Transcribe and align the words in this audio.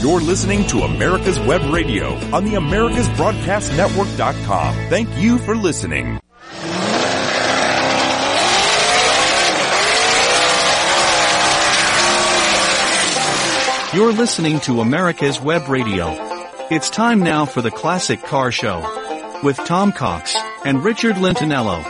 You're 0.00 0.20
listening 0.20 0.64
to 0.68 0.82
America's 0.82 1.40
Web 1.40 1.60
Radio 1.72 2.14
on 2.32 2.44
the 2.44 2.52
AmericasBroadcastNetwork.com. 2.52 4.74
Thank 4.88 5.08
you 5.18 5.38
for 5.38 5.56
listening. 5.56 6.20
You're 13.94 14.12
listening 14.12 14.60
to 14.60 14.80
America's 14.82 15.40
Web 15.40 15.66
Radio. 15.68 16.14
It's 16.70 16.90
time 16.90 17.20
now 17.20 17.46
for 17.46 17.62
the 17.62 17.70
Classic 17.70 18.22
Car 18.22 18.52
Show 18.52 19.40
with 19.42 19.56
Tom 19.56 19.92
Cox 19.92 20.36
and 20.64 20.84
Richard 20.84 21.16
Lentinello. 21.16 21.82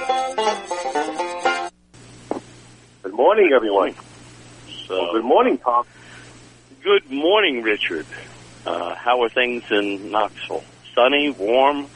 Good 3.03 3.13
morning, 3.13 3.51
everyone. 3.55 3.95
So, 4.87 5.13
Good 5.13 5.25
morning, 5.25 5.59
Tom. 5.59 5.85
Good 6.89 7.11
morning, 7.11 7.61
Richard. 7.61 8.07
Uh, 8.65 8.95
how 8.95 9.23
are 9.23 9.29
things 9.29 9.63
in 9.71 10.11
Knoxville? 10.11 10.65
Sunny, 10.95 11.29
warm? 11.29 11.87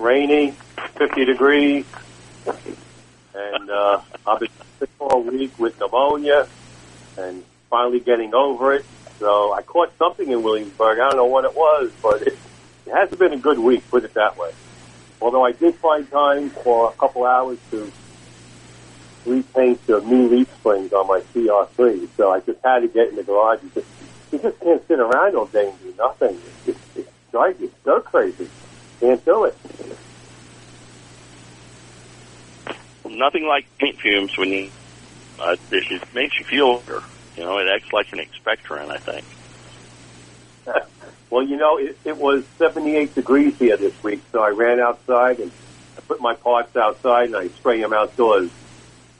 Rainy, 0.00 0.56
50 0.96 1.24
degrees, 1.24 1.84
and 3.32 3.70
uh, 3.70 4.00
I've 4.26 4.40
been 4.40 4.48
sick 4.80 4.90
all 4.98 5.22
week 5.22 5.56
with 5.60 5.78
pneumonia, 5.78 6.48
and 7.16 7.44
finally 7.70 8.00
getting 8.00 8.34
over 8.34 8.74
it. 8.74 8.84
So 9.20 9.52
I 9.52 9.62
caught 9.62 9.96
something 9.98 10.28
in 10.28 10.42
Williamsburg. 10.42 10.98
I 10.98 11.10
don't 11.10 11.16
know 11.16 11.26
what 11.26 11.44
it 11.44 11.54
was, 11.54 11.92
but 12.02 12.22
it, 12.22 12.36
it 12.86 12.92
hasn't 12.92 13.20
been 13.20 13.34
a 13.34 13.38
good 13.38 13.60
week, 13.60 13.88
put 13.88 14.02
it 14.02 14.14
that 14.14 14.36
way. 14.36 14.50
Although 15.20 15.44
I 15.44 15.52
did 15.52 15.76
find 15.76 16.10
time 16.10 16.50
for 16.50 16.88
a 16.88 16.92
couple 16.98 17.24
hours 17.24 17.58
to 17.70 17.92
repaint 19.26 19.86
the 19.86 20.00
new 20.00 20.28
leaf 20.28 20.52
springs 20.56 20.92
on 20.92 21.06
my 21.06 21.20
CR3, 21.32 22.08
so 22.16 22.32
I 22.32 22.40
just 22.40 22.58
had 22.64 22.80
to 22.80 22.88
get 22.88 23.10
in 23.10 23.14
the 23.14 23.22
garage. 23.22 23.62
You 23.62 23.70
just, 23.76 23.86
you 24.32 24.38
just 24.38 24.60
can't 24.60 24.86
sit 24.86 24.98
around 24.98 25.36
all 25.36 25.46
day 25.46 25.68
and 25.68 25.78
do 25.80 25.94
nothing. 25.98 26.38
It's, 26.66 26.68
it's, 26.68 26.96
it's 26.96 27.10
drives 27.30 27.60
you 27.60 27.70
stir 27.82 28.00
crazy. 28.00 28.48
Can't 29.00 29.24
do 29.24 29.44
it. 29.44 29.56
Nothing 33.08 33.46
like 33.46 33.66
paint 33.78 33.98
fumes 33.98 34.36
when 34.36 34.50
you, 34.50 34.70
uh, 35.40 35.56
it 35.70 35.90
it 35.90 36.14
makes 36.14 36.38
you 36.38 36.44
feel 36.44 36.78
better. 36.80 37.02
You 37.36 37.44
know, 37.44 37.58
it 37.58 37.68
acts 37.68 37.92
like 37.92 38.12
an 38.12 38.18
expectorant, 38.18 38.90
I 38.90 38.98
think. 38.98 39.24
Well, 41.30 41.42
you 41.42 41.56
know, 41.56 41.76
it, 41.76 41.98
it 42.04 42.16
was 42.16 42.44
78 42.56 43.14
degrees 43.14 43.58
here 43.58 43.76
this 43.76 44.02
week, 44.02 44.22
so 44.32 44.42
I 44.42 44.48
ran 44.48 44.80
outside 44.80 45.40
and 45.40 45.52
I 45.96 46.00
put 46.00 46.22
my 46.22 46.34
parts 46.34 46.74
outside 46.74 47.26
and 47.26 47.36
I 47.36 47.48
spray 47.48 47.82
them 47.82 47.92
outdoors. 47.92 48.50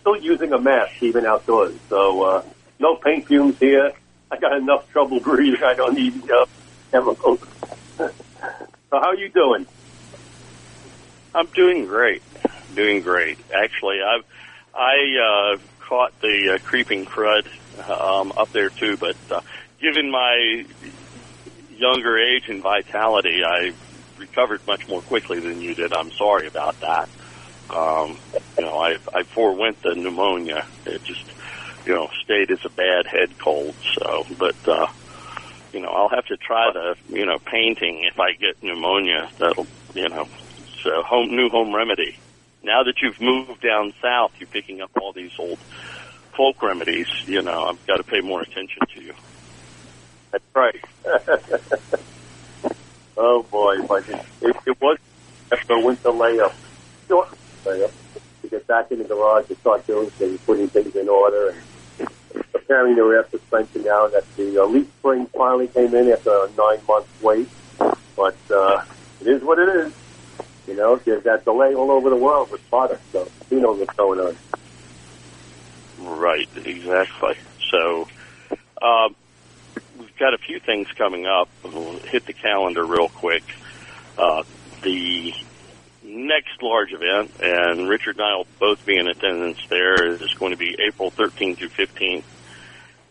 Still 0.00 0.16
using 0.16 0.54
a 0.54 0.58
mask 0.58 1.02
even 1.02 1.26
outdoors, 1.26 1.74
so 1.90 2.22
uh, 2.22 2.42
no 2.78 2.96
paint 2.96 3.26
fumes 3.26 3.58
here. 3.58 3.92
I 4.32 4.36
got 4.38 4.56
enough 4.56 4.88
trouble 4.90 5.20
breathing. 5.20 5.62
I 5.64 5.74
don't 5.74 5.94
need 5.94 6.22
uh, 6.30 6.46
chemicals. 6.90 7.40
so 7.98 8.10
how 8.90 9.08
are 9.08 9.16
you 9.16 9.28
doing? 9.30 9.66
I'm 11.34 11.48
doing 11.54 11.86
great. 11.86 12.22
Doing 12.74 13.02
great. 13.02 13.38
Actually, 13.54 13.98
I've 14.02 14.24
I 14.74 15.54
uh, 15.54 15.58
caught 15.88 16.12
the 16.20 16.54
uh, 16.54 16.58
creeping 16.64 17.04
crud 17.04 17.46
um, 17.88 18.32
up 18.36 18.52
there 18.52 18.70
too, 18.70 18.96
but 18.98 19.16
uh, 19.30 19.40
given 19.80 20.10
my 20.10 20.64
younger 21.70 22.18
age 22.18 22.44
and 22.48 22.62
vitality, 22.62 23.40
I 23.44 23.72
recovered 24.18 24.60
much 24.66 24.82
more 24.88 25.00
quickly 25.02 25.40
than 25.40 25.60
you 25.60 25.74
did. 25.74 25.92
I'm 25.92 26.10
sorry 26.12 26.46
about 26.48 26.76
that. 26.80 27.08
Um, 27.70 28.18
you 28.58 28.64
know, 28.64 28.78
I 28.78 28.96
I 29.14 29.22
forewent 29.34 29.82
the 29.82 29.94
pneumonia. 29.94 30.66
It 30.86 31.02
just 31.04 31.24
you 31.88 31.94
know 31.94 32.08
stayed 32.22 32.50
as 32.50 32.58
a 32.64 32.68
bad 32.68 33.06
head 33.06 33.38
cold. 33.42 33.74
So, 33.98 34.24
but 34.38 34.68
uh, 34.68 34.86
you 35.72 35.80
know, 35.80 35.88
I'll 35.88 36.10
have 36.10 36.26
to 36.26 36.36
try 36.36 36.70
the 36.72 36.96
you 37.08 37.24
know 37.24 37.38
painting 37.38 38.04
if 38.04 38.20
I 38.20 38.32
get 38.32 38.62
pneumonia. 38.62 39.30
That'll 39.38 39.66
you 39.94 40.08
know, 40.08 40.28
a 40.86 41.02
home 41.02 41.34
new 41.34 41.48
home 41.48 41.74
remedy. 41.74 42.14
Now 42.62 42.82
that 42.82 43.00
you've 43.02 43.20
moved 43.20 43.62
down 43.62 43.94
south, 44.02 44.32
you're 44.38 44.48
picking 44.48 44.82
up 44.82 44.90
all 45.00 45.12
these 45.12 45.32
old 45.38 45.58
folk 46.36 46.62
remedies. 46.62 47.06
You 47.24 47.40
know, 47.40 47.64
I've 47.64 47.86
got 47.86 47.96
to 47.96 48.04
pay 48.04 48.20
more 48.20 48.42
attention 48.42 48.82
to 48.94 49.02
you. 49.02 49.14
That's 50.30 50.44
right. 50.54 50.84
oh 53.16 53.42
boy, 53.44 53.76
but 53.88 54.06
it, 54.10 54.56
it 54.66 54.80
was 54.80 54.98
after 55.50 55.78
winter 55.78 56.10
layup, 56.10 56.52
short 57.08 57.30
layup, 57.64 57.92
to 58.42 58.48
get 58.48 58.66
back 58.66 58.92
in 58.92 58.98
the 58.98 59.04
garage 59.04 59.46
and 59.48 59.58
start 59.58 59.86
doing 59.86 60.10
things, 60.10 60.38
putting 60.44 60.68
things 60.68 60.94
in 60.94 61.08
order 61.08 61.48
and 61.48 61.62
preparing 62.68 62.96
the 62.96 63.02
rear 63.02 63.26
suspension 63.30 63.82
now 63.82 64.08
that 64.08 64.24
the 64.36 64.62
leaf 64.64 64.86
spring 64.98 65.26
finally 65.26 65.68
came 65.68 65.94
in 65.94 66.10
after 66.10 66.30
a 66.30 66.50
nine 66.56 66.78
month 66.86 67.06
wait. 67.22 67.48
But 68.14 68.36
uh, 68.50 68.82
it 69.22 69.26
is 69.26 69.42
what 69.42 69.58
it 69.58 69.68
is. 69.68 69.92
You 70.66 70.76
know, 70.76 70.96
there's 70.96 71.24
that 71.24 71.44
delay 71.44 71.74
all 71.74 71.90
over 71.90 72.10
the 72.10 72.16
world 72.16 72.50
with 72.50 72.68
products, 72.68 73.02
so 73.10 73.26
who 73.48 73.60
knows 73.60 73.78
what's 73.78 73.96
going 73.96 74.20
on. 74.20 74.36
Right, 76.18 76.48
exactly. 76.56 77.36
So, 77.70 78.06
uh, 78.82 79.08
we've 79.98 80.16
got 80.18 80.34
a 80.34 80.38
few 80.38 80.60
things 80.60 80.88
coming 80.94 81.26
up. 81.26 81.48
We'll 81.64 81.98
hit 82.00 82.26
the 82.26 82.34
calendar 82.34 82.84
real 82.84 83.08
quick. 83.08 83.44
Uh, 84.18 84.42
the 84.82 85.32
next 86.02 86.62
large 86.62 86.92
event, 86.92 87.32
and 87.40 87.88
Richard 87.88 88.16
and 88.16 88.24
I 88.26 88.36
will 88.36 88.46
both 88.58 88.84
be 88.84 88.98
in 88.98 89.08
attendance 89.08 89.58
there, 89.70 90.12
is 90.12 90.34
going 90.34 90.52
to 90.52 90.58
be 90.58 90.76
April 90.86 91.10
13th 91.10 91.56
through 91.56 91.70
15th. 91.70 92.24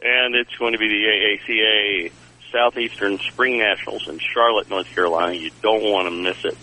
And 0.02 0.36
it's 0.36 0.56
going 0.58 0.74
to 0.74 0.80
be 0.80 0.88
the 0.88 1.06
AACA 1.06 2.12
Southeastern 2.52 3.18
Spring 3.20 3.58
Nationals 3.58 4.08
in 4.08 4.20
Charlotte, 4.20 4.70
North 4.70 4.88
Carolina. 4.88 5.34
You 5.34 5.52
don't 5.62 5.84
want 5.84 6.08
to 6.08 6.12
miss 6.12 6.46
it. 6.46 6.58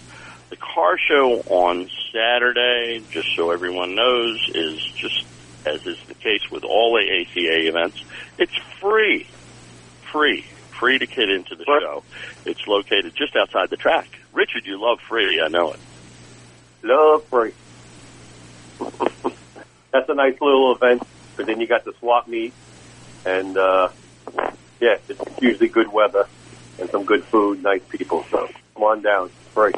The 0.51 0.57
car 0.57 0.97
show 0.99 1.41
on 1.47 1.91
Saturday, 2.13 3.03
just 3.11 3.35
so 3.35 3.51
everyone 3.51 3.95
knows, 3.95 4.39
is 4.55 4.81
just 4.83 5.25
as 5.67 5.87
is 5.87 5.99
the 6.07 6.15
case 6.15 6.51
with 6.51 6.65
all 6.65 6.93
AACA 6.93 7.67
events. 7.69 8.03
It's 8.39 8.55
free, 8.81 9.27
free, 10.13 10.43
free 10.79 10.99
to 10.99 11.07
get 11.07 11.31
into 11.31 11.57
the 11.57 11.65
show. 11.65 12.03
It's 12.45 12.67
located 12.67 13.15
just 13.15 13.37
outside 13.37 13.71
the 13.71 13.77
track. 13.77 14.09
Richard, 14.33 14.67
you 14.67 14.81
love 14.81 15.01
free, 15.01 15.41
I 15.41 15.49
know 15.49 15.73
it. 15.73 15.81
Love 16.83 17.25
free. 17.25 17.53
That's 19.91 20.09
a 20.09 20.15
nice 20.15 20.41
little 20.41 20.75
event, 20.75 21.03
but 21.37 21.47
then 21.47 21.61
you 21.61 21.67
got 21.67 21.85
the 21.85 21.95
swap 22.01 22.29
meet, 22.29 22.53
and 23.25 23.57
uh, 23.59 23.89
yeah, 24.81 24.97
it's 25.09 25.21
usually 25.41 25.69
good 25.69 25.93
weather 25.93 26.27
and 26.79 26.89
some 26.93 27.05
good 27.07 27.23
food, 27.33 27.63
nice 27.63 27.83
people. 27.91 28.25
So 28.31 28.39
come 28.77 28.85
on 28.85 29.03
down, 29.03 29.31
free. 29.55 29.73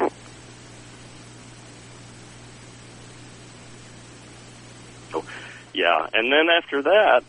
So, 5.13 5.23
yeah, 5.75 6.07
and 6.13 6.33
then 6.33 6.47
after 6.51 6.83
that, 6.85 7.23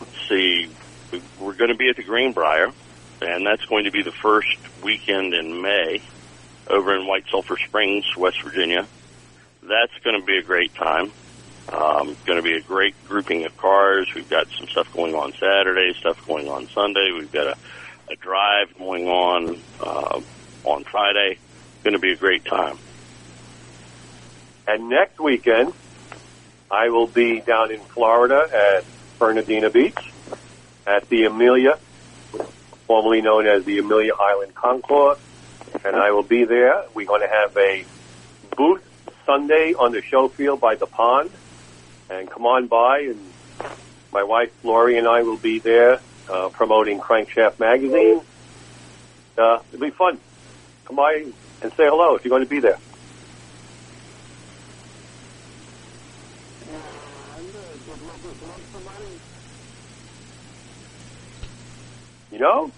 let's 0.00 0.12
see, 0.28 0.74
we- 1.12 1.24
we're 1.38 1.56
going 1.56 1.70
to 1.70 1.76
be 1.76 1.88
at 1.90 1.96
the 1.96 2.04
Greenbrier, 2.04 2.68
and 3.22 3.46
that's 3.46 3.64
going 3.68 3.84
to 3.84 3.92
be 3.92 4.02
the 4.02 4.14
first 4.22 4.48
weekend 4.82 5.34
in 5.34 5.62
May 5.62 6.02
over 6.70 6.94
in 6.96 7.06
White 7.06 7.24
Sulphur 7.30 7.58
Springs, 7.68 8.04
West 8.18 8.38
Virginia. 8.44 8.88
That's 9.62 9.92
going 10.04 10.18
to 10.20 10.24
be 10.26 10.38
a 10.38 10.44
great 10.44 10.72
time. 10.76 11.12
Um, 11.72 12.16
going 12.24 12.36
to 12.36 12.42
be 12.42 12.54
a 12.54 12.60
great 12.60 12.94
grouping 13.08 13.44
of 13.44 13.56
cars. 13.56 14.08
We've 14.14 14.28
got 14.28 14.46
some 14.56 14.68
stuff 14.68 14.92
going 14.92 15.14
on 15.14 15.32
Saturday, 15.32 15.94
stuff 15.94 16.24
going 16.26 16.48
on 16.48 16.68
Sunday. 16.68 17.10
We've 17.12 17.32
got 17.32 17.48
a, 17.48 17.56
a 18.10 18.16
drive 18.16 18.76
going 18.78 19.08
on 19.08 19.60
uh, 19.80 20.20
on 20.64 20.84
Friday. 20.84 21.38
Going 21.82 21.94
to 21.94 21.98
be 21.98 22.12
a 22.12 22.16
great 22.16 22.44
time. 22.44 22.78
And 24.68 24.88
next 24.88 25.18
weekend, 25.18 25.72
I 26.70 26.88
will 26.90 27.06
be 27.06 27.40
down 27.40 27.70
in 27.70 27.80
Florida 27.80 28.48
at 28.52 28.84
Fernandina 29.18 29.70
Beach 29.70 30.12
at 30.86 31.08
the 31.08 31.24
Amelia, 31.24 31.78
formerly 32.86 33.22
known 33.22 33.46
as 33.46 33.64
the 33.64 33.78
Amelia 33.78 34.12
Island 34.18 34.54
Concours. 34.54 35.18
And 35.84 35.96
I 35.96 36.10
will 36.12 36.22
be 36.22 36.44
there. 36.44 36.84
We're 36.94 37.06
going 37.06 37.22
to 37.22 37.28
have 37.28 37.56
a 37.56 37.84
booth 38.56 38.82
Sunday 39.24 39.74
on 39.74 39.92
the 39.92 40.02
show 40.02 40.28
field 40.28 40.60
by 40.60 40.76
the 40.76 40.86
pond. 40.86 41.30
And 42.08 42.30
come 42.30 42.46
on 42.46 42.66
by, 42.68 43.00
and 43.00 43.20
my 44.12 44.22
wife 44.22 44.52
Lori 44.64 44.96
and 44.98 45.08
I 45.08 45.22
will 45.22 45.36
be 45.36 45.58
there 45.58 46.00
uh, 46.28 46.48
promoting 46.50 47.00
Crankshaft 47.00 47.58
Magazine. 47.58 48.20
Uh, 49.36 49.58
it'll 49.72 49.84
be 49.84 49.90
fun. 49.90 50.18
Come 50.84 50.96
by 50.96 51.26
and 51.62 51.72
say 51.72 51.84
hello 51.86 52.14
if 52.14 52.24
you're 52.24 52.30
going 52.30 52.44
to 52.44 52.48
be 52.48 52.60
there. 52.60 52.78
You 62.30 62.38
know, 62.38 62.70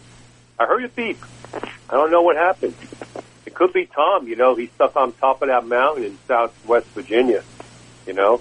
I 0.59 0.67
heard 0.67 0.85
a 0.85 0.89
beep. 0.89 1.21
I 1.53 1.95
don't 1.97 2.11
know 2.11 2.23
what 2.23 2.37
happened. 2.37 2.75
It 3.45 3.55
could 3.55 3.73
be 3.73 3.87
Tom. 3.87 4.29
You 4.29 4.37
know, 4.37 4.55
he's 4.55 4.71
stuck 4.73 4.95
on 4.95 5.13
top 5.15 5.43
of 5.43 5.49
that 5.49 5.67
mountain 5.67 6.05
in 6.05 6.19
Southwest 6.29 6.87
Virginia. 6.89 7.43
You 8.07 8.13
know, 8.13 8.41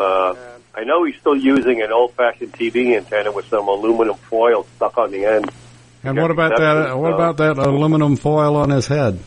uh, 0.00 0.34
I 0.74 0.84
know 0.84 1.04
he's 1.04 1.16
still 1.16 1.36
using 1.36 1.82
an 1.82 1.92
old-fashioned 1.92 2.52
TV 2.52 2.96
antenna 2.96 3.32
with 3.32 3.46
some 3.48 3.66
aluminum 3.68 4.16
foil 4.16 4.66
stuck 4.76 4.96
on 4.98 5.10
the 5.10 5.24
end. 5.24 5.50
And 6.04 6.16
what 6.16 6.30
about 6.30 6.56
that? 6.56 6.96
What 6.96 7.12
about 7.12 7.36
that 7.38 7.58
aluminum 7.58 8.16
foil 8.16 8.56
on 8.56 8.70
his 8.70 8.86
head? 8.86 9.18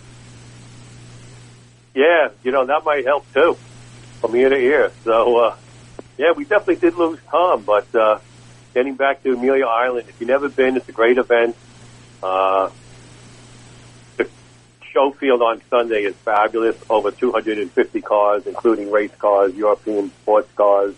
Yeah, 1.94 2.30
you 2.44 2.52
know 2.52 2.66
that 2.66 2.86
might 2.86 3.06
help 3.06 3.32
too, 3.34 3.58
from 4.22 4.36
ear 4.36 4.50
to 4.50 4.56
ear. 4.56 4.92
So, 5.04 5.38
uh, 5.38 5.56
yeah, 6.18 6.32
we 6.32 6.46
definitely 6.46 6.78
did 6.78 6.96
lose 6.96 7.20
Tom, 7.30 7.64
but 7.64 7.94
uh, 7.94 8.20
getting 8.74 8.96
back 8.96 9.24
to 9.24 9.34
Amelia 9.34 9.66
Island, 9.66 10.08
if 10.08 10.22
you've 10.22 10.30
never 10.30 10.48
been, 10.48 10.78
it's 10.78 10.88
a 10.88 10.94
great 10.94 11.18
event. 11.18 11.56
Uh, 12.24 12.70
show 14.92 15.12
field 15.12 15.42
on 15.42 15.62
Sunday 15.70 16.04
is 16.04 16.16
fabulous. 16.16 16.76
Over 16.90 17.12
250 17.12 18.02
cars, 18.02 18.46
including 18.48 18.92
race 18.92 19.14
cars, 19.18 19.54
European 19.56 20.12
sports 20.22 20.52
cars, 20.56 20.96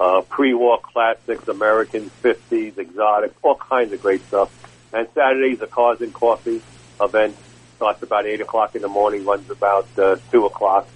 uh, 0.00 0.22
pre-war 0.22 0.78
classics, 0.80 1.48
American 1.48 2.10
50s, 2.22 2.78
exotics, 2.78 3.34
all 3.42 3.56
kinds 3.56 3.92
of 3.92 4.00
great 4.00 4.26
stuff. 4.28 4.50
And 4.92 5.06
Saturday's 5.14 5.60
a 5.60 5.66
Cars 5.66 6.00
and 6.00 6.12
Coffee 6.12 6.62
event. 7.00 7.36
Starts 7.76 8.02
about 8.02 8.26
8 8.26 8.40
o'clock 8.40 8.74
in 8.74 8.82
the 8.82 8.88
morning, 8.88 9.24
runs 9.24 9.48
about 9.50 9.86
uh, 9.98 10.16
2 10.32 10.46
o'clock. 10.46 10.88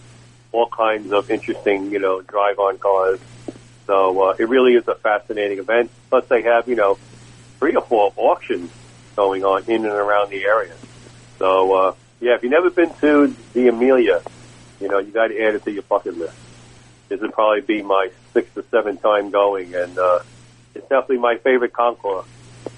All 0.50 0.66
kinds 0.66 1.12
of 1.12 1.30
interesting, 1.30 1.92
you 1.92 1.98
know, 1.98 2.20
drive-on 2.22 2.78
cars. 2.78 3.20
So 3.86 4.20
uh, 4.22 4.36
it 4.38 4.48
really 4.48 4.74
is 4.74 4.86
a 4.88 4.94
fascinating 4.94 5.58
event. 5.58 5.90
Plus 6.10 6.26
they 6.28 6.42
have, 6.42 6.68
you 6.68 6.74
know, 6.74 6.98
three 7.58 7.74
or 7.74 7.82
four 7.82 8.12
auctions 8.16 8.70
going 9.16 9.44
on 9.44 9.64
in 9.64 9.84
and 9.84 9.94
around 9.94 10.30
the 10.30 10.44
area. 10.44 10.74
So, 11.38 11.72
uh, 11.72 11.94
yeah, 12.22 12.36
if 12.36 12.42
you've 12.44 12.52
never 12.52 12.70
been 12.70 12.94
to 13.00 13.34
the 13.52 13.66
Amelia, 13.66 14.22
you 14.80 14.86
know, 14.86 14.98
you 15.00 15.10
got 15.10 15.28
to 15.28 15.42
add 15.42 15.56
it 15.56 15.64
to 15.64 15.72
your 15.72 15.82
bucket 15.82 16.16
list. 16.16 16.36
This 17.08 17.20
would 17.20 17.32
probably 17.32 17.62
be 17.62 17.82
my 17.82 18.10
sixth 18.32 18.56
or 18.56 18.62
seventh 18.70 19.02
time 19.02 19.30
going, 19.30 19.74
and 19.74 19.98
uh, 19.98 20.20
it's 20.72 20.88
definitely 20.88 21.18
my 21.18 21.36
favorite 21.38 21.72
Concours. 21.72 22.24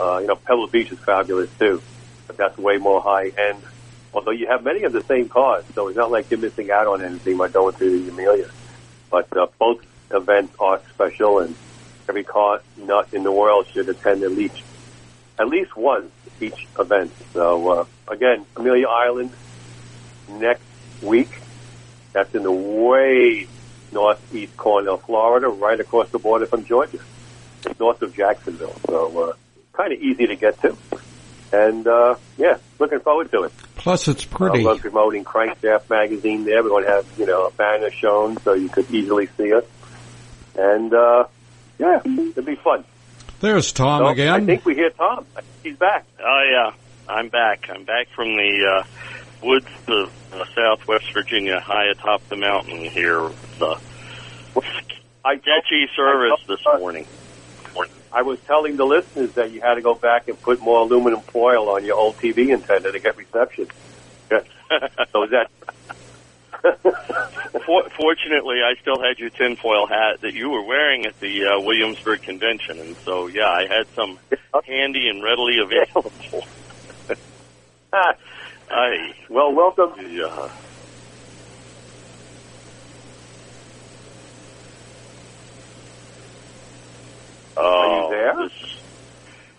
Uh, 0.00 0.18
you 0.18 0.26
know, 0.26 0.36
Pebble 0.36 0.66
Beach 0.68 0.90
is 0.90 0.98
fabulous 0.98 1.50
too, 1.58 1.82
but 2.26 2.38
that's 2.38 2.56
way 2.56 2.78
more 2.78 3.02
high 3.02 3.28
end. 3.28 3.62
Although 4.14 4.30
you 4.30 4.46
have 4.46 4.64
many 4.64 4.84
of 4.84 4.94
the 4.94 5.02
same 5.02 5.28
cars, 5.28 5.64
so 5.74 5.88
it's 5.88 5.96
not 5.96 6.10
like 6.10 6.30
you're 6.30 6.40
missing 6.40 6.70
out 6.70 6.86
on 6.86 7.04
anything 7.04 7.36
by 7.36 7.48
going 7.48 7.74
to 7.74 8.02
the 8.02 8.08
Amelia. 8.10 8.48
But 9.10 9.36
uh, 9.36 9.48
both 9.58 9.84
events 10.10 10.54
are 10.58 10.80
special, 10.94 11.40
and 11.40 11.54
every 12.08 12.24
car 12.24 12.62
nut 12.78 13.08
in 13.12 13.24
the 13.24 13.32
world 13.32 13.66
should 13.74 13.90
attend 13.90 14.22
at 14.22 14.32
least 14.32 14.56
at 15.38 15.48
least 15.48 15.76
once 15.76 16.10
each 16.44 16.66
event. 16.78 17.12
So 17.32 17.68
uh, 17.68 17.84
again, 18.08 18.44
Amelia 18.56 18.88
Island 18.88 19.30
next 20.28 20.62
week. 21.02 21.40
That's 22.12 22.34
in 22.34 22.44
the 22.44 22.52
way 22.52 23.48
northeast 23.92 24.56
corner 24.56 24.90
of 24.90 25.02
Florida, 25.02 25.48
right 25.48 25.78
across 25.78 26.10
the 26.10 26.18
border 26.18 26.46
from 26.46 26.64
Georgia. 26.64 26.98
It's 27.64 27.80
north 27.80 28.02
of 28.02 28.14
Jacksonville, 28.14 28.76
so 28.86 29.30
uh, 29.30 29.32
kind 29.72 29.92
of 29.92 30.00
easy 30.00 30.26
to 30.26 30.36
get 30.36 30.60
to. 30.62 30.76
And 31.52 31.86
uh, 31.86 32.16
yeah, 32.36 32.58
looking 32.78 33.00
forward 33.00 33.30
to 33.30 33.44
it. 33.44 33.52
Plus, 33.76 34.08
it's 34.08 34.24
pretty. 34.24 34.64
we're 34.64 34.76
promoting 34.76 35.24
Crankshaft 35.24 35.88
magazine 35.88 36.44
there. 36.44 36.62
We're 36.62 36.70
going 36.70 36.84
to 36.84 36.90
have 36.90 37.06
you 37.18 37.26
know 37.26 37.46
a 37.46 37.50
banner 37.52 37.90
shown 37.90 38.36
so 38.38 38.54
you 38.54 38.68
could 38.68 38.90
easily 38.90 39.28
see 39.36 39.52
us. 39.52 39.64
And 40.56 40.92
uh, 40.92 41.26
yeah, 41.78 42.00
it'll 42.04 42.42
be 42.42 42.56
fun. 42.56 42.84
There's 43.44 43.74
Tom 43.74 43.98
So, 43.98 44.06
I 44.06 44.40
think 44.40 44.64
we 44.64 44.74
hear 44.74 44.88
Tom. 44.88 45.26
He's 45.62 45.76
back. 45.76 46.06
Oh 46.18 46.42
yeah, 46.50 46.72
I'm 47.06 47.28
back. 47.28 47.68
I'm 47.68 47.84
back 47.84 48.08
from 48.16 48.36
the 48.36 48.64
uh, 48.66 49.46
woods 49.46 49.66
of 49.86 50.10
uh, 50.32 50.46
Southwest 50.54 51.12
Virginia, 51.12 51.60
high 51.60 51.90
atop 51.90 52.26
the 52.30 52.36
mountain 52.36 52.78
here. 52.78 53.20
The 53.58 53.78
I 55.26 55.36
sketchy 55.36 55.90
service 55.94 56.40
this 56.48 56.64
morning. 56.64 57.06
I 58.10 58.22
was 58.22 58.40
telling 58.46 58.76
the 58.76 58.86
listeners 58.86 59.32
that 59.32 59.50
you 59.50 59.60
had 59.60 59.74
to 59.74 59.82
go 59.82 59.94
back 59.94 60.26
and 60.28 60.40
put 60.40 60.62
more 60.62 60.78
aluminum 60.78 61.20
foil 61.20 61.68
on 61.68 61.84
your 61.84 61.98
old 61.98 62.16
TV 62.16 62.50
antenna 62.50 62.92
to 62.92 62.98
get 62.98 63.14
reception. 63.18 63.66
so 64.30 65.22
is 65.22 65.30
that 65.32 65.50
For- 67.66 67.88
fortunately, 67.96 68.58
I 68.64 68.74
still 68.80 69.00
had 69.02 69.18
your 69.18 69.30
tinfoil 69.30 69.86
hat 69.88 70.20
that 70.22 70.34
you 70.34 70.50
were 70.50 70.64
wearing 70.64 71.06
at 71.06 71.14
the 71.20 71.44
uh, 71.46 71.60
Williamsburg 71.60 72.22
convention, 72.22 72.80
and 72.80 72.96
so 73.04 73.28
yeah, 73.28 73.48
I 73.48 73.62
had 73.68 73.86
some 73.96 74.18
handy 74.66 75.08
and 75.08 75.22
readily 75.22 75.56
available. 75.62 76.12
I 77.92 78.92
well, 79.30 79.54
welcome. 79.54 79.92
yeah. 79.98 80.48
Are 87.56 87.88
you 87.96 88.08
there? 88.10 88.32
Oh, 88.32 88.42
this- 88.44 88.52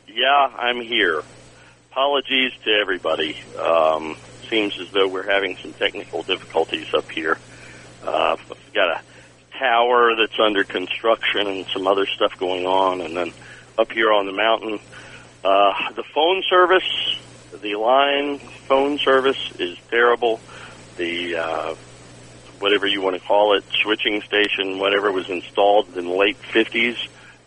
yeah, 0.07 0.47
I'm 0.59 0.81
here. 0.81 1.23
Apologies 1.91 2.51
to 2.65 2.71
everybody. 2.81 3.35
Um, 3.59 4.17
seems 4.49 4.79
as 4.79 4.89
though 4.91 5.07
we're 5.07 5.29
having 5.29 5.57
some 5.57 5.73
technical 5.73 6.23
difficulties 6.23 6.93
up 6.93 7.09
here. 7.11 7.37
Uh, 8.03 8.37
we've 8.49 8.73
got 8.73 8.89
a 8.89 9.01
tower 9.57 10.15
that's 10.15 10.39
under 10.39 10.63
construction 10.63 11.47
and 11.47 11.65
some 11.67 11.87
other 11.87 12.05
stuff 12.05 12.37
going 12.37 12.65
on, 12.65 13.01
and 13.01 13.15
then 13.15 13.31
up 13.77 13.91
here 13.91 14.11
on 14.11 14.25
the 14.25 14.31
mountain, 14.31 14.79
uh, 15.43 15.91
the 15.93 16.03
phone 16.03 16.43
service, 16.49 17.17
the 17.61 17.75
line 17.75 18.39
phone 18.67 18.97
service 18.97 19.51
is 19.59 19.77
terrible. 19.89 20.39
The 20.97 21.35
uh, 21.35 21.75
whatever 22.59 22.87
you 22.87 23.01
want 23.01 23.15
to 23.15 23.27
call 23.27 23.53
it, 23.53 23.63
switching 23.81 24.21
station, 24.21 24.79
whatever 24.79 25.11
was 25.11 25.29
installed 25.29 25.95
in 25.97 26.05
the 26.05 26.13
late 26.13 26.41
50s. 26.41 26.97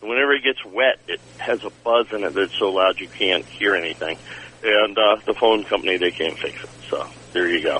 Whenever 0.00 0.32
it 0.32 0.44
gets 0.44 0.64
wet, 0.64 1.00
it 1.08 1.20
has 1.38 1.64
a 1.64 1.70
buzz 1.82 2.12
in 2.12 2.22
it 2.22 2.34
that's 2.34 2.56
so 2.56 2.70
loud 2.70 3.00
you 3.00 3.08
can't 3.08 3.44
hear 3.44 3.74
anything. 3.74 4.16
And 4.62 4.98
uh, 4.98 5.16
the 5.26 5.34
phone 5.40 5.64
company, 5.70 5.98
they 5.98 6.10
can't 6.10 6.36
fix 6.42 6.54
it. 6.64 6.70
So 6.90 6.98
there 7.32 7.48
you 7.48 7.62
go. 7.62 7.78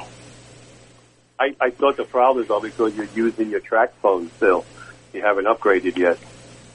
I, 1.39 1.55
I 1.61 1.71
thought 1.71 1.97
the 1.97 2.05
problem 2.05 2.45
is 2.45 2.51
all 2.51 2.63
because 2.63 2.93
you're 2.95 3.11
using 3.15 3.51
your 3.51 3.61
track 3.61 3.91
phone 4.03 4.31
still. 4.37 4.67
You 5.13 5.23
haven't 5.23 5.47
upgraded 5.47 5.97
yet. 5.97 6.19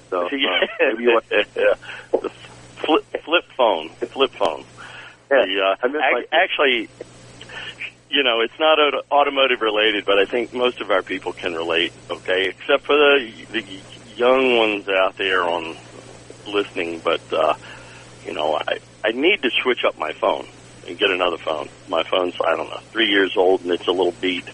So 0.09 0.17
uh, 0.25 0.29
maybe 0.79 1.03
you 1.03 1.09
want 1.11 1.25
yeah. 1.31 1.75
Flip, 2.85 3.03
flip 3.25 3.43
phone, 3.57 3.89
flip 4.13 4.31
phone. 4.39 4.65
Yeah, 5.31 5.45
The, 5.45 5.61
uh, 5.61 5.99
I 5.99 6.09
ac- 6.19 6.27
actually, 6.31 6.89
you 8.09 8.23
know, 8.23 8.41
it's 8.41 8.53
not 8.59 8.79
auto- 8.79 9.07
automotive 9.11 9.61
related, 9.61 10.03
but 10.05 10.19
I 10.19 10.25
think 10.29 10.53
most 10.53 10.81
of 10.81 10.91
our 10.91 11.01
people 11.03 11.31
can 11.33 11.53
relate. 11.53 11.93
Okay, 12.11 12.51
except 12.51 12.85
for 12.85 12.95
the 12.95 13.45
the 13.51 13.63
young 14.03 14.57
ones 14.57 14.85
out 14.87 15.15
there 15.17 15.43
on 15.43 15.75
listening. 16.45 17.01
But 17.03 17.21
uh, 17.31 17.53
you 18.25 18.33
know, 18.33 18.59
I 18.67 18.77
I 19.05 19.11
need 19.11 19.41
to 19.43 19.49
switch 19.63 19.81
up 19.87 19.95
my 19.97 20.11
phone 20.21 20.47
and 20.87 20.97
get 20.99 21.09
another 21.11 21.37
phone. 21.45 21.69
My 21.87 22.03
phone's 22.11 22.35
I 22.45 22.55
don't 22.55 22.69
know 22.69 22.81
three 22.91 23.07
years 23.09 23.33
old 23.37 23.61
and 23.61 23.71
it's 23.71 23.87
a 23.87 23.91
little 23.91 24.15
beat. 24.21 24.47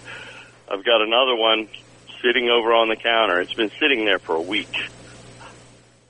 I've 0.70 0.86
got 0.86 1.02
another 1.02 1.36
one 1.36 1.68
sitting 2.24 2.50
over 2.50 2.74
on 2.74 2.90
the 2.90 2.98
counter. 2.98 3.42
It's 3.42 3.54
been 3.56 3.72
sitting 3.82 4.06
there 4.06 4.20
for 4.20 4.36
a 4.36 4.42
week. 4.44 4.72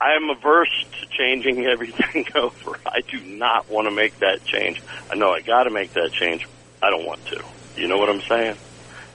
I 0.00 0.14
am 0.14 0.30
averse 0.30 0.70
to 1.00 1.06
changing 1.18 1.66
everything 1.72 2.24
over. 2.36 2.78
I 2.86 3.00
do 3.10 3.20
not 3.22 3.70
want 3.70 3.86
to 3.86 3.92
make 3.92 4.18
that 4.20 4.40
change. 4.44 4.78
I 5.10 5.16
know 5.16 5.30
I 5.30 5.40
got 5.42 5.64
to 5.64 5.70
make 5.70 5.92
that 5.94 6.10
change. 6.12 6.42
I 6.82 6.90
don't 6.90 7.06
want 7.06 7.24
to. 7.26 7.38
You 7.76 7.88
know 7.88 7.98
what 7.98 8.10
I'm 8.10 8.22
saying? 8.28 8.56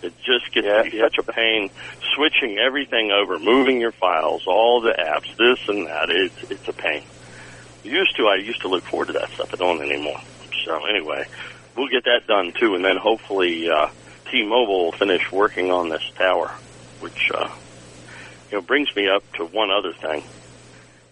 It 0.02 0.16
just 0.26 0.54
gets 0.54 0.68
Yeah, 0.68 0.76
to 0.76 0.82
be 0.82 0.94
yeah. 0.94 1.02
such 1.02 1.16
a 1.20 1.24
pain 1.24 1.70
switching 2.16 2.58
everything 2.60 3.12
over, 3.12 3.40
moving 3.40 3.82
your 3.82 3.94
files, 3.94 4.44
all 4.48 4.82
the 4.82 4.94
apps, 4.94 5.30
this 5.38 5.60
and 5.68 5.88
that. 5.88 6.10
It's 6.10 6.36
it's 6.50 6.68
a 6.70 6.74
pain. 6.74 7.04
Used 7.86 8.16
to, 8.18 8.28
I 8.28 8.36
used 8.36 8.62
to 8.62 8.68
look 8.68 8.84
forward 8.84 9.08
to 9.08 9.14
that 9.14 9.30
stuff. 9.30 9.54
I 9.54 9.58
don't 9.58 9.82
anymore. 9.82 10.20
So 10.66 10.86
anyway, 10.86 11.26
we'll 11.76 11.88
get 11.88 12.06
that 12.06 12.28
done 12.28 12.52
too, 12.52 12.76
and 12.76 12.84
then 12.84 12.98
hopefully 12.98 13.70
uh, 13.70 13.90
T-Mobile 14.32 14.86
will 14.86 14.92
finish 14.92 15.32
working 15.32 15.72
on 15.72 15.90
this 15.90 16.04
tower, 16.16 16.52
which 17.00 17.32
uh, 17.34 17.50
you 18.52 18.58
know 18.58 18.62
brings 18.62 18.94
me 18.96 19.08
up 19.08 19.24
to 19.34 19.46
one 19.46 19.70
other 19.72 19.94
thing 19.94 20.24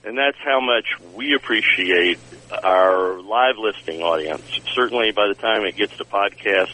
and 0.04 0.18
that's 0.18 0.38
how 0.40 0.60
much 0.60 1.00
we 1.16 1.34
appreciate 1.34 2.20
our 2.64 3.22
live 3.22 3.58
listing 3.58 4.02
audience. 4.02 4.44
Certainly, 4.74 5.12
by 5.12 5.28
the 5.28 5.36
time 5.36 5.64
it 5.66 5.76
gets 5.76 5.96
to 5.98 6.06
podcast, 6.06 6.74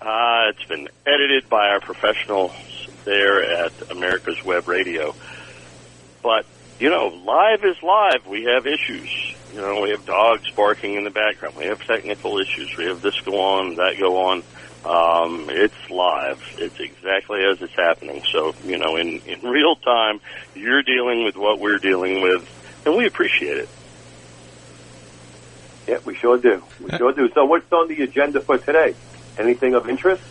uh, 0.00 0.50
it's 0.50 0.64
been 0.64 0.88
edited 1.06 1.48
by 1.48 1.68
our 1.68 1.80
professionals 1.80 2.52
there 3.04 3.64
at 3.64 3.72
America's 3.90 4.44
Web 4.44 4.66
Radio. 4.68 5.14
But 6.22 6.46
you 6.78 6.90
know, 6.90 7.10
live 7.24 7.64
is 7.64 7.76
live. 7.82 8.26
We 8.26 8.44
have 8.44 8.66
issues. 8.66 9.10
You 9.52 9.60
know, 9.60 9.80
we 9.82 9.90
have 9.90 10.04
dogs 10.04 10.44
barking 10.56 10.94
in 10.94 11.04
the 11.04 11.10
background. 11.10 11.56
We 11.56 11.66
have 11.66 11.78
technical 11.86 12.38
issues. 12.38 12.72
We 12.78 12.86
have 12.86 13.02
this 13.02 13.18
go 13.24 13.32
on, 13.32 13.76
that 13.76 13.96
go 13.98 14.16
on. 14.28 14.42
Um, 14.84 15.48
it's 15.50 15.74
live. 15.90 16.38
It's 16.58 16.76
exactly 16.78 17.40
as 17.50 17.58
it's 17.60 17.74
happening. 17.74 18.22
So, 18.32 18.52
you 18.64 18.78
know, 18.78 18.96
in, 18.96 19.20
in 19.26 19.40
real 19.50 19.74
time, 19.76 20.20
you're 20.54 20.82
dealing 20.82 21.24
with 21.24 21.36
what 21.36 21.58
we're 21.58 21.78
dealing 21.78 22.22
with, 22.22 22.46
and 22.86 22.96
we 22.96 23.06
appreciate 23.06 23.56
it. 23.58 23.68
Yeah, 25.88 25.96
we 26.04 26.14
sure 26.16 26.38
do. 26.38 26.62
We 26.84 26.96
sure 26.96 27.12
do. 27.12 27.28
So 27.34 27.44
what's 27.46 27.72
on 27.72 27.88
the 27.88 28.04
agenda 28.04 28.40
for 28.40 28.58
today? 28.58 28.94
Anything 29.38 29.74
of 29.74 29.88
interest? 29.88 30.22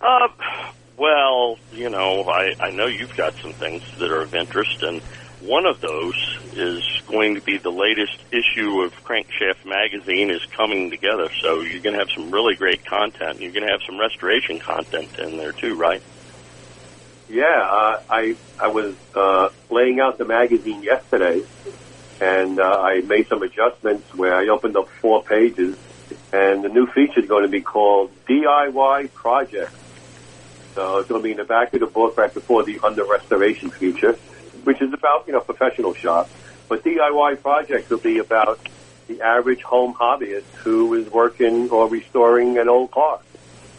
Uh, 0.00 0.28
well, 0.96 1.56
you 1.70 1.90
know, 1.90 2.24
I, 2.24 2.64
I 2.64 2.70
know 2.72 2.86
you've 2.86 3.14
got 3.16 3.34
some 3.42 3.52
things 3.52 3.82
that 4.00 4.10
are 4.10 4.22
of 4.22 4.34
interest, 4.34 4.82
and 4.82 5.00
one 5.40 5.66
of 5.66 5.80
those 5.80 6.38
is 6.52 6.82
going 7.06 7.36
to 7.36 7.40
be 7.40 7.58
the 7.58 7.70
latest 7.70 8.18
issue 8.32 8.82
of 8.82 8.92
Crankshaft 9.04 9.64
Magazine 9.64 10.30
is 10.30 10.44
coming 10.56 10.90
together. 10.90 11.28
So 11.40 11.60
you're 11.60 11.80
going 11.80 11.94
to 11.94 12.00
have 12.00 12.10
some 12.10 12.30
really 12.30 12.56
great 12.56 12.84
content. 12.84 13.40
You're 13.40 13.52
going 13.52 13.64
to 13.64 13.70
have 13.70 13.82
some 13.86 13.98
restoration 13.98 14.58
content 14.58 15.18
in 15.18 15.36
there 15.36 15.52
too, 15.52 15.76
right? 15.76 16.02
Yeah, 17.28 17.44
uh, 17.44 18.00
I 18.08 18.36
I 18.58 18.68
was 18.68 18.96
uh, 19.14 19.50
laying 19.70 20.00
out 20.00 20.16
the 20.18 20.24
magazine 20.24 20.82
yesterday, 20.82 21.42
and 22.20 22.58
uh, 22.58 22.80
I 22.80 23.02
made 23.02 23.28
some 23.28 23.42
adjustments 23.42 24.14
where 24.14 24.34
I 24.34 24.48
opened 24.48 24.76
up 24.76 24.88
four 24.88 25.22
pages, 25.22 25.76
and 26.32 26.64
the 26.64 26.70
new 26.70 26.86
feature 26.86 27.20
is 27.20 27.28
going 27.28 27.42
to 27.42 27.50
be 27.50 27.60
called 27.60 28.10
DIY 28.26 29.12
Project. 29.12 29.72
So 30.74 30.98
it's 30.98 31.08
going 31.08 31.20
to 31.20 31.24
be 31.24 31.32
in 31.32 31.36
the 31.36 31.44
back 31.44 31.74
of 31.74 31.80
the 31.80 31.86
book 31.86 32.16
right 32.16 32.32
before 32.32 32.62
the 32.64 32.80
under 32.82 33.04
restoration 33.04 33.70
feature, 33.70 34.18
which 34.68 34.82
is 34.82 34.92
about 34.92 35.24
you 35.26 35.32
know 35.32 35.40
professional 35.40 35.94
shops. 35.94 36.30
But 36.68 36.84
DIY 36.84 37.40
Project 37.40 37.88
will 37.88 38.04
be 38.12 38.18
about 38.18 38.60
the 39.06 39.22
average 39.22 39.62
home 39.62 39.94
hobbyist 39.94 40.44
who 40.62 40.92
is 40.92 41.10
working 41.10 41.70
or 41.70 41.88
restoring 41.88 42.58
an 42.58 42.68
old 42.68 42.90
car. 42.90 43.18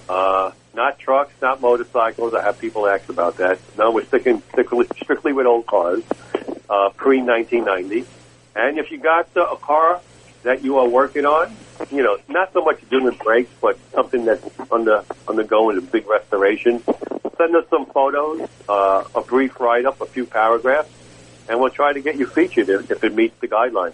Uh, 0.10 0.52
not 0.74 0.98
trucks, 0.98 1.32
not 1.44 1.62
motorcycles. 1.62 2.34
I 2.34 2.42
have 2.42 2.58
people 2.58 2.88
ask 2.88 3.08
about 3.08 3.38
that. 3.38 3.60
No, 3.78 3.92
we're 3.92 4.06
sticking 4.06 4.42
strictly, 4.50 4.88
strictly 5.00 5.32
with 5.32 5.46
old 5.46 5.68
cars, 5.68 6.02
uh, 6.68 6.90
pre 6.98 7.22
1990. 7.22 8.08
And 8.56 8.80
if 8.80 8.90
you 8.90 8.98
got 8.98 9.30
uh, 9.38 9.46
a 9.46 9.58
car 9.58 10.02
that 10.44 10.64
you 10.64 10.78
are 10.78 10.88
working 10.88 11.26
on, 11.26 11.56
you 11.92 12.04
know, 12.04 12.18
not 12.28 12.54
so 12.54 12.62
much 12.64 12.88
doing 12.90 13.16
brakes, 13.24 13.52
but 13.62 13.78
something 13.94 14.26
that's 14.26 14.44
under 14.72 15.04
undergoing 15.28 15.78
a 15.78 15.82
big 15.82 16.08
restoration, 16.08 16.84
send 17.38 17.56
us 17.56 17.66
some 17.70 17.86
photos, 17.86 18.48
uh, 18.68 19.04
a 19.16 19.22
brief 19.22 19.60
write 19.60 19.86
up, 19.86 20.02
a 20.02 20.06
few 20.06 20.26
paragraphs, 20.26 20.90
and 21.48 21.60
we'll 21.60 21.70
try 21.70 21.94
to 21.94 22.02
get 22.02 22.18
you 22.18 22.28
featured 22.28 22.70
if, 22.70 22.92
if 22.92 23.04
it 23.04 23.16
meets 23.16 23.40
the 23.40 23.48
guidelines. 23.48 23.94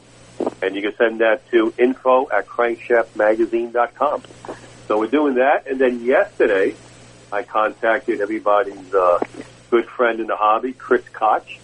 And 0.62 0.76
you 0.76 0.82
can 0.82 0.96
send 0.98 1.22
that 1.22 1.50
to 1.52 1.74
info 1.78 2.30
at 2.30 2.48
crankshaftmagazine.com. 2.48 4.24
So 4.88 5.00
we're 5.00 5.08
doing 5.08 5.36
that. 5.36 5.68
And 5.68 5.80
then 5.80 6.04
yesterday, 6.04 6.76
I 7.32 7.44
contacted 7.44 8.22
everybody's 8.22 8.94
uh, 8.94 9.20
good 9.70 9.86
friend 9.86 10.20
in 10.20 10.28
the 10.28 10.36
hobby, 10.36 10.74
Chris 10.74 11.04
Koch. 11.14 11.58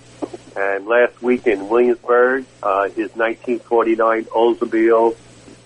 And 0.55 0.85
last 0.85 1.21
week 1.21 1.47
in 1.47 1.69
Williamsburg, 1.69 2.45
uh, 2.61 2.89
his 2.89 3.15
1949 3.15 4.25
Oldsmobile 4.25 5.15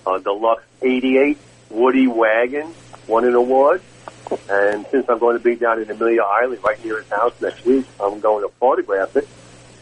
uh, 0.06 0.20
Deluxe 0.20 0.63
88 0.82 1.38
Woody 1.72 2.08
Wagon 2.08 2.72
won 3.08 3.25
an 3.25 3.34
award. 3.34 3.82
And 4.50 4.86
since 4.88 5.08
I'm 5.10 5.20
going 5.20 5.38
to 5.38 5.44
be 5.44 5.56
down 5.56 5.82
in 5.82 5.89
Amelia 5.89 6.24
Island, 6.24 6.63
right 6.63 6.84
near 6.84 7.00
his 7.01 7.10
house 7.10 7.34
next 7.42 7.65
week, 7.65 7.86
I'm 8.00 8.20
going 8.20 8.48
to 8.48 8.54
photograph 8.56 9.15
it 9.15 9.27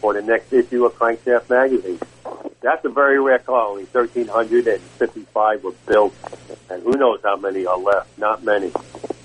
for 0.00 0.12
the 0.12 0.22
next 0.22 0.52
issue 0.52 0.84
of 0.84 0.94
Crankshaft 0.94 1.48
Magazine. 1.48 1.98
That's 2.60 2.84
a 2.84 2.88
very 2.88 3.20
rare 3.20 3.38
car. 3.38 3.68
Only 3.68 3.84
1,355 3.84 5.64
were 5.64 5.72
built, 5.86 6.14
and 6.70 6.82
who 6.82 6.92
knows 6.92 7.20
how 7.22 7.36
many 7.36 7.66
are 7.66 7.78
left. 7.78 8.18
Not 8.18 8.42
many. 8.42 8.72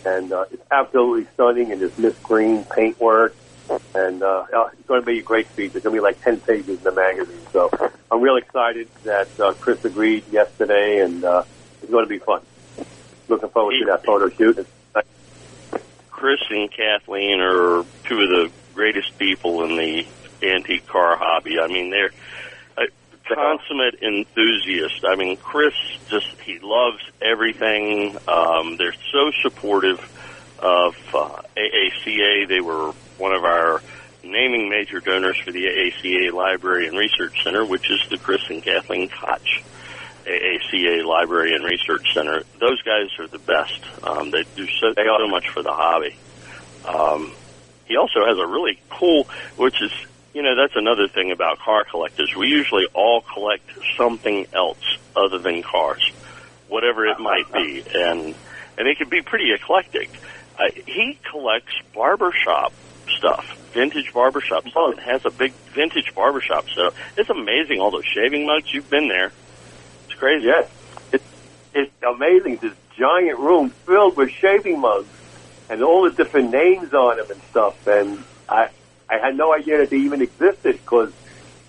And 0.06 0.32
uh, 0.32 0.46
it's 0.52 0.64
absolutely 0.72 1.28
stunning 1.34 1.72
in 1.72 1.80
this 1.80 1.98
mist 1.98 2.22
green 2.24 2.64
paintwork. 2.66 3.36
And 3.94 4.24
uh, 4.24 4.46
uh, 4.54 4.70
it's 4.74 4.88
going 4.88 5.02
to 5.02 5.06
be 5.06 5.20
a 5.20 5.24
great 5.24 5.48
feature. 5.48 5.78
It's 5.78 5.84
going 5.84 5.96
to 5.96 6.02
be 6.02 6.04
like 6.04 6.24
10 6.24 6.42
pages 6.42 6.78
in 6.80 6.84
the 6.84 6.92
magazine. 6.92 7.42
So 7.52 7.70
I'm 8.12 8.22
really 8.22 8.42
excited 8.42 8.88
that 9.04 9.40
uh, 9.40 9.54
Chris 9.54 9.84
agreed 9.86 10.28
yesterday, 10.32 11.00
and 11.00 11.24
uh, 11.24 11.44
it's 11.82 11.92
going 11.92 12.06
to 12.06 12.10
be 12.10 12.20
fun. 12.20 12.42
Looking 13.28 13.50
forward 13.50 13.76
to 13.80 13.86
that 13.86 14.06
photo 14.06 14.30
shoot. 14.30 14.68
Chris 16.10 16.42
and 16.50 16.70
Kathleen 16.70 17.40
are 17.40 17.86
two 18.04 18.20
of 18.20 18.30
the 18.30 18.52
greatest 18.74 19.18
people 19.18 19.64
in 19.64 19.78
the 19.78 20.06
antique 20.44 20.86
car 20.86 21.16
hobby. 21.16 21.60
I 21.60 21.68
mean, 21.68 21.92
they're 21.92 22.12
a 22.78 22.88
consummate 23.24 24.02
enthusiast. 24.02 25.06
I 25.06 25.16
mean, 25.16 25.38
Chris 25.38 25.74
just, 26.10 26.28
he 26.42 26.60
loves 26.60 27.02
everything. 27.22 28.18
Um, 28.28 28.76
they're 28.76 28.96
so 29.12 29.32
supportive 29.42 30.00
of 30.60 30.96
uh, 31.14 31.42
AACA. 31.56 32.48
They 32.50 32.60
were 32.60 32.94
one 33.20 33.34
of 33.34 33.44
our 33.44 33.82
naming 34.24 34.70
major 34.70 35.00
donors 35.00 35.38
for 35.38 35.52
the 35.52 35.66
AACA 35.66 36.32
Library 36.34 36.88
and 36.88 36.98
Research 36.98 37.44
Center, 37.44 37.66
which 37.66 37.90
is 37.90 38.00
the 38.10 38.18
Chris 38.18 38.42
and 38.50 38.64
Kathleen 38.64 39.10
Koch 39.10 39.62
AACA 40.26 41.06
Library 41.06 41.56
and 41.56 41.66
Research 41.66 42.14
Center. 42.14 42.44
Those 42.60 42.82
guys 42.84 43.08
are 43.20 43.28
the 43.28 43.40
best. 43.40 43.82
Um, 44.04 44.32
they 44.32 44.44
do 44.56 44.68
so, 44.68 44.94
they 44.94 45.06
so 45.06 45.28
much 45.28 45.50
for 45.50 45.64
the 45.64 45.74
hobby. 45.74 46.16
Um, 46.86 47.34
he 47.86 47.98
also 47.98 48.26
has 48.26 48.38
a 48.38 48.46
really 48.46 48.80
cool, 48.90 49.28
which 49.58 49.82
is, 49.82 49.92
you 50.34 50.44
know, 50.44 50.56
that's 50.56 50.76
another 50.76 51.08
thing 51.08 51.32
about 51.32 51.60
car 51.60 51.84
collectors. 51.90 52.34
We 52.36 52.48
usually 52.48 52.86
all 52.94 53.22
collect 53.22 53.68
something 53.98 54.46
else 54.54 54.98
other 55.16 55.40
than 55.40 55.64
cars, 55.64 56.12
whatever 56.68 57.08
it 57.08 57.20
might 57.20 57.52
be, 57.52 57.84
and 57.96 58.36
and 58.78 58.88
it 58.88 58.98
can 58.98 59.10
be 59.10 59.22
pretty 59.22 59.52
eclectic. 59.52 60.10
Uh, 60.58 60.70
he 60.86 61.18
collects 61.32 61.74
barbershop 61.94 62.72
stuff, 63.18 63.58
vintage 63.74 64.14
barbershop 64.14 64.68
stuff, 64.68 64.92
and 64.92 65.00
has 65.00 65.26
a 65.26 65.30
big 65.30 65.54
vintage 65.74 66.14
barbershop 66.16 66.68
setup. 66.70 66.94
It's 67.18 67.30
amazing 67.30 67.80
all 67.80 67.92
those 67.92 68.06
shaving 68.06 68.46
mugs. 68.46 68.74
You've 68.74 68.90
been 68.90 69.08
there. 69.08 69.32
It's 70.06 70.20
crazy. 70.20 70.48
Yes, 70.48 70.70
it's 71.12 71.24
it's 71.74 71.92
amazing. 72.04 72.58
This 72.58 72.74
giant 72.98 73.40
room 73.40 73.70
filled 73.70 74.18
with 74.18 74.30
shaving 74.32 74.80
mugs 74.80 75.08
and 75.70 75.84
all 75.84 76.04
the 76.04 76.12
different 76.12 76.52
names 76.52 76.94
on 76.94 77.18
them 77.18 77.32
and 77.32 77.42
stuff. 77.44 77.88
And 77.88 78.24
I 78.48 78.70
I 79.10 79.18
had 79.18 79.36
no 79.36 79.54
idea 79.54 79.80
that 79.80 79.90
they 79.90 79.98
even 79.98 80.22
existed 80.22 80.74
because 80.74 81.12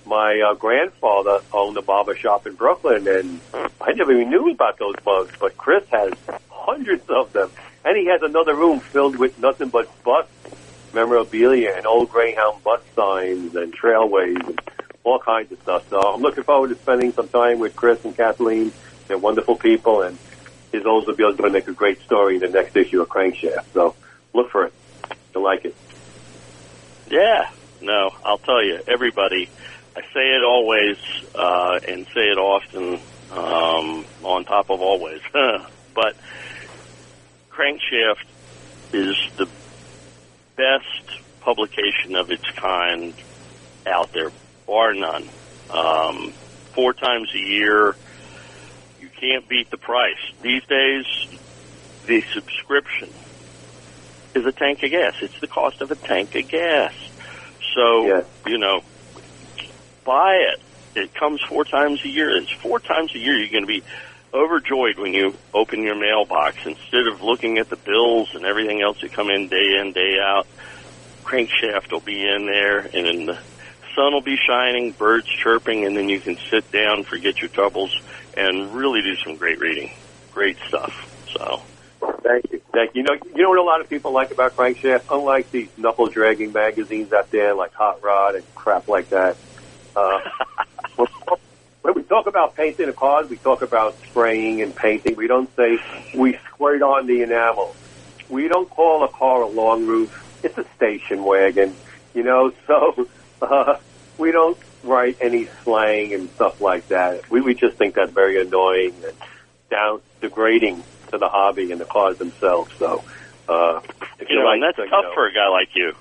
my 0.06 0.40
uh, 0.40 0.54
grandfather 0.54 1.40
owned 1.52 1.76
a 1.76 1.82
barber 1.82 2.16
shop 2.16 2.46
in 2.46 2.54
Brooklyn, 2.54 3.06
and 3.06 3.40
I 3.80 3.92
never 3.92 4.12
even 4.12 4.30
knew 4.30 4.50
about 4.50 4.78
those 4.78 4.96
mugs. 5.06 5.32
But 5.38 5.56
Chris 5.56 5.86
has 5.90 6.12
hundreds 6.50 7.08
of 7.08 7.32
them, 7.32 7.50
and 7.84 7.96
he 7.96 8.06
has 8.06 8.22
another 8.22 8.54
room 8.54 8.80
filled 8.80 9.16
with 9.16 9.38
nothing 9.38 9.68
but 9.68 9.88
bus 10.02 10.26
memorabilia 10.92 11.72
and 11.76 11.86
old 11.86 12.10
Greyhound 12.10 12.62
bus 12.62 12.80
signs 12.94 13.54
and 13.54 13.72
trailways 13.76 14.46
and 14.46 14.60
all 15.04 15.18
kinds 15.18 15.50
of 15.52 15.60
stuff. 15.62 15.88
So 15.88 16.00
I'm 16.00 16.20
looking 16.20 16.44
forward 16.44 16.68
to 16.68 16.76
spending 16.76 17.12
some 17.12 17.28
time 17.28 17.58
with 17.58 17.74
Chris 17.76 18.04
and 18.04 18.16
Kathleen. 18.16 18.72
They're 19.08 19.18
wonderful 19.18 19.56
people, 19.56 20.02
and 20.02 20.18
his 20.72 20.84
Oldsmobile 20.84 21.32
is 21.32 21.36
going 21.36 21.50
to 21.50 21.50
make 21.50 21.68
a 21.68 21.72
great 21.72 22.00
story 22.02 22.36
in 22.36 22.40
the 22.40 22.48
next 22.48 22.76
issue 22.76 23.00
of 23.00 23.08
Crankshaft. 23.08 23.72
So 23.72 23.94
look 24.32 24.50
for 24.50 24.66
it. 24.66 24.72
You'll 25.34 25.44
like 25.44 25.64
it. 25.64 25.74
Yeah. 27.08 27.50
No, 27.82 28.10
I'll 28.24 28.38
tell 28.38 28.62
you, 28.62 28.80
everybody, 28.86 29.48
I 29.96 30.00
say 30.12 30.36
it 30.36 30.44
always, 30.44 30.98
uh, 31.34 31.80
and 31.88 32.06
say 32.08 32.28
it 32.28 32.38
often, 32.38 33.00
um, 33.32 34.04
on 34.22 34.44
top 34.44 34.70
of 34.70 34.80
always. 34.82 35.22
but 35.32 36.16
Crankshaft 37.50 38.24
is 38.92 39.16
the 39.36 39.48
best 40.60 41.20
publication 41.40 42.16
of 42.16 42.30
its 42.30 42.44
kind 42.60 43.14
out 43.86 44.10
there, 44.12 44.30
bar 44.66 44.92
none. 44.92 45.30
Um, 45.70 46.34
four 46.74 46.92
times 46.92 47.30
a 47.34 47.38
year, 47.38 47.94
you 49.00 49.08
can't 49.20 49.48
beat 49.48 49.70
the 49.70 49.78
price. 49.78 50.20
These 50.42 50.62
days, 50.68 51.06
the 52.06 52.22
subscription 52.34 53.08
is 54.34 54.44
a 54.44 54.52
tank 54.52 54.82
of 54.82 54.90
gas. 54.90 55.14
It's 55.22 55.40
the 55.40 55.48
cost 55.48 55.80
of 55.80 55.90
a 55.90 55.96
tank 55.96 56.34
of 56.34 56.46
gas. 56.48 56.92
So, 57.74 58.06
Yes. 58.06 58.24
you 58.46 58.58
know, 58.58 58.82
buy 60.04 60.34
it. 60.34 60.60
It 60.94 61.14
comes 61.14 61.40
four 61.48 61.64
times 61.64 62.00
a 62.04 62.08
year. 62.08 62.36
It's 62.36 62.50
four 62.62 62.80
times 62.80 63.14
a 63.14 63.18
year. 63.18 63.38
You're 63.38 63.48
going 63.50 63.62
to 63.62 63.80
be 63.80 63.82
overjoyed 64.32 64.98
when 64.98 65.14
you 65.14 65.34
open 65.52 65.82
your 65.82 65.96
mailbox. 65.96 66.58
Instead 66.64 67.06
of 67.08 67.22
looking 67.22 67.58
at 67.58 67.68
the 67.68 67.76
bills 67.76 68.34
and 68.34 68.44
everything 68.44 68.82
else 68.82 69.00
that 69.00 69.12
come 69.12 69.30
in 69.30 69.48
day 69.48 69.78
in, 69.80 69.92
day 69.92 70.18
out, 70.22 70.46
crankshaft 71.24 71.92
will 71.92 72.00
be 72.00 72.26
in 72.26 72.46
there 72.46 72.78
and 72.78 73.06
then 73.06 73.26
the 73.26 73.38
sun 73.94 74.12
will 74.12 74.20
be 74.20 74.36
shining, 74.36 74.92
birds 74.92 75.26
chirping, 75.42 75.84
and 75.84 75.96
then 75.96 76.08
you 76.08 76.20
can 76.20 76.36
sit 76.50 76.70
down, 76.70 77.04
forget 77.04 77.40
your 77.40 77.48
troubles, 77.48 77.94
and 78.36 78.74
really 78.74 79.02
do 79.02 79.16
some 79.16 79.36
great 79.36 79.58
reading. 79.58 79.92
Great 80.32 80.56
stuff. 80.68 81.06
So, 81.34 81.62
Thank 82.22 82.52
you. 82.52 82.60
Thank 82.72 82.94
you. 82.94 83.02
You 83.02 83.08
know, 83.08 83.14
you 83.34 83.42
know 83.42 83.48
what 83.50 83.58
a 83.58 83.62
lot 83.62 83.80
of 83.80 83.88
people 83.88 84.12
like 84.12 84.30
about 84.30 84.56
Crankshaft? 84.56 85.02
Unlike 85.10 85.50
these 85.50 85.68
knuckle 85.76 86.06
dragging 86.06 86.52
magazines 86.52 87.12
out 87.12 87.30
there 87.30 87.54
like 87.54 87.72
Hot 87.74 88.02
Rod 88.02 88.36
and 88.36 88.54
crap 88.54 88.88
like 88.88 89.10
that. 89.10 89.36
Uh, 89.94 90.20
when- 90.96 91.08
when 91.82 91.94
we 91.94 92.02
talk 92.02 92.26
about 92.26 92.54
painting 92.56 92.88
a 92.88 92.92
car, 92.92 93.24
we 93.24 93.36
talk 93.36 93.62
about 93.62 93.96
spraying 94.10 94.60
and 94.62 94.74
painting. 94.74 95.16
We 95.16 95.26
don't 95.26 95.54
say 95.56 95.78
we 96.14 96.38
squirt 96.48 96.82
on 96.82 97.06
the 97.06 97.22
enamel. 97.22 97.74
We 98.28 98.48
don't 98.48 98.68
call 98.68 99.02
a 99.04 99.08
car 99.08 99.42
a 99.42 99.48
long 99.48 99.86
roof. 99.86 100.16
It's 100.42 100.56
a 100.58 100.64
station 100.76 101.24
wagon, 101.24 101.74
you 102.14 102.22
know. 102.22 102.52
So 102.66 103.06
uh, 103.42 103.78
we 104.18 104.32
don't 104.32 104.58
write 104.84 105.16
any 105.20 105.48
slang 105.64 106.12
and 106.12 106.28
stuff 106.30 106.60
like 106.60 106.88
that. 106.88 107.30
We 107.30 107.40
we 107.40 107.54
just 107.54 107.76
think 107.78 107.94
that's 107.94 108.12
very 108.12 108.40
annoying 108.40 108.94
and 109.04 109.14
down 109.70 110.00
degrading 110.20 110.82
to 111.10 111.18
the 111.18 111.28
hobby 111.28 111.72
and 111.72 111.80
the 111.80 111.86
cars 111.86 112.18
themselves. 112.18 112.70
So 112.78 113.02
uh, 113.48 113.80
if 114.18 114.28
you 114.28 114.36
know, 114.36 114.44
like, 114.44 114.54
and 114.54 114.62
that's 114.62 114.76
so, 114.76 114.84
you 114.84 114.90
tough 114.90 115.04
know, 115.04 115.14
for 115.14 115.26
a 115.26 115.32
guy 115.32 115.48
like 115.48 115.70
you. 115.74 115.94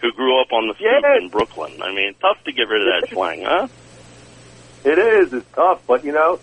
who 0.00 0.12
grew 0.12 0.40
up 0.40 0.52
on 0.52 0.68
the 0.68 0.74
stoop 0.74 0.86
Yes. 1.02 1.20
in 1.20 1.28
Brooklyn. 1.28 1.82
I 1.82 1.92
mean, 1.92 2.14
tough 2.20 2.42
to 2.44 2.52
get 2.52 2.62
rid 2.68 2.86
of 2.86 3.02
that 3.02 3.08
slang, 3.12 3.42
huh? 3.44 3.66
It 4.84 4.98
is. 4.98 5.32
It's 5.32 5.46
tough, 5.54 5.80
but 5.86 6.04
you 6.04 6.12
know, 6.12 6.40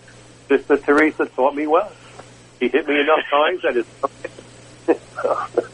Sister 0.48 0.76
Teresa 0.78 1.26
taught 1.26 1.54
me 1.54 1.66
well. 1.66 1.92
He 2.60 2.68
hit 2.68 2.86
me 2.88 3.00
enough 3.00 3.20
times 3.30 3.62
that 3.62 3.76
it's. 3.76 3.88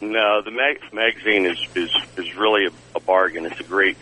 No, 0.00 0.42
the 0.42 0.50
mag- 0.50 0.92
magazine 0.92 1.46
is 1.46 1.58
is 1.74 1.90
is 2.16 2.36
really 2.36 2.66
a, 2.66 2.70
a 2.96 3.00
bargain. 3.00 3.46
It's 3.46 3.58
a 3.58 3.64
great, 3.64 3.96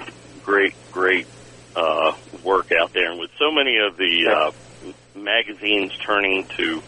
great, 0.45 0.75
great 0.91 1.27
uh, 1.75 2.13
work 2.45 2.71
out 2.73 2.93
there, 2.93 3.11
and 3.11 3.21
with 3.21 3.31
so 3.39 3.51
many 3.51 3.79
of 3.79 3.97
the 3.97 4.29
uh, 4.29 4.51
magazines 5.19 5.93
turning 6.05 6.47
to 6.57 6.83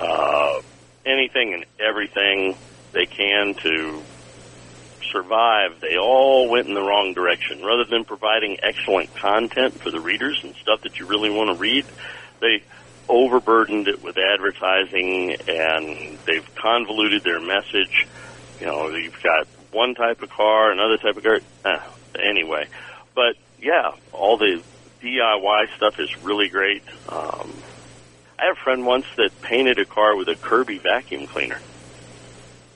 uh, 0.00 0.60
anything 1.04 1.54
and 1.54 1.64
everything 1.78 2.56
they 2.92 3.06
can 3.06 3.54
to 3.62 4.02
survive, 5.14 5.80
they 5.80 5.96
all 5.96 6.48
went 6.48 6.66
in 6.66 6.74
the 6.74 6.82
wrong 6.82 7.14
direction. 7.14 7.64
Rather 7.64 7.84
than 7.84 8.04
providing 8.04 8.58
excellent 8.62 9.14
content 9.14 9.80
for 9.80 9.90
the 9.90 10.00
readers 10.00 10.40
and 10.42 10.54
stuff 10.56 10.82
that 10.82 10.98
you 10.98 11.06
really 11.06 11.30
want 11.30 11.50
to 11.50 11.54
read, 11.54 11.86
they 12.40 12.62
overburdened 13.08 13.86
it 13.86 14.02
with 14.02 14.18
advertising 14.18 15.36
and 15.48 16.18
they've 16.26 16.54
convoluted 16.56 17.22
their 17.22 17.40
message. 17.40 18.06
You 18.60 18.66
know, 18.66 18.88
you've 18.88 19.22
got 19.22 19.46
one 19.70 19.94
type 19.94 20.20
of 20.22 20.30
car, 20.30 20.72
another 20.72 20.96
type 20.96 21.16
of 21.16 21.22
car. 21.22 21.38
Eh, 21.64 21.80
anyway, 22.20 22.66
but 23.14 23.36
yeah, 23.60 23.92
all 24.12 24.36
the 24.36 24.62
DIY 25.00 25.76
stuff 25.76 26.00
is 26.00 26.24
really 26.24 26.48
great. 26.48 26.82
Um, 27.08 27.52
I 28.36 28.46
had 28.46 28.52
a 28.52 28.56
friend 28.56 28.84
once 28.84 29.06
that 29.16 29.40
painted 29.42 29.78
a 29.78 29.84
car 29.84 30.16
with 30.16 30.28
a 30.28 30.34
Kirby 30.34 30.78
vacuum 30.78 31.28
cleaner. 31.28 31.58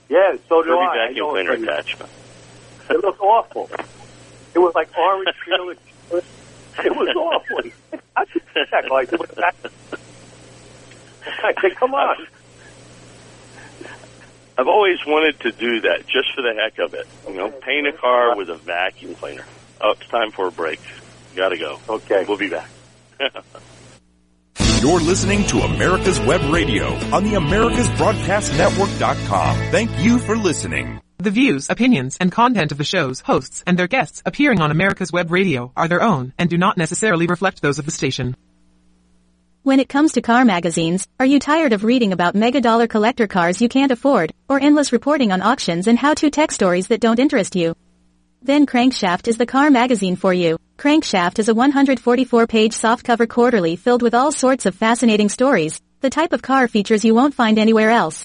yeah, 0.09 0.37
so 0.49 0.63
do 0.63 0.69
Kirby 0.69 0.79
I. 0.79 0.89
I 0.89 1.09
vacuum 1.09 1.27
know 1.27 1.31
cleaner 1.33 1.53
attachment. 1.53 2.13
It 2.91 3.03
looked 3.03 3.21
awful. 3.21 3.71
It 4.55 4.59
was 4.59 4.75
like 4.75 4.89
orange 4.97 5.29
peel. 5.45 5.71
It 5.71 5.79
it 6.85 6.95
was 6.95 7.09
awful. 7.17 7.71
I 8.17 8.25
could 8.25 8.43
check 8.55 8.89
like 8.91 9.13
it 9.13 9.21
was 9.21 9.31
that. 9.31 9.55
I 11.43 11.53
said, 11.61 11.75
come 11.77 11.95
on. 11.95 12.27
I've 14.57 14.69
always 14.69 14.99
wanted 15.07 15.39
to 15.41 15.53
do 15.53 15.83
that 15.83 16.07
just 16.07 16.33
for 16.35 16.41
the 16.43 16.55
heck 16.55 16.79
of 16.79 16.95
it. 16.95 17.07
You 17.29 17.35
know, 17.35 17.51
paint 17.51 17.87
a 17.87 17.93
car 17.93 18.35
with 18.37 18.49
a 18.51 18.57
vacuum 18.57 19.15
cleaner. 19.15 19.45
Oh, 19.81 19.93
it's 19.93 20.09
time 20.09 20.33
for 20.33 20.49
a 20.49 20.51
break. 20.51 20.81
Gotta 21.37 21.57
go. 21.57 21.79
Okay. 21.89 22.25
We'll 22.27 22.39
be 22.39 22.49
back. 22.49 22.69
You're 24.81 25.01
listening 25.01 25.45
to 25.47 25.59
America's 25.59 26.19
Web 26.21 26.41
Radio 26.53 26.87
on 27.13 27.25
the 27.25 27.35
AmericasBroadcastNetwork.com. 27.35 29.57
Thank 29.71 29.97
you 29.99 30.19
for 30.19 30.37
listening. 30.37 31.01
The 31.21 31.33
views, 31.33 31.69
opinions, 31.69 32.17
and 32.21 32.31
content 32.31 32.71
of 32.71 32.79
the 32.79 32.85
shows, 32.85 33.23
hosts, 33.23 33.65
and 33.67 33.77
their 33.77 33.89
guests 33.89 34.23
appearing 34.25 34.61
on 34.61 34.71
America's 34.71 35.11
Web 35.11 35.33
Radio 35.33 35.73
are 35.77 35.89
their 35.89 36.01
own 36.01 36.33
and 36.39 36.49
do 36.49 36.57
not 36.57 36.77
necessarily 36.77 37.27
reflect 37.27 37.61
those 37.61 37.81
of 37.81 37.87
the 37.87 37.91
station. 37.91 38.37
When 39.65 39.81
it 39.81 39.89
comes 39.89 40.13
to 40.13 40.23
car 40.23 40.45
magazines, 40.45 41.09
are 41.19 41.27
you 41.27 41.41
tired 41.41 41.73
of 41.73 41.83
reading 41.83 42.13
about 42.13 42.37
mega 42.37 42.61
dollar 42.61 42.87
collector 42.87 43.27
cars 43.27 43.61
you 43.61 43.69
can't 43.69 43.91
afford, 43.91 44.33
or 44.49 44.61
endless 44.61 44.93
reporting 44.93 45.33
on 45.33 45.43
auctions 45.43 45.89
and 45.89 45.99
how-to 45.99 46.31
tech 46.31 46.53
stories 46.53 46.87
that 46.87 47.01
don't 47.01 47.19
interest 47.19 47.57
you? 47.57 47.75
Then 48.41 48.65
Crankshaft 48.65 49.27
is 49.27 49.39
the 49.39 49.45
car 49.45 49.73
magazine 49.73 50.15
for 50.15 50.33
you. 50.33 50.57
Crankshaft 50.77 51.41
is 51.41 51.49
a 51.49 51.55
144-page 51.55 52.75
softcover 52.75 53.29
quarterly 53.29 53.75
filled 53.75 54.03
with 54.03 54.15
all 54.15 54.31
sorts 54.31 54.67
of 54.67 54.77
fascinating 54.77 55.31
stories, 55.31 55.81
the 56.01 56.11
type 56.11 56.33
of 56.33 56.43
car 56.43 56.69
features 56.69 57.05
you 57.05 57.17
won't 57.17 57.35
find 57.35 57.59
anywhere 57.59 57.91
else. 57.91 58.25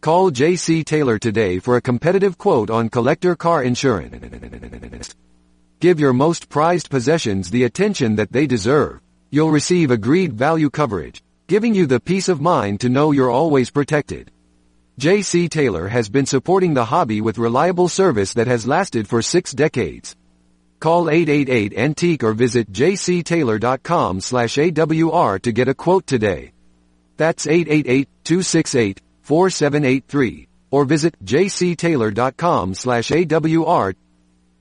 Call 0.00 0.30
J.C. 0.30 0.84
Taylor 0.84 1.18
today 1.18 1.58
for 1.58 1.76
a 1.76 1.82
competitive 1.82 2.38
quote 2.38 2.70
on 2.70 2.88
collector 2.88 3.34
car 3.34 3.64
insurance. 3.64 5.12
Give 5.80 5.98
your 5.98 6.12
most 6.12 6.48
prized 6.48 6.88
possessions 6.88 7.50
the 7.50 7.64
attention 7.64 8.14
that 8.14 8.30
they 8.30 8.46
deserve. 8.46 9.00
You'll 9.30 9.50
receive 9.50 9.90
agreed 9.90 10.32
value 10.34 10.70
coverage, 10.70 11.24
giving 11.48 11.74
you 11.74 11.86
the 11.86 11.98
peace 11.98 12.28
of 12.28 12.40
mind 12.40 12.80
to 12.80 12.88
know 12.88 13.10
you're 13.10 13.30
always 13.30 13.70
protected. 13.70 14.30
J.C. 14.98 15.48
Taylor 15.48 15.88
has 15.88 16.08
been 16.08 16.26
supporting 16.26 16.74
the 16.74 16.84
hobby 16.84 17.20
with 17.20 17.36
reliable 17.36 17.88
service 17.88 18.34
that 18.34 18.46
has 18.46 18.68
lasted 18.68 19.08
for 19.08 19.20
six 19.20 19.52
decades. 19.52 20.14
Call 20.78 21.06
888-ANTIQUE 21.06 22.22
or 22.22 22.34
visit 22.34 22.70
jctaylor.com 22.70 24.20
slash 24.20 24.54
AWR 24.54 25.42
to 25.42 25.50
get 25.50 25.66
a 25.66 25.74
quote 25.74 26.06
today. 26.06 26.52
That's 27.16 27.48
888-268-4783 29.28 30.46
or 30.70 30.84
visit 30.84 31.24
jctaylor.com 31.24 32.74
slash 32.74 33.10
AWR. 33.10 33.94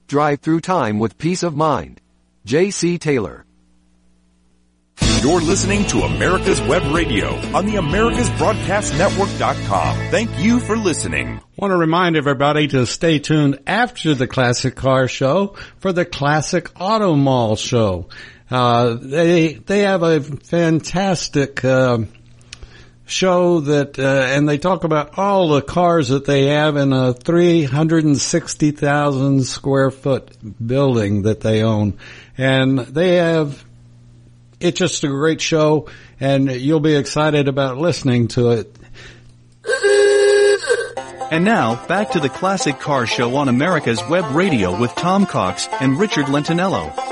Drive 0.08 0.40
through 0.40 0.62
time 0.62 1.00
with 1.00 1.18
peace 1.18 1.44
of 1.44 1.54
mind. 1.56 2.00
J.C. 2.46 2.98
Taylor. 2.98 3.44
You're 5.22 5.42
listening 5.42 5.86
to 5.88 6.04
America's 6.04 6.62
Web 6.62 6.94
Radio 6.94 7.36
on 7.54 7.66
the 7.66 7.74
AmericasBroadcastNetwork.com. 7.74 10.12
Thank 10.12 10.40
you 10.40 10.60
for 10.60 10.78
listening. 10.78 11.42
Want 11.58 11.72
to 11.72 11.78
remind 11.78 12.16
everybody 12.16 12.68
to 12.70 12.86
stay 12.86 13.20
tuned 13.20 13.60
after 13.68 14.16
the 14.16 14.28
Classic 14.28 14.76
Car 14.76 15.08
Show 15.08 15.56
for 15.80 15.92
the 15.92 16.06
Classic 16.06 16.70
Auto 16.80 17.16
Mall 17.16 17.56
Show. 17.56 18.08
Uh, 18.50 18.94
they 18.94 19.56
they 19.56 19.82
have 19.82 20.04
a 20.04 20.22
fantastic 20.22 21.66
uh, 21.66 21.98
show 23.08 23.62
that, 23.62 23.98
uh, 23.98 24.04
and 24.04 24.48
they 24.48 24.60
talk 24.60 24.84
about 24.84 25.18
all 25.18 25.50
the 25.50 25.64
cars 25.64 26.10
that 26.10 26.26
they 26.26 26.46
have 26.48 26.78
in 26.78 26.94
a 26.94 27.14
360,000 27.14 29.44
square 29.44 29.90
foot 29.90 30.38
building 30.66 31.24
that 31.24 31.42
they 31.42 31.64
own, 31.64 31.98
and 32.38 32.78
they 32.78 33.16
have. 33.16 33.66
It's 34.60 34.80
just 34.80 35.04
a 35.04 35.08
great 35.08 35.40
show, 35.40 35.88
and 36.20 36.52
you'll 36.52 36.80
be 36.80 36.96
excited 36.96 37.48
about 37.48 37.78
listening 37.78 38.28
to 38.30 38.50
it. 38.52 38.76
And 41.30 41.44
now, 41.44 41.86
back 41.88 42.12
to 42.12 42.22
the 42.22 42.30
Classic 42.30 42.80
Car 42.80 43.06
Show 43.06 43.36
on 43.36 43.50
America's 43.50 44.02
Web 44.10 44.34
Radio 44.34 44.80
with 44.80 44.96
Tom 44.96 45.26
Cox 45.26 45.68
and 45.82 46.00
Richard 46.00 46.28
Lentinello. 46.28 47.07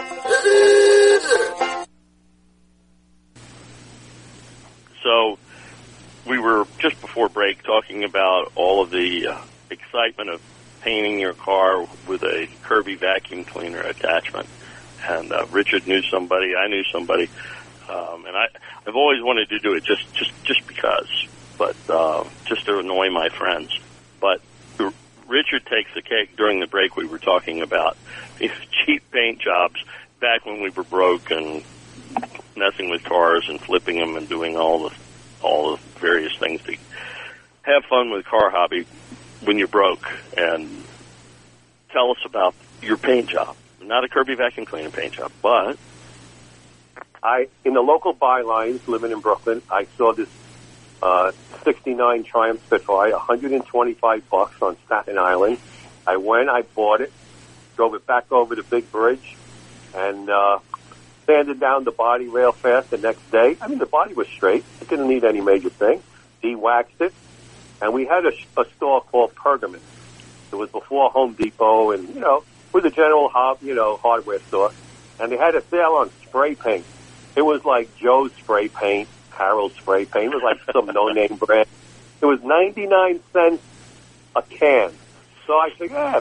We 6.25 6.39
were 6.39 6.65
just 6.79 6.99
before 7.01 7.29
break 7.29 7.63
talking 7.63 8.03
about 8.03 8.51
all 8.55 8.81
of 8.81 8.89
the 8.89 9.27
uh, 9.27 9.41
excitement 9.69 10.29
of 10.29 10.41
painting 10.81 11.19
your 11.19 11.33
car 11.33 11.87
with 12.07 12.23
a 12.23 12.47
Kirby 12.63 12.95
vacuum 12.95 13.43
cleaner 13.43 13.81
attachment. 13.81 14.47
And 15.07 15.31
uh, 15.31 15.45
Richard 15.51 15.87
knew 15.87 16.01
somebody, 16.03 16.55
I 16.55 16.67
knew 16.67 16.83
somebody, 16.91 17.29
um, 17.89 18.25
and 18.25 18.35
I 18.35 18.47
I've 18.87 18.95
always 18.95 19.21
wanted 19.21 19.49
to 19.49 19.59
do 19.59 19.73
it 19.73 19.83
just 19.83 20.11
just 20.13 20.31
just 20.43 20.65
because, 20.67 21.27
but 21.57 21.75
uh, 21.89 22.23
just 22.45 22.65
to 22.65 22.79
annoy 22.79 23.09
my 23.11 23.29
friends. 23.29 23.79
But 24.19 24.41
Richard 25.27 25.65
takes 25.65 25.93
the 25.93 26.01
cake. 26.01 26.35
During 26.37 26.59
the 26.59 26.67
break, 26.67 26.95
we 26.95 27.05
were 27.05 27.19
talking 27.19 27.61
about 27.61 27.97
these 28.39 28.51
cheap 28.71 29.03
paint 29.11 29.39
jobs 29.39 29.83
back 30.19 30.45
when 30.45 30.61
we 30.61 30.69
were 30.69 30.83
broke 30.83 31.29
and 31.29 31.63
messing 32.55 32.89
with 32.89 33.03
cars 33.03 33.47
and 33.49 33.59
flipping 33.59 33.97
them 33.97 34.15
and 34.15 34.29
doing 34.29 34.55
all 34.55 34.89
the 34.89 34.95
all 35.45 35.75
the 35.75 35.81
various 35.99 36.35
things 36.37 36.61
to 36.63 36.75
have 37.61 37.85
fun 37.85 38.09
with 38.09 38.25
car 38.25 38.49
hobby 38.49 38.85
when 39.43 39.57
you're 39.57 39.67
broke. 39.67 40.07
And 40.37 40.83
tell 41.91 42.11
us 42.11 42.17
about 42.25 42.55
your 42.81 42.97
paint 42.97 43.29
job. 43.29 43.55
Not 43.81 44.03
a 44.03 44.09
Kirby 44.09 44.35
vacuum 44.35 44.65
cleaner 44.65 44.89
paint 44.89 45.13
job, 45.13 45.31
but 45.41 45.77
I 47.21 47.47
in 47.63 47.73
the 47.73 47.81
local 47.81 48.13
bylines 48.13 48.87
living 48.87 49.11
in 49.11 49.19
Brooklyn, 49.19 49.61
I 49.69 49.85
saw 49.97 50.13
this 50.13 50.29
uh, 51.01 51.31
69 51.63 52.23
Triumph 52.23 52.61
Spitfire, 52.65 53.11
125 53.11 54.29
bucks 54.29 54.61
on 54.61 54.77
Staten 54.85 55.17
Island. 55.17 55.59
I 56.07 56.17
went, 56.17 56.49
I 56.49 56.63
bought 56.63 57.01
it, 57.01 57.11
drove 57.75 57.93
it 57.95 58.05
back 58.07 58.31
over 58.31 58.55
the 58.55 58.63
big 58.63 58.91
bridge, 58.91 59.35
and 59.95 60.29
uh, 60.29 60.59
sanded 61.25 61.59
down 61.59 61.83
the 61.83 61.91
body 61.91 62.27
real 62.27 62.51
fast 62.51 62.89
the 62.89 62.97
next 62.97 63.31
day. 63.31 63.57
I 63.61 63.67
mean, 63.67 63.79
the 63.79 63.85
body 63.85 64.13
was 64.13 64.27
straight; 64.27 64.63
it 64.81 64.89
didn't 64.89 65.07
need 65.07 65.23
any 65.23 65.41
major 65.41 65.69
thing. 65.69 66.01
De-waxed 66.41 66.99
it, 66.99 67.13
and 67.81 67.93
we 67.93 68.05
had 68.05 68.25
a, 68.25 68.31
a 68.59 68.65
store 68.75 69.01
called 69.01 69.33
Pergamon. 69.35 69.79
It 70.51 70.55
was 70.55 70.69
before 70.69 71.09
Home 71.11 71.33
Depot, 71.33 71.91
and 71.91 72.07
you 72.13 72.19
know, 72.19 72.37
it 72.37 72.73
was 72.73 72.85
a 72.85 72.89
general 72.89 73.29
hub, 73.29 73.59
you 73.61 73.73
know, 73.73 73.97
hardware 73.97 74.39
store, 74.47 74.71
and 75.19 75.31
they 75.31 75.37
had 75.37 75.55
a 75.55 75.63
sale 75.69 75.97
on 75.99 76.11
spray 76.27 76.55
paint. 76.55 76.85
It 77.35 77.41
was 77.41 77.65
like 77.65 77.95
Joe's 77.97 78.31
spray 78.39 78.69
paint, 78.69 79.09
Carol's 79.35 79.73
spray 79.73 80.05
paint. 80.05 80.33
It 80.33 80.35
was 80.35 80.43
like 80.43 80.59
some 80.71 80.85
no-name 80.93 81.35
brand. 81.37 81.67
It 82.21 82.25
was 82.25 82.41
99 82.41 83.19
cents 83.33 83.61
a 84.35 84.41
can. 84.41 84.91
So 85.45 85.53
I 85.53 85.69
said, 85.77 85.91
yeah, 85.91 86.19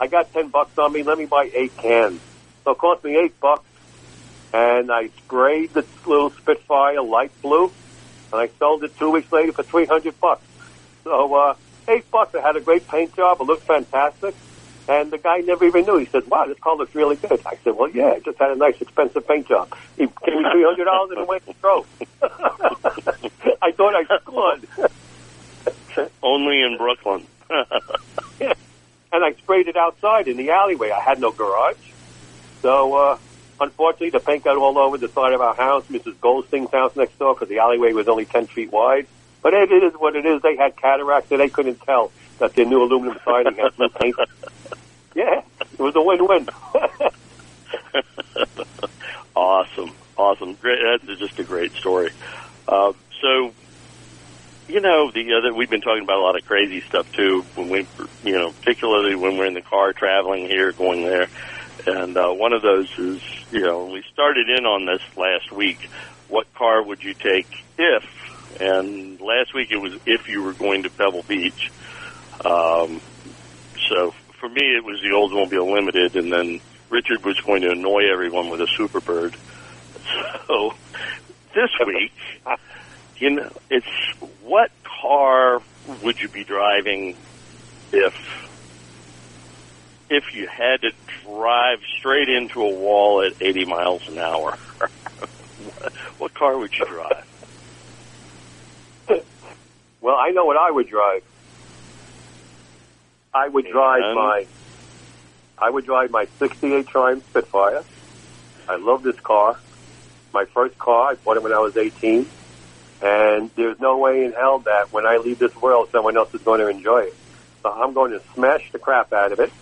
I 0.00 0.06
got 0.06 0.32
10 0.32 0.48
bucks 0.48 0.76
on 0.78 0.92
me. 0.92 1.02
Let 1.02 1.18
me 1.18 1.26
buy 1.26 1.50
eight 1.54 1.76
cans. 1.76 2.20
So 2.64 2.72
it 2.72 2.78
cost 2.78 3.04
me 3.04 3.16
eight 3.16 3.38
bucks. 3.40 3.67
And 4.52 4.90
I 4.90 5.08
sprayed 5.08 5.74
the 5.74 5.84
little 6.06 6.30
Spitfire 6.30 7.02
light 7.02 7.32
blue. 7.42 7.70
And 8.32 8.40
I 8.40 8.48
sold 8.58 8.84
it 8.84 8.96
two 8.98 9.10
weeks 9.10 9.30
later 9.32 9.52
for 9.52 9.62
300 9.62 10.18
bucks. 10.20 10.42
So, 11.04 11.34
uh, 11.34 11.54
eight 11.88 12.10
bucks. 12.10 12.34
I 12.34 12.40
had 12.40 12.56
a 12.56 12.60
great 12.60 12.86
paint 12.88 13.14
job. 13.16 13.40
It 13.40 13.44
looked 13.44 13.64
fantastic. 13.64 14.34
And 14.88 15.10
the 15.10 15.18
guy 15.18 15.38
never 15.40 15.66
even 15.66 15.84
knew. 15.84 15.98
He 15.98 16.06
said, 16.06 16.26
wow, 16.28 16.46
this 16.46 16.58
car 16.58 16.76
looks 16.76 16.94
really 16.94 17.16
good. 17.16 17.40
I 17.44 17.56
said, 17.62 17.76
well, 17.76 17.90
yeah, 17.90 18.12
I 18.16 18.20
just 18.20 18.38
had 18.38 18.50
a 18.50 18.56
nice 18.56 18.80
expensive 18.80 19.26
paint 19.28 19.46
job. 19.46 19.74
He 19.96 20.06
gave 20.06 20.34
me 20.34 20.44
$300 20.44 21.18
and 21.18 21.28
went 21.28 21.42
and 21.46 21.60
drove. 21.60 21.86
I 22.22 23.72
thought 23.72 23.94
I 23.94 24.18
scored. 24.20 24.66
Only 26.22 26.62
in 26.62 26.76
Brooklyn. 26.78 27.26
yeah. 28.40 28.54
And 29.10 29.24
I 29.24 29.32
sprayed 29.32 29.68
it 29.68 29.76
outside 29.78 30.28
in 30.28 30.36
the 30.36 30.50
alleyway. 30.50 30.90
I 30.90 31.00
had 31.00 31.18
no 31.18 31.32
garage. 31.32 31.78
So, 32.60 32.94
uh, 32.94 33.18
unfortunately, 33.60 34.10
the 34.10 34.20
paint 34.20 34.44
got 34.44 34.56
all 34.56 34.78
over 34.78 34.98
the 34.98 35.08
side 35.08 35.32
of 35.32 35.40
our 35.40 35.54
house, 35.54 35.84
Mrs. 35.86 36.20
Goldstein's 36.20 36.70
house 36.70 36.94
next 36.96 37.18
door, 37.18 37.34
because 37.34 37.48
the 37.48 37.58
alleyway 37.58 37.92
was 37.92 38.08
only 38.08 38.24
10 38.24 38.46
feet 38.46 38.72
wide. 38.72 39.06
But 39.42 39.54
it 39.54 39.70
is 39.70 39.94
what 39.94 40.16
it 40.16 40.26
is. 40.26 40.42
They 40.42 40.56
had 40.56 40.76
cataracts, 40.76 41.30
and 41.30 41.40
they 41.40 41.48
couldn't 41.48 41.80
tell 41.82 42.12
that 42.38 42.54
their 42.54 42.64
new 42.64 42.82
aluminum 42.82 43.18
siding 43.24 43.54
had 43.54 43.76
blue 43.76 43.88
paint. 43.88 44.16
Yeah, 45.14 45.42
it 45.60 45.80
was 45.80 45.96
a 45.96 46.02
win-win. 46.02 46.48
awesome, 49.34 49.90
awesome, 50.16 50.54
great. 50.54 50.78
That's 50.80 51.18
just 51.18 51.40
a 51.40 51.42
great 51.42 51.72
story. 51.72 52.10
Uh, 52.68 52.92
so, 53.20 53.52
you 54.68 54.80
know, 54.80 55.10
the 55.10 55.34
other 55.34 55.52
we've 55.52 55.70
been 55.70 55.80
talking 55.80 56.04
about 56.04 56.18
a 56.18 56.22
lot 56.22 56.36
of 56.36 56.46
crazy 56.46 56.82
stuff 56.82 57.10
too. 57.10 57.44
When 57.56 57.68
we, 57.68 57.86
you 58.22 58.32
know, 58.32 58.52
particularly 58.52 59.16
when 59.16 59.38
we're 59.38 59.46
in 59.46 59.54
the 59.54 59.62
car 59.62 59.92
traveling 59.92 60.46
here, 60.46 60.70
going 60.70 61.02
there, 61.02 61.28
and 61.96 62.16
uh, 62.16 62.32
one 62.32 62.52
of 62.52 62.62
those 62.62 62.88
is, 62.98 63.20
you 63.50 63.60
know, 63.60 63.90
we 63.92 64.02
started 64.12 64.48
in 64.48 64.64
on 64.66 64.86
this 64.86 65.02
last 65.16 65.52
week. 65.54 65.78
What 66.28 66.46
car 66.56 66.82
would 66.84 67.00
you 67.02 67.14
take 67.14 67.48
if? 67.78 68.02
And 68.60 69.20
last 69.20 69.54
week 69.54 69.68
it 69.70 69.78
was 69.78 69.92
if 70.06 70.22
you 70.28 70.42
were 70.42 70.54
going 70.54 70.82
to 70.84 70.90
Pebble 70.90 71.24
Beach. 71.28 71.70
Um, 72.44 73.00
so 73.88 74.12
for 74.40 74.48
me, 74.48 74.62
it 74.76 74.84
was 74.84 75.00
the 75.02 75.14
Oldsmobile 75.14 75.74
Limited, 75.74 76.14
and 76.16 76.32
then 76.32 76.60
Richard 76.90 77.24
was 77.24 77.40
going 77.46 77.62
to 77.62 77.70
annoy 77.70 78.10
everyone 78.12 78.50
with 78.50 78.60
a 78.60 78.68
Superbird. 78.78 79.34
So 80.46 80.70
this 81.54 81.70
week, 81.86 82.12
you 83.20 83.30
know, 83.30 83.50
it's 83.70 83.86
what 84.42 84.70
car 85.02 85.60
would 86.02 86.16
you 86.20 86.28
be 86.28 86.44
driving 86.44 87.16
if 87.92 88.14
if 90.10 90.34
you 90.34 90.46
had 90.46 90.82
to 90.82 90.92
drive 91.24 91.80
straight 91.98 92.28
into 92.28 92.62
a 92.62 92.70
wall 92.70 93.22
at 93.22 93.40
80 93.40 93.64
miles 93.66 94.08
an 94.08 94.18
hour? 94.18 94.52
what 96.18 96.34
car 96.34 96.56
would 96.56 96.76
you 96.76 96.84
drive? 96.86 97.24
Well, 100.00 100.16
I 100.16 100.30
know 100.30 100.44
what 100.44 100.56
I 100.56 100.70
would 100.70 100.88
drive. 100.88 101.22
I 103.34 103.48
would 103.48 103.66
drive 103.66 104.02
And? 104.02 104.14
my 104.14 104.46
I 105.60 105.70
would 105.70 105.84
drive 105.84 106.10
my 106.10 106.26
68 106.38 106.86
Triumph 106.86 107.24
Spitfire. 107.30 107.82
I 108.68 108.76
love 108.76 109.02
this 109.02 109.18
car. 109.20 109.58
My 110.32 110.44
first 110.44 110.78
car, 110.78 111.10
I 111.10 111.14
bought 111.16 111.36
it 111.36 111.42
when 111.42 111.52
I 111.52 111.58
was 111.58 111.76
18. 111.76 112.26
And 113.02 113.50
there's 113.56 113.80
no 113.80 113.98
way 113.98 114.24
in 114.24 114.32
hell 114.32 114.60
that 114.60 114.92
when 114.92 115.04
I 115.04 115.16
leave 115.16 115.38
this 115.40 115.54
world, 115.56 115.88
someone 115.90 116.16
else 116.16 116.32
is 116.32 116.42
going 116.42 116.60
to 116.60 116.68
enjoy 116.68 117.02
it. 117.02 117.14
So 117.62 117.72
I'm 117.72 117.92
going 117.92 118.12
to 118.12 118.22
smash 118.34 118.70
the 118.70 118.78
crap 118.78 119.12
out 119.12 119.32
of 119.32 119.40
it 119.40 119.52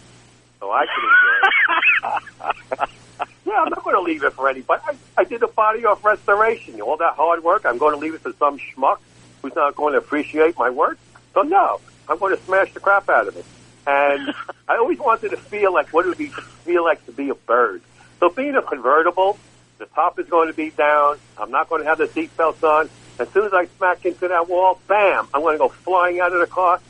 so 0.60 0.70
I 0.70 0.86
can 0.86 1.04
enjoy 1.04 2.82
it. 2.82 2.88
yeah, 3.46 3.60
I'm 3.60 3.68
not 3.68 3.84
going 3.84 3.96
to 3.96 4.02
leave 4.02 4.22
it 4.22 4.32
for 4.32 4.48
anybody. 4.48 4.82
I, 4.86 4.96
I 5.16 5.24
did 5.24 5.42
a 5.42 5.48
body 5.48 5.84
off 5.84 6.04
restoration. 6.04 6.80
All 6.80 6.96
that 6.96 7.14
hard 7.14 7.42
work, 7.42 7.64
I'm 7.64 7.78
going 7.78 7.94
to 7.94 7.98
leave 7.98 8.14
it 8.14 8.20
for 8.20 8.32
some 8.32 8.58
schmuck 8.58 8.98
who's 9.42 9.54
not 9.54 9.76
going 9.76 9.92
to 9.92 9.98
appreciate 9.98 10.58
my 10.58 10.70
work. 10.70 10.98
So 11.34 11.42
no, 11.42 11.80
I'm 12.08 12.18
going 12.18 12.36
to 12.36 12.42
smash 12.44 12.72
the 12.72 12.80
crap 12.80 13.08
out 13.08 13.28
of 13.28 13.36
it. 13.36 13.44
And 13.86 14.34
I 14.68 14.76
always 14.76 14.98
wanted 14.98 15.30
to 15.30 15.36
feel 15.36 15.72
like 15.72 15.92
what 15.92 16.06
it 16.06 16.08
would 16.08 16.18
be 16.18 16.28
feel 16.64 16.84
like 16.84 17.04
to 17.06 17.12
be 17.12 17.28
a 17.28 17.34
bird. 17.34 17.82
So 18.20 18.30
being 18.30 18.56
a 18.56 18.62
convertible, 18.62 19.38
the 19.78 19.86
top 19.86 20.18
is 20.18 20.26
going 20.26 20.48
to 20.48 20.54
be 20.54 20.70
down. 20.70 21.18
I'm 21.38 21.50
not 21.50 21.68
going 21.68 21.82
to 21.82 21.88
have 21.88 21.98
the 21.98 22.06
seatbelts 22.06 22.62
on. 22.62 22.90
As 23.18 23.28
soon 23.30 23.46
as 23.46 23.52
I 23.52 23.66
smack 23.78 24.04
into 24.04 24.28
that 24.28 24.48
wall, 24.48 24.80
bam, 24.88 25.28
I'm 25.32 25.42
going 25.42 25.54
to 25.54 25.58
go 25.58 25.68
flying 25.68 26.20
out 26.20 26.32
of 26.32 26.40
the 26.40 26.46
car. 26.46 26.80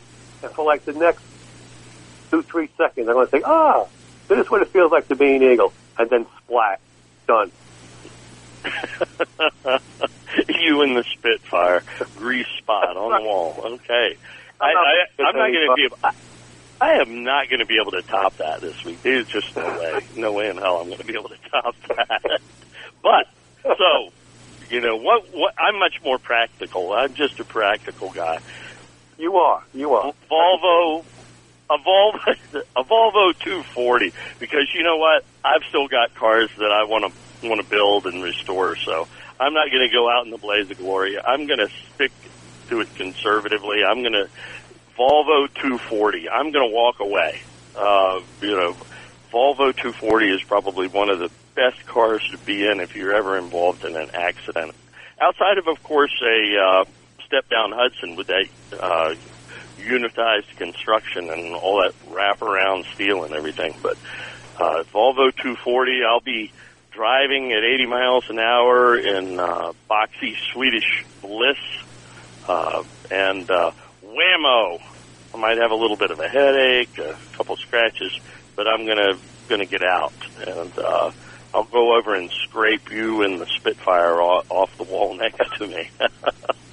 And 0.42 0.52
for 0.52 0.64
like 0.64 0.84
the 0.84 0.92
next 0.92 1.22
two, 2.30 2.42
three 2.42 2.68
seconds, 2.76 3.08
I'm 3.08 3.14
going 3.14 3.26
to 3.26 3.30
say, 3.30 3.42
ah, 3.44 3.86
this 4.28 4.38
is 4.38 4.50
what 4.50 4.62
it 4.62 4.68
feels 4.68 4.92
like 4.92 5.08
to 5.08 5.16
be 5.16 5.36
an 5.36 5.42
eagle. 5.42 5.72
And 5.98 6.10
then 6.10 6.26
splat. 6.44 6.80
Done. 7.26 7.50
you 10.48 10.82
and 10.82 10.96
the 10.96 11.04
Spitfire, 11.12 11.82
grease 12.16 12.46
spot 12.58 12.96
on 12.96 13.20
the 13.20 13.26
wall. 13.26 13.60
Okay, 13.64 14.16
I, 14.60 14.66
I'm 14.66 14.74
not 14.74 14.86
I, 14.86 15.06
I'm 15.18 15.36
not 15.36 15.52
going 15.52 15.68
to 15.68 15.74
be. 15.76 15.84
Able, 15.84 15.98
I, 16.02 16.12
I 16.80 16.90
am 17.00 17.24
not 17.24 17.48
going 17.48 17.60
to 17.60 17.66
be 17.66 17.78
able 17.80 17.92
to 17.92 18.02
top 18.02 18.36
that 18.38 18.60
this 18.60 18.84
week. 18.84 19.02
There's 19.02 19.26
just 19.26 19.56
no 19.56 19.64
way, 19.64 20.06
no 20.16 20.32
way 20.32 20.48
in 20.48 20.56
hell 20.56 20.80
I'm 20.80 20.86
going 20.86 20.98
to 20.98 21.04
be 21.04 21.14
able 21.14 21.30
to 21.30 21.38
top 21.50 21.74
that. 21.88 22.40
But 23.02 23.28
so, 23.62 24.12
you 24.70 24.80
know 24.80 24.96
what? 24.96 25.32
What 25.32 25.54
I'm 25.58 25.78
much 25.78 26.02
more 26.04 26.18
practical. 26.18 26.92
I'm 26.92 27.14
just 27.14 27.40
a 27.40 27.44
practical 27.44 28.10
guy. 28.10 28.40
You 29.18 29.36
are. 29.36 29.62
You 29.72 29.94
are. 29.94 30.12
Volvo, 30.30 31.04
a 31.70 31.78
Volvo, 31.78 32.36
a 32.76 32.84
Volvo 32.84 33.38
240. 33.38 34.12
Because 34.38 34.72
you 34.74 34.82
know 34.82 34.96
what? 34.96 35.24
I've 35.44 35.62
still 35.68 35.88
got 35.88 36.14
cars 36.14 36.50
that 36.58 36.70
I 36.70 36.84
want 36.84 37.12
to 37.12 37.48
want 37.48 37.60
to 37.60 37.68
build 37.68 38.06
and 38.06 38.22
restore. 38.22 38.76
So 38.76 39.06
I'm 39.38 39.54
not 39.54 39.70
going 39.70 39.88
to 39.88 39.94
go 39.94 40.10
out 40.10 40.24
in 40.24 40.30
the 40.30 40.38
blaze 40.38 40.70
of 40.70 40.78
glory. 40.78 41.18
I'm 41.18 41.46
going 41.46 41.58
to 41.58 41.68
stick 41.94 42.12
to 42.68 42.80
it 42.80 42.94
conservatively. 42.96 43.84
I'm 43.84 44.02
going 44.02 44.14
to 44.14 44.28
Volvo 44.98 45.52
240. 45.54 46.28
I'm 46.28 46.50
going 46.50 46.68
to 46.68 46.74
walk 46.74 47.00
away. 47.00 47.40
Uh, 47.76 48.20
you 48.40 48.56
know, 48.56 48.76
Volvo 49.32 49.74
240 49.74 50.30
is 50.30 50.42
probably 50.42 50.88
one 50.88 51.10
of 51.10 51.18
the 51.18 51.30
best 51.54 51.84
cars 51.86 52.26
to 52.30 52.38
be 52.38 52.66
in 52.66 52.80
if 52.80 52.96
you're 52.96 53.14
ever 53.14 53.36
involved 53.36 53.84
in 53.84 53.96
an 53.96 54.10
accident. 54.14 54.74
Outside 55.20 55.58
of, 55.58 55.68
of 55.68 55.82
course, 55.82 56.14
a 56.22 56.58
uh, 56.58 56.84
step 57.26 57.48
down 57.48 57.72
Hudson 57.72 58.16
with 58.16 58.28
that 58.28 58.46
uh, 58.78 59.14
unitized 59.78 60.56
construction 60.56 61.30
and 61.30 61.54
all 61.54 61.82
that 61.82 61.94
wraparound 62.10 62.84
steel 62.94 63.24
and 63.24 63.34
everything. 63.34 63.74
But 63.82 63.96
uh, 64.58 64.84
Volvo 64.92 65.34
240, 65.34 66.04
I'll 66.04 66.20
be 66.20 66.52
driving 66.90 67.52
at 67.52 67.62
80 67.62 67.86
miles 67.86 68.30
an 68.30 68.38
hour 68.38 68.96
in 68.96 69.38
uh, 69.38 69.72
boxy 69.90 70.34
Swedish 70.52 71.04
bliss, 71.20 71.58
uh, 72.48 72.82
and 73.10 73.50
uh, 73.50 73.70
whammo, 74.04 74.80
I 75.34 75.38
might 75.38 75.58
have 75.58 75.70
a 75.70 75.74
little 75.74 75.96
bit 75.96 76.10
of 76.10 76.20
a 76.20 76.28
headache, 76.28 76.96
a 76.98 77.16
couple 77.34 77.56
scratches, 77.56 78.18
but 78.54 78.66
I'm 78.66 78.86
gonna 78.86 79.18
gonna 79.48 79.66
get 79.66 79.82
out, 79.82 80.14
and 80.46 80.78
uh, 80.78 81.10
I'll 81.54 81.64
go 81.64 81.96
over 81.96 82.14
and 82.14 82.30
scrape 82.30 82.90
you 82.90 83.22
and 83.22 83.40
the 83.40 83.46
Spitfire 83.46 84.20
off, 84.20 84.50
off 84.50 84.76
the 84.78 84.84
wall 84.84 85.14
next 85.18 85.56
to 85.58 85.66
me. 85.66 85.90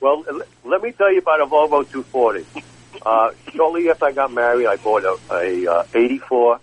Well, 0.00 0.24
let 0.64 0.82
me 0.82 0.92
tell 0.92 1.12
you 1.12 1.18
about 1.18 1.42
a 1.42 1.46
Volvo 1.46 1.88
240. 1.90 2.46
Uh, 3.02 3.32
shortly 3.54 3.90
after 3.90 4.06
I 4.06 4.12
got 4.12 4.32
married, 4.32 4.66
I 4.66 4.76
bought 4.76 5.04
a, 5.04 5.18
a 5.30 5.70
uh, 5.70 5.84
84 5.94 6.58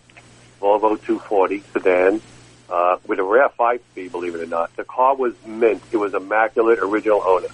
Volvo 0.60 1.02
240 1.02 1.64
sedan 1.72 2.22
uh, 2.70 2.98
with 3.06 3.20
a 3.20 3.24
rare 3.24 3.50
five-speed, 3.50 4.12
believe 4.12 4.34
it 4.34 4.42
or 4.42 4.48
not. 4.48 4.76
The 4.76 4.84
car 4.84 5.16
was 5.16 5.36
mint. 5.46 5.84
It 5.92 5.98
was 5.98 6.16
immaculate, 6.16 6.80
original 6.80 7.22
owner. 7.24 7.50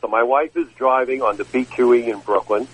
So 0.00 0.08
my 0.08 0.22
wife 0.22 0.56
is 0.56 0.66
driving 0.72 1.20
on 1.20 1.36
the 1.36 1.44
BQE 1.44 2.08
in 2.08 2.20
Brooklyn, 2.20 2.66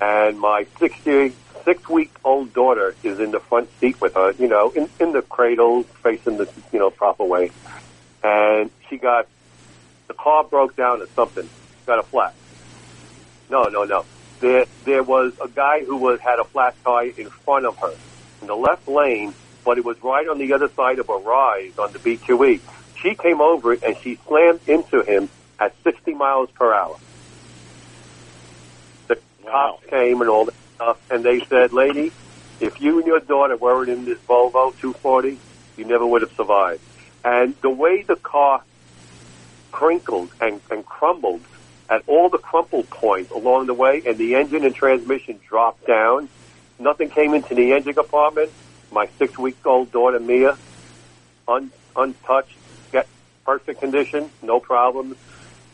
and 0.00 0.40
my 0.40 0.64
66-week-old 0.80 2.52
daughter 2.52 2.96
is 3.04 3.20
in 3.20 3.30
the 3.30 3.38
front 3.38 3.70
seat 3.78 4.00
with 4.00 4.14
her, 4.14 4.32
you 4.32 4.48
know, 4.48 4.70
in, 4.70 4.88
in 4.98 5.12
the 5.12 5.22
cradle, 5.22 5.84
facing 5.84 6.38
the, 6.38 6.48
you 6.72 6.80
know, 6.80 6.90
proper 6.90 7.24
way. 7.24 7.52
And 8.24 8.72
she 8.88 8.96
got, 8.96 9.28
the 10.08 10.14
car 10.14 10.42
broke 10.42 10.74
down 10.74 11.00
or 11.02 11.06
something. 11.14 11.48
Got 11.88 12.00
a 12.00 12.02
flat. 12.02 12.34
No, 13.48 13.62
no, 13.62 13.84
no. 13.84 14.04
There, 14.40 14.66
there 14.84 15.02
was 15.02 15.32
a 15.42 15.48
guy 15.48 15.84
who 15.84 15.96
was 15.96 16.20
had 16.20 16.38
a 16.38 16.44
flat 16.44 16.74
tire 16.84 17.14
in 17.16 17.30
front 17.30 17.64
of 17.64 17.78
her 17.78 17.94
in 18.42 18.46
the 18.46 18.54
left 18.54 18.86
lane, 18.86 19.32
but 19.64 19.78
it 19.78 19.86
was 19.86 19.96
right 20.02 20.28
on 20.28 20.36
the 20.36 20.52
other 20.52 20.68
side 20.68 20.98
of 20.98 21.08
a 21.08 21.16
rise 21.16 21.78
on 21.78 21.90
the 21.94 21.98
BQE. 21.98 22.60
She 23.02 23.14
came 23.14 23.40
over 23.40 23.72
it 23.72 23.82
and 23.82 23.96
she 24.02 24.16
slammed 24.26 24.60
into 24.66 25.00
him 25.00 25.30
at 25.58 25.74
60 25.82 26.12
miles 26.12 26.50
per 26.50 26.74
hour. 26.74 26.98
The 29.06 29.18
cops 29.46 29.86
came 29.86 30.20
and 30.20 30.28
all 30.28 30.44
that 30.44 30.54
stuff, 30.74 30.98
and 31.10 31.24
they 31.24 31.40
said, 31.46 31.72
"Lady, 31.72 32.12
if 32.60 32.82
you 32.82 32.98
and 32.98 33.06
your 33.06 33.20
daughter 33.20 33.56
weren't 33.56 33.88
in 33.88 34.04
this 34.04 34.18
Volvo 34.28 34.76
240, 34.78 35.38
you 35.78 35.86
never 35.86 36.06
would 36.06 36.20
have 36.20 36.32
survived." 36.32 36.82
And 37.24 37.54
the 37.62 37.70
way 37.70 38.02
the 38.02 38.16
car 38.16 38.62
crinkled 39.72 40.28
and, 40.38 40.60
and 40.70 40.84
crumbled 40.84 41.40
at 41.88 42.02
all 42.06 42.28
the 42.28 42.38
crumple 42.38 42.82
points 42.84 43.30
along 43.30 43.66
the 43.66 43.74
way, 43.74 44.02
and 44.06 44.18
the 44.18 44.34
engine 44.34 44.64
and 44.64 44.74
transmission 44.74 45.40
dropped 45.46 45.86
down. 45.86 46.28
Nothing 46.78 47.10
came 47.10 47.34
into 47.34 47.54
the 47.54 47.72
engine 47.72 47.94
compartment. 47.94 48.50
My 48.92 49.08
six-week-old 49.18 49.90
daughter 49.90 50.20
Mia, 50.20 50.56
un, 51.46 51.70
untouched, 51.96 52.56
get 52.92 53.06
perfect 53.44 53.80
condition, 53.80 54.30
no 54.42 54.60
problems. 54.60 55.16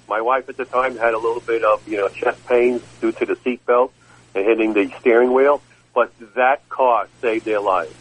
My 0.08 0.20
wife 0.20 0.48
at 0.48 0.56
the 0.56 0.64
time 0.64 0.96
had 0.96 1.14
a 1.14 1.18
little 1.18 1.40
bit 1.40 1.64
of 1.64 1.86
you 1.88 1.96
know 1.96 2.08
chest 2.08 2.44
pains 2.46 2.82
due 3.00 3.12
to 3.12 3.26
the 3.26 3.34
seatbelt 3.36 3.90
and 4.34 4.44
hitting 4.44 4.72
the 4.72 4.92
steering 5.00 5.32
wheel, 5.32 5.62
but 5.94 6.12
that 6.34 6.68
car 6.68 7.08
saved 7.20 7.44
their 7.44 7.60
lives. 7.60 7.94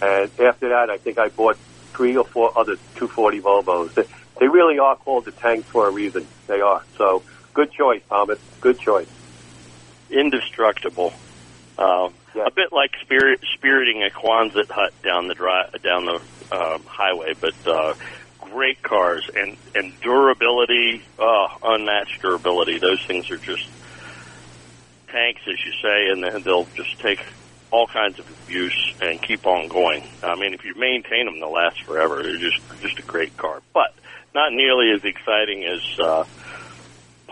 And 0.00 0.30
after 0.40 0.68
that, 0.70 0.90
I 0.90 0.98
think 0.98 1.18
I 1.18 1.28
bought 1.28 1.56
three 1.92 2.16
or 2.16 2.24
four 2.24 2.56
other 2.56 2.76
240 2.96 3.40
Volvos. 3.40 3.94
They, 3.94 4.04
they 4.38 4.48
really 4.48 4.78
are 4.78 4.96
called 4.96 5.24
the 5.24 5.32
tanks 5.32 5.68
for 5.68 5.88
a 5.88 5.90
reason. 5.90 6.26
They 6.46 6.60
are. 6.60 6.82
So 6.96 7.22
good 7.58 7.72
choice, 7.72 8.02
Thomas. 8.08 8.38
Good 8.60 8.78
choice. 8.78 9.08
Indestructible. 10.10 11.12
Uh, 11.76 12.10
A 12.36 12.50
bit 12.52 12.72
like 12.72 12.92
spirit, 13.02 13.40
spiriting 13.54 14.04
a 14.04 14.10
Quonset 14.10 14.70
hut 14.70 14.92
down 15.02 15.26
the 15.26 15.34
dry, 15.34 15.68
down 15.82 16.04
the 16.04 16.20
um, 16.56 16.84
highway, 16.86 17.34
but 17.40 17.54
uh, 17.66 17.94
great 18.40 18.80
cars 18.82 19.28
and 19.34 19.56
and 19.74 19.92
durability, 20.00 21.02
uh, 21.18 21.48
unmatched 21.64 22.22
durability. 22.22 22.78
Those 22.78 23.04
things 23.06 23.28
are 23.32 23.38
just 23.38 23.66
tanks, 25.08 25.40
as 25.48 25.58
you 25.64 25.72
say, 25.82 26.10
and 26.10 26.44
they'll 26.44 26.68
just 26.76 26.98
take 27.00 27.20
all 27.72 27.88
kinds 27.88 28.20
of 28.20 28.26
abuse 28.44 28.94
and 29.02 29.20
keep 29.20 29.46
on 29.46 29.66
going. 29.68 30.02
I 30.22 30.36
mean, 30.36 30.54
if 30.54 30.64
you 30.64 30.74
maintain 30.76 31.26
them, 31.26 31.40
they'll 31.40 31.52
last 31.52 31.82
forever. 31.82 32.22
They're 32.22 32.36
just 32.38 32.60
just 32.80 32.98
a 33.00 33.02
great 33.02 33.36
car, 33.36 33.60
but 33.74 33.92
not 34.34 34.52
nearly 34.52 34.92
as 34.92 35.04
exciting 35.04 35.64
as 35.64 35.82
uh, 35.98 36.24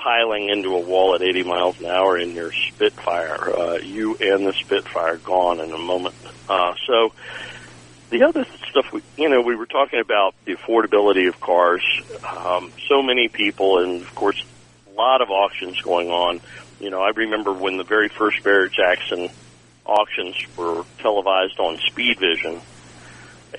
piling 0.07 0.51
into 0.51 0.77
a 0.77 0.79
wall 0.79 1.17
at 1.17 1.23
80 1.23 1.43
miles 1.43 1.81
an 1.81 1.87
hour 1.87 2.17
in 2.17 2.31
your 2.31 2.53
Spitfire. 2.53 3.51
Uh, 3.53 3.79
you 3.79 4.17
and 4.21 4.47
the 4.47 4.53
Spitfire 4.53 5.17
gone 5.17 5.59
in 5.59 5.73
a 5.73 5.79
moment. 5.79 6.15
Uh, 6.49 6.75
so 6.87 7.13
the 8.11 8.23
other 8.23 8.47
stuff 8.71 8.93
we, 8.93 9.03
you 9.17 9.29
know, 9.29 9.41
we 9.41 9.57
were 9.57 9.67
talking 9.67 9.99
about 9.99 10.37
the 10.45 10.55
affordability 10.55 11.27
of 11.27 11.41
cars. 11.41 11.83
Um, 12.25 12.71
so 12.89 13.03
many 13.03 13.27
people, 13.27 13.79
and 13.83 14.01
of 14.01 14.15
course, 14.15 14.41
a 14.87 14.97
lot 14.97 15.23
of 15.23 15.31
auctions 15.31 15.83
going 15.83 16.11
on. 16.11 16.41
You 16.79 16.91
know, 16.91 17.03
I 17.03 17.09
remember 17.09 17.53
when 17.53 17.77
the 17.77 17.83
very 17.83 18.09
first 18.09 18.45
Barrett 18.45 18.71
Jackson 18.71 19.29
auctions 19.85 20.37
were 20.57 20.85
televised 21.01 21.59
on 21.59 21.79
Speedvision, 21.79 22.61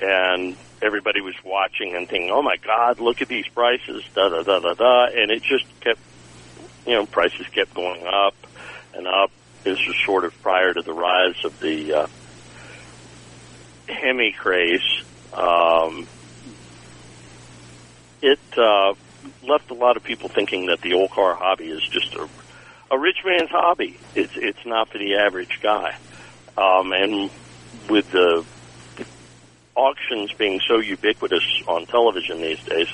and 0.01 0.55
everybody 0.81 1.19
was 1.19 1.36
watching 1.43 1.93
and 1.93 2.07
thinking, 2.07 2.31
"Oh 2.31 2.41
my 2.41 2.55
God, 2.55 3.01
look 3.01 3.21
at 3.21 3.27
these 3.27 3.49
prices!" 3.49 4.01
Da 4.15 4.29
da 4.29 4.43
da 4.43 4.60
da 4.60 4.75
da, 4.75 5.07
and 5.07 5.29
it 5.29 5.43
just 5.43 5.65
kept, 5.81 5.99
you 6.88 6.93
know, 6.93 7.06
prices 7.06 7.45
kept 7.52 7.73
going 7.73 8.02
up 8.08 8.34
and 8.95 9.06
up. 9.06 9.30
This 9.63 9.78
was 9.86 9.95
sort 10.06 10.23
of 10.23 10.41
prior 10.41 10.73
to 10.73 10.82
the 10.82 10.93
rise 10.93 11.43
of 11.43 11.60
the 11.60 11.93
uh, 11.93 12.08
Hemi 13.88 14.32
craze. 14.32 15.04
Um, 15.34 16.08
it 18.21 18.39
uh, 18.58 18.93
left 19.43 19.69
a 19.69 19.73
lot 19.73 19.97
of 19.97 20.04
people 20.04 20.30
thinking 20.30 20.67
that 20.67 20.82
the 20.82 20.93
old 20.93 21.12
car 21.12 21.36
hobby 21.36 21.67
is 21.67 21.82
just 21.84 22.15
a, 22.15 22.28
a 22.91 22.97
rich 22.97 23.17
man's 23.26 23.50
hobby. 23.50 24.00
It's 24.15 24.34
it's 24.36 24.65
not 24.65 24.89
for 24.89 24.97
the 24.97 25.15
average 25.15 25.60
guy. 25.62 25.95
Um, 26.58 26.93
and 26.93 27.30
with 27.89 28.10
the 28.12 28.45
auctions 29.76 30.32
being 30.34 30.60
so 30.67 30.80
ubiquitous 30.80 31.43
on 31.67 31.86
television 31.86 32.41
these 32.41 32.63
days, 32.63 32.88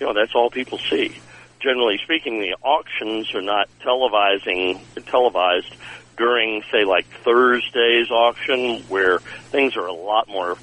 you 0.00 0.06
know, 0.06 0.14
that's 0.14 0.34
all 0.34 0.48
people 0.48 0.78
see. 0.78 1.20
Generally 1.62 1.98
speaking, 1.98 2.40
the 2.40 2.56
auctions 2.62 3.34
are 3.34 3.42
not 3.42 3.68
televising, 3.80 4.80
televised 5.06 5.74
during, 6.16 6.62
say, 6.72 6.84
like 6.84 7.06
Thursday's 7.24 8.10
auction, 8.10 8.82
where 8.88 9.18
things 9.50 9.76
are 9.76 9.86
a 9.86 9.92
lot 9.92 10.28
more 10.28 10.56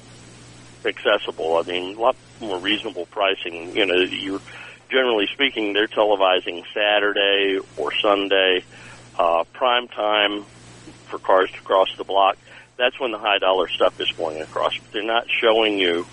accessible. 0.84 1.56
I 1.56 1.62
mean, 1.62 1.96
a 1.96 2.00
lot 2.00 2.16
more 2.40 2.58
reasonable 2.58 3.06
pricing. 3.06 3.74
You 3.74 3.86
know, 3.86 3.94
you're 3.94 4.42
generally 4.90 5.26
speaking, 5.32 5.72
they're 5.72 5.88
televising 5.88 6.64
Saturday 6.74 7.58
or 7.76 7.92
Sunday, 7.94 8.64
uh, 9.18 9.44
prime 9.52 9.88
time 9.88 10.44
for 11.06 11.18
cars 11.18 11.50
to 11.52 11.60
cross 11.62 11.88
the 11.96 12.04
block 12.04 12.36
that's 12.80 12.98
when 12.98 13.12
the 13.12 13.18
high 13.18 13.38
dollar 13.38 13.68
stuff 13.68 14.00
is 14.00 14.10
going 14.16 14.40
across. 14.40 14.76
But 14.78 14.92
they're 14.92 15.02
not 15.02 15.26
showing 15.28 15.78
you 15.78 16.06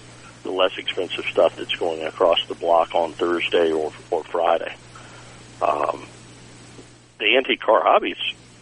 the 0.43 0.51
less 0.51 0.77
expensive 0.77 1.25
stuff 1.25 1.55
that's 1.55 1.75
going 1.75 2.05
across 2.05 2.39
the 2.47 2.55
block 2.55 2.95
on 2.95 3.13
Thursday 3.13 3.71
or 3.71 3.91
or 4.11 4.23
Friday. 4.23 4.75
Um, 5.61 6.05
the 7.19 7.37
antique 7.37 7.61
car 7.61 7.81
hobbies, 7.83 8.17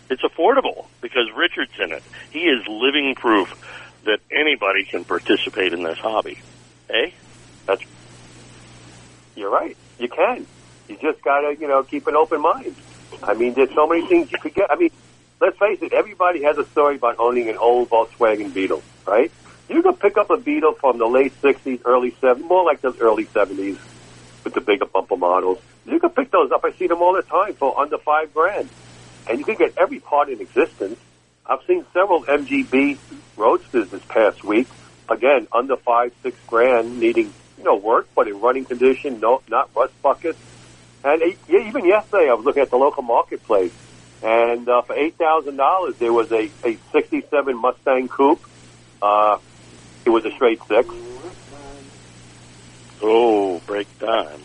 it's 0.10 0.22
affordable 0.22 0.86
because 1.02 1.30
Richard's 1.36 1.78
in 1.80 1.92
it. 1.92 2.04
He 2.32 2.40
is 2.42 2.66
living 2.68 3.16
proof 3.16 3.54
that 4.06 4.20
anybody 4.32 4.86
can 4.86 5.04
participate 5.04 5.74
in 5.74 5.84
this 5.84 5.98
hobby. 5.98 6.40
Eh? 6.90 7.12
That's 7.66 7.84
You're 9.36 9.50
right. 9.50 9.76
You 10.00 10.08
can. 10.08 10.46
You 10.88 10.98
just 11.02 11.22
gotta, 11.24 11.56
you 11.60 11.68
know, 11.68 11.84
keep 11.84 12.08
an 12.08 12.16
open 12.16 12.42
mind. 12.42 12.76
I 13.24 13.34
mean, 13.34 13.54
there's 13.54 13.74
so 13.74 13.88
many 13.88 14.08
things 14.08 14.32
you 14.32 14.38
could 14.38 14.54
get. 14.54 14.72
I 14.72 14.76
mean, 14.76 14.92
let's 15.42 15.58
face 15.58 15.82
it, 15.82 15.94
everybody 15.94 16.44
has 16.44 16.58
a 16.58 16.66
story 16.66 16.96
about 16.96 17.18
owning 17.18 17.50
an 17.50 17.58
old 17.58 17.90
Volkswagen 17.90 18.54
Beetle, 18.54 18.84
right? 19.06 19.32
You 19.69 19.82
can 19.82 19.95
pick 19.95 20.17
up 20.17 20.30
a 20.30 20.38
Beetle 20.38 20.73
from 20.73 20.97
the 20.97 21.08
late 21.08 21.34
60s, 21.41 21.82
early 21.86 22.12
70s, 22.12 22.41
more 22.41 22.63
like 22.63 22.82
the 22.82 22.95
early 22.99 23.25
70s 23.25 23.78
with 24.43 24.54
the 24.54 24.62
bigger 24.62 24.86
bumper 24.86 25.17
models. 25.17 25.60
You 25.86 25.99
can 25.99 26.12
pick 26.12 26.32
those 26.32 26.51
up. 26.51 26.63
I 26.63 26.71
see 26.73 26.88
them 26.88 27.01
all 27.01 27.13
the 27.13 27.23
time 27.23 27.54
for 27.56 27.80
under 27.80 27.97
five 27.97 28.34
grand. 28.34 28.69
And 29.28 29.39
you 29.39 29.45
can 29.45 29.56
get 29.56 29.78
every 29.78 29.99
part 29.99 30.30
in 30.30 30.39
existence. 30.39 30.99
I've 31.45 31.63
seen 31.67 31.86
several 31.93 32.23
MGB 32.23 32.97
Roadsters 33.38 33.89
this 33.89 34.04
past 34.06 34.43
week. 34.43 34.67
Again, 35.10 35.47
under 35.51 35.78
five, 35.78 36.13
six 36.23 36.38
grand, 36.47 36.99
needing, 36.99 37.34
you 37.58 37.63
know, 37.63 37.75
work, 37.75 38.08
but 38.15 38.28
in 38.28 38.39
running 38.39 38.65
condition, 38.65 39.19
no, 39.19 39.41
not 39.49 39.69
rust 39.75 39.99
buckets. 40.01 40.39
And 41.04 41.21
even 41.47 41.86
yesterday, 41.86 42.30
I 42.30 42.34
was 42.34 42.45
looking 42.45 42.63
at 42.63 42.71
the 42.71 42.78
local 42.78 43.04
marketplace 43.04 43.73
and 44.25 44.67
uh, 44.67 44.82
for 44.82 44.95
eight 44.95 45.17
thousand 45.17 45.58
dollars, 45.58 45.95
there 45.97 46.12
was 46.12 46.32
a, 46.32 46.49
a 46.63 46.78
'67 46.91 47.56
Mustang 47.56 48.08
Coupe. 48.08 48.41
Uh, 48.99 49.38
it 50.06 50.10
was 50.10 50.26
a 50.26 50.32
straight 50.32 50.60
six. 50.68 50.94
Oh, 53.02 53.60
break 53.65 53.88
time. 54.00 54.41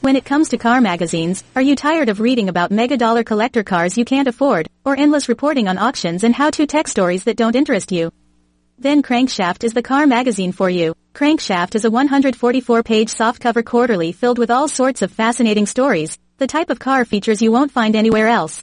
When 0.00 0.14
it 0.14 0.24
comes 0.24 0.50
to 0.50 0.58
car 0.58 0.80
magazines, 0.80 1.42
are 1.56 1.62
you 1.62 1.74
tired 1.74 2.08
of 2.08 2.20
reading 2.20 2.48
about 2.48 2.70
mega 2.70 2.96
dollar 2.96 3.24
collector 3.24 3.64
cars 3.64 3.98
you 3.98 4.04
can't 4.04 4.28
afford, 4.28 4.68
or 4.84 4.96
endless 4.96 5.28
reporting 5.28 5.66
on 5.66 5.78
auctions 5.78 6.22
and 6.22 6.32
how-to 6.32 6.66
tech 6.66 6.86
stories 6.86 7.24
that 7.24 7.36
don't 7.36 7.56
interest 7.56 7.90
you? 7.90 8.12
Then 8.78 9.02
Crankshaft 9.02 9.64
is 9.64 9.72
the 9.72 9.82
car 9.82 10.06
magazine 10.06 10.52
for 10.52 10.70
you. 10.70 10.94
Crankshaft 11.12 11.74
is 11.74 11.84
a 11.84 11.90
144-page 11.90 13.08
softcover 13.08 13.64
quarterly 13.64 14.12
filled 14.12 14.38
with 14.38 14.50
all 14.50 14.68
sorts 14.68 15.02
of 15.02 15.10
fascinating 15.10 15.66
stories, 15.66 16.16
the 16.38 16.46
type 16.46 16.70
of 16.70 16.78
car 16.78 17.04
features 17.04 17.42
you 17.42 17.50
won't 17.50 17.72
find 17.72 17.96
anywhere 17.96 18.28
else. 18.28 18.62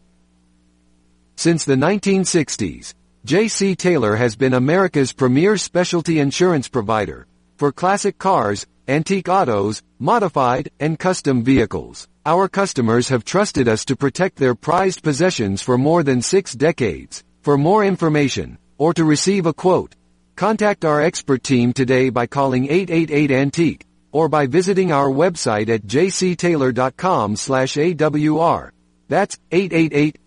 Since 1.41 1.65
the 1.65 1.73
1960s, 1.73 2.93
J.C. 3.25 3.75
Taylor 3.75 4.15
has 4.15 4.35
been 4.35 4.53
America's 4.53 5.11
premier 5.11 5.57
specialty 5.57 6.19
insurance 6.19 6.67
provider 6.67 7.25
for 7.57 7.71
classic 7.71 8.19
cars, 8.19 8.67
antique 8.87 9.27
autos, 9.27 9.81
modified, 9.97 10.69
and 10.79 10.99
custom 10.99 11.43
vehicles. 11.43 12.07
Our 12.27 12.47
customers 12.47 13.09
have 13.09 13.25
trusted 13.25 13.67
us 13.67 13.85
to 13.85 13.95
protect 13.95 14.35
their 14.35 14.53
prized 14.53 15.01
possessions 15.01 15.63
for 15.63 15.79
more 15.79 16.03
than 16.03 16.21
six 16.21 16.53
decades. 16.53 17.23
For 17.41 17.57
more 17.57 17.83
information, 17.83 18.59
or 18.77 18.93
to 18.93 19.03
receive 19.03 19.47
a 19.47 19.53
quote, 19.53 19.95
contact 20.35 20.85
our 20.85 21.01
expert 21.01 21.41
team 21.41 21.73
today 21.73 22.11
by 22.11 22.27
calling 22.27 22.67
888-ANTIQUE 22.67 23.81
or 24.11 24.29
by 24.29 24.45
visiting 24.45 24.91
our 24.91 25.09
website 25.09 25.69
at 25.69 25.87
jctaylor.com 25.87 27.35
slash 27.35 27.77
AWR. 27.77 28.69
That's 29.07 29.39
888 29.51 30.19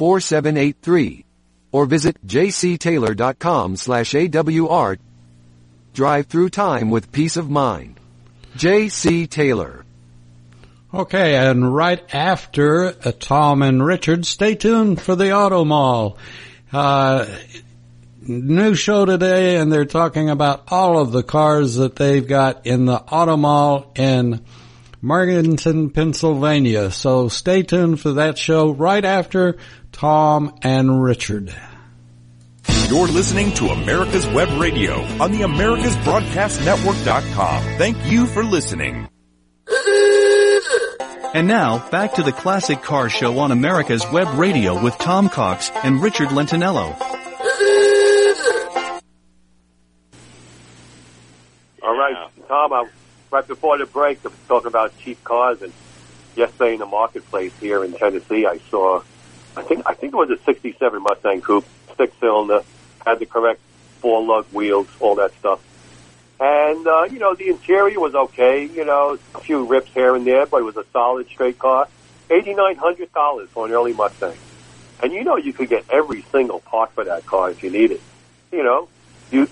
268-4783 0.00 1.24
or 1.72 1.86
visit 1.86 2.26
jctaylor.com 2.26 3.76
slash 3.76 4.12
AWR. 4.12 4.98
Drive 5.92 6.26
through 6.26 6.48
time 6.50 6.90
with 6.90 7.12
peace 7.12 7.36
of 7.36 7.50
mind. 7.50 7.98
J.C. 8.56 9.26
Taylor. 9.26 9.84
Okay, 10.92 11.36
and 11.36 11.72
right 11.72 12.02
after 12.12 12.86
uh, 12.86 13.12
Tom 13.18 13.62
and 13.62 13.84
Richard, 13.84 14.26
stay 14.26 14.56
tuned 14.56 15.00
for 15.00 15.14
the 15.14 15.32
Auto 15.32 15.64
Mall. 15.64 16.18
Uh, 16.72 17.26
new 18.22 18.74
show 18.74 19.04
today, 19.04 19.56
and 19.56 19.72
they're 19.72 19.84
talking 19.84 20.30
about 20.30 20.64
all 20.68 20.98
of 20.98 21.12
the 21.12 21.22
cars 21.22 21.76
that 21.76 21.94
they've 21.94 22.26
got 22.26 22.66
in 22.66 22.86
the 22.86 23.00
Auto 23.00 23.36
Mall 23.36 23.92
in 23.94 24.44
Morganton, 25.02 25.90
Pennsylvania. 25.90 26.90
So 26.90 27.28
stay 27.28 27.62
tuned 27.62 28.00
for 28.00 28.12
that 28.12 28.38
show 28.38 28.70
right 28.70 29.04
after 29.04 29.58
Tom 29.92 30.54
and 30.62 31.02
Richard. 31.02 31.54
You're 32.88 33.06
listening 33.06 33.52
to 33.54 33.68
America's 33.68 34.26
Web 34.26 34.60
Radio 34.60 34.94
on 35.22 35.30
the 35.32 35.42
AmericasBroadcastNetwork.com. 35.42 37.62
Thank 37.78 38.04
you 38.10 38.26
for 38.26 38.42
listening. 38.42 39.08
And 41.32 41.46
now, 41.46 41.88
back 41.90 42.14
to 42.14 42.24
the 42.24 42.32
Classic 42.32 42.82
Car 42.82 43.08
Show 43.08 43.38
on 43.38 43.52
America's 43.52 44.04
Web 44.10 44.36
Radio 44.36 44.82
with 44.82 44.98
Tom 44.98 45.28
Cox 45.28 45.70
and 45.84 46.02
Richard 46.02 46.30
Lentinello. 46.30 46.96
All 51.82 51.96
right, 51.96 52.28
Tom, 52.48 52.72
I, 52.72 52.84
right 53.30 53.46
before 53.46 53.78
the 53.78 53.86
break, 53.86 54.20
I 54.24 54.28
was 54.28 54.38
talking 54.48 54.68
about 54.68 54.96
cheap 54.98 55.22
cars, 55.24 55.62
and 55.62 55.72
yesterday 56.36 56.74
in 56.74 56.80
the 56.80 56.86
marketplace 56.86 57.52
here 57.60 57.84
in 57.84 57.92
Tennessee, 57.92 58.46
I 58.46 58.58
saw, 58.70 59.02
I 59.56 59.62
think, 59.62 59.82
I 59.86 59.94
think 59.94 60.12
it 60.14 60.16
was 60.16 60.30
a 60.30 60.38
'67 60.44 61.02
Mustang 61.02 61.40
Coupe, 61.40 61.66
six 61.96 62.14
cylinder, 62.20 62.62
had 63.04 63.18
the 63.18 63.26
correct 63.26 63.60
four 64.00 64.22
lug 64.22 64.46
wheels, 64.52 64.88
all 65.00 65.16
that 65.16 65.32
stuff. 65.38 65.60
And, 66.40 66.86
uh, 66.86 67.02
you 67.10 67.18
know, 67.18 67.34
the 67.34 67.48
interior 67.48 68.00
was 68.00 68.14
okay, 68.14 68.64
you 68.64 68.84
know, 68.84 69.18
a 69.34 69.40
few 69.40 69.66
rips 69.66 69.92
here 69.92 70.14
and 70.14 70.26
there, 70.26 70.46
but 70.46 70.62
it 70.62 70.64
was 70.64 70.76
a 70.76 70.86
solid 70.90 71.28
straight 71.28 71.58
car. 71.58 71.86
$8,900 72.30 73.48
for 73.48 73.66
an 73.66 73.72
early 73.72 73.92
Mustang. 73.92 74.36
And 75.02 75.12
you 75.12 75.24
know 75.24 75.36
you 75.36 75.52
could 75.52 75.68
get 75.68 75.84
every 75.90 76.22
single 76.30 76.60
part 76.60 76.92
for 76.92 77.04
that 77.04 77.26
car 77.26 77.50
if 77.50 77.62
you 77.62 77.70
need 77.70 77.90
it. 77.90 78.00
You 78.52 78.62
know, 78.62 78.88
you 79.30 79.48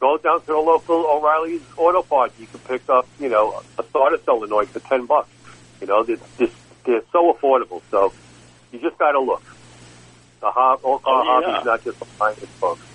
go 0.00 0.16
down 0.18 0.40
to 0.40 0.46
the 0.46 0.52
local 0.54 1.06
O'Reilly's 1.06 1.62
Auto 1.76 2.02
Parts, 2.02 2.34
you 2.38 2.46
can 2.46 2.60
pick 2.60 2.88
up, 2.88 3.06
you 3.20 3.28
know, 3.28 3.62
a 3.78 3.82
starter 3.84 4.18
solenoid 4.24 4.68
for 4.70 4.80
10 4.80 5.06
bucks. 5.06 5.28
You 5.80 5.86
know, 5.86 6.02
they're, 6.02 6.16
just, 6.38 6.52
they're 6.84 7.02
so 7.12 7.32
affordable. 7.32 7.82
So 7.90 8.12
you 8.72 8.78
just 8.80 8.98
got 8.98 9.12
to 9.12 9.20
look. 9.20 9.42
The 10.40 10.50
hob- 10.50 10.80
all 10.82 10.98
car 10.98 11.22
Oh, 11.22 11.40
yeah. 11.40 11.46
hobby's 11.52 11.66
not 11.66 11.84
just 11.84 12.00
a 12.00 12.04
finance 12.06 12.44
folks. 12.58 12.86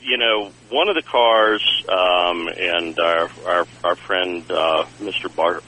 you 0.00 0.16
know, 0.18 0.50
one 0.70 0.88
of 0.88 0.96
the 0.96 1.02
cars, 1.02 1.84
um, 1.88 2.48
and 2.48 2.98
our 2.98 3.30
our, 3.46 3.66
our 3.84 3.94
friend 3.96 4.44
uh, 4.50 4.84
Mr. 5.00 5.34
Bar 5.34 5.60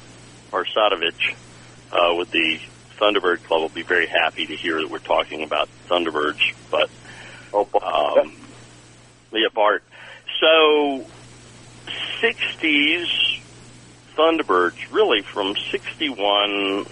Barsadovich 0.50 1.35
uh, 1.92 2.14
with 2.16 2.30
the 2.33 2.59
Thunderbird 2.98 3.44
Club 3.44 3.61
will 3.62 3.68
be 3.68 3.83
very 3.83 4.06
happy 4.09 4.46
to 4.46 4.56
hear 4.56 4.80
that 4.80 4.90
we're 4.90 4.98
talking 4.98 5.42
about 5.44 5.68
Thunderbirds. 5.88 6.54
But 6.72 6.90
Oh, 7.52 7.68
um, 8.20 8.33
Bart. 9.54 9.82
So, 10.40 11.04
'60s 12.20 13.40
Thunderbirds, 14.16 14.92
really 14.92 15.22
from 15.22 15.54
'61 15.70 16.86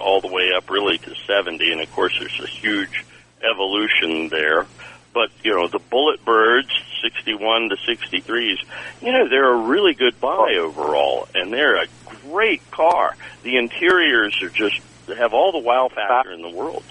all 0.00 0.20
the 0.20 0.28
way 0.28 0.52
up, 0.56 0.70
really 0.70 0.98
to 0.98 1.14
'70, 1.26 1.72
and 1.72 1.80
of 1.80 1.92
course, 1.92 2.16
there's 2.18 2.40
a 2.40 2.46
huge 2.46 3.04
evolution 3.42 4.28
there. 4.28 4.66
But 5.12 5.30
you 5.42 5.52
know, 5.52 5.68
the 5.68 5.78
Bullet 5.78 6.24
Birds, 6.24 6.70
'61 7.02 7.70
to 7.70 7.76
'63s, 7.76 8.58
you 9.02 9.12
know, 9.12 9.28
they're 9.28 9.52
a 9.52 9.56
really 9.56 9.94
good 9.94 10.20
buy 10.20 10.56
overall, 10.60 11.28
and 11.34 11.52
they're 11.52 11.82
a 11.82 11.86
great 12.22 12.68
car. 12.70 13.16
The 13.42 13.56
interiors 13.56 14.40
are 14.42 14.50
just 14.50 14.80
they 15.06 15.16
have 15.16 15.34
all 15.34 15.52
the 15.52 15.58
wow 15.58 15.88
factor 15.88 16.32
in 16.32 16.42
the 16.42 16.50
world. 16.50 16.84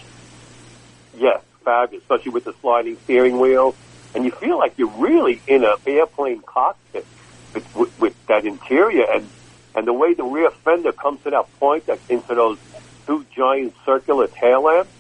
Yes, 1.16 1.42
fabulous, 1.64 2.04
especially 2.04 2.32
with 2.32 2.44
the 2.46 2.54
sliding 2.62 2.98
steering 3.04 3.40
wheel. 3.40 3.76
And 4.16 4.26
you 4.26 4.32
feel 4.32 4.58
like 4.58 4.78
you're 4.78 4.88
really 4.98 5.42
in 5.48 5.64
an 5.64 5.76
airplane 5.86 6.42
cockpit 6.42 7.06
with, 7.54 7.76
with, 7.76 8.00
with 8.00 8.26
that 8.28 8.46
interior 8.46 9.06
and, 9.12 9.28
and 9.76 9.86
the 9.88 9.94
way 9.94 10.14
the 10.14 10.24
rear 10.24 10.50
fender 10.50 10.92
comes 10.92 11.22
to 11.24 11.30
that 11.32 11.60
point 11.60 11.86
that 11.86 12.00
into 12.10 12.34
those 12.34 12.58
two 13.06 13.26
giant 13.36 13.74
circular 13.86 14.28
tail 14.28 14.64
lamps. 14.64 14.92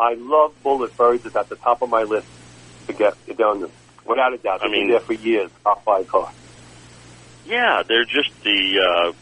I 0.00 0.14
love 0.14 0.54
Bullet 0.62 0.96
Birds. 0.96 1.24
It's 1.26 1.36
at 1.36 1.48
the 1.48 1.56
top 1.56 1.82
of 1.82 1.90
my 1.90 2.02
list 2.02 2.26
to 2.86 2.92
get 2.92 3.14
it 3.26 3.36
done. 3.36 3.68
Without 4.04 4.32
a 4.32 4.38
doubt. 4.38 4.62
I 4.62 4.64
They've 4.66 4.72
mean- 4.72 4.80
been 4.86 4.90
there 4.92 5.00
for 5.00 5.12
years. 5.12 5.50
Top 5.62 5.84
five 5.84 6.08
car. 6.08 6.32
Yeah, 7.46 7.82
they're 7.86 8.04
just 8.04 8.30
the 8.42 8.78
uh, 8.80 9.12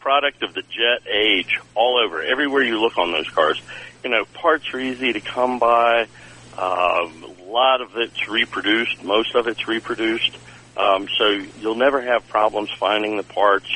product 0.00 0.42
of 0.42 0.54
the 0.54 0.62
jet 0.62 1.08
age 1.12 1.58
all 1.74 1.98
over. 2.04 2.22
Everywhere 2.22 2.62
you 2.62 2.80
look 2.80 2.98
on 2.98 3.12
those 3.12 3.28
cars, 3.28 3.60
you 4.02 4.10
know, 4.10 4.24
parts 4.34 4.72
are 4.74 4.80
easy 4.80 5.12
to 5.12 5.20
come 5.20 5.58
by. 5.58 6.06
Um, 6.56 7.24
a 7.38 7.50
lot 7.50 7.80
of 7.80 7.96
it's 7.96 8.28
reproduced. 8.28 9.02
Most 9.02 9.34
of 9.34 9.46
it's 9.46 9.66
reproduced. 9.66 10.36
Um, 10.76 11.08
so 11.18 11.28
you'll 11.60 11.76
never 11.76 12.02
have 12.02 12.26
problems 12.28 12.70
finding 12.78 13.16
the 13.16 13.22
parts. 13.22 13.68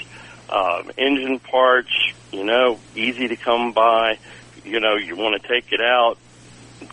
Um, 0.48 0.90
engine 0.96 1.38
parts, 1.38 1.92
you 2.32 2.44
know, 2.44 2.78
easy 2.94 3.28
to 3.28 3.36
come 3.36 3.72
by. 3.72 4.18
You 4.64 4.80
know, 4.80 4.96
you 4.96 5.16
want 5.16 5.40
to 5.40 5.48
take 5.48 5.72
it 5.72 5.80
out, 5.80 6.18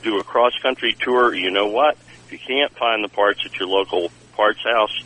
do 0.03 0.19
a 0.19 0.23
cross 0.23 0.53
country 0.61 0.95
tour. 0.99 1.33
You 1.33 1.51
know 1.51 1.67
what? 1.67 1.97
If 2.25 2.31
you 2.31 2.39
can't 2.39 2.71
find 2.73 3.03
the 3.03 3.09
parts 3.09 3.45
at 3.45 3.57
your 3.59 3.67
local 3.67 4.11
parts 4.33 4.63
house, 4.63 5.03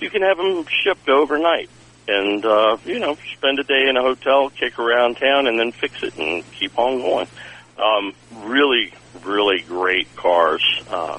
you 0.00 0.10
can 0.10 0.22
have 0.22 0.36
them 0.36 0.66
shipped 0.82 1.08
overnight 1.08 1.70
and 2.06 2.44
uh, 2.44 2.76
you 2.84 2.98
know 2.98 3.16
spend 3.32 3.58
a 3.58 3.64
day 3.64 3.88
in 3.88 3.96
a 3.96 4.02
hotel, 4.02 4.50
kick 4.50 4.78
around 4.78 5.16
town, 5.16 5.46
and 5.46 5.58
then 5.58 5.72
fix 5.72 6.02
it 6.02 6.16
and 6.16 6.44
keep 6.52 6.78
on 6.78 7.00
going. 7.00 7.28
Um, 7.78 8.14
really, 8.46 8.92
really 9.22 9.62
great 9.66 10.08
cars 10.16 10.62
uh, 10.88 11.18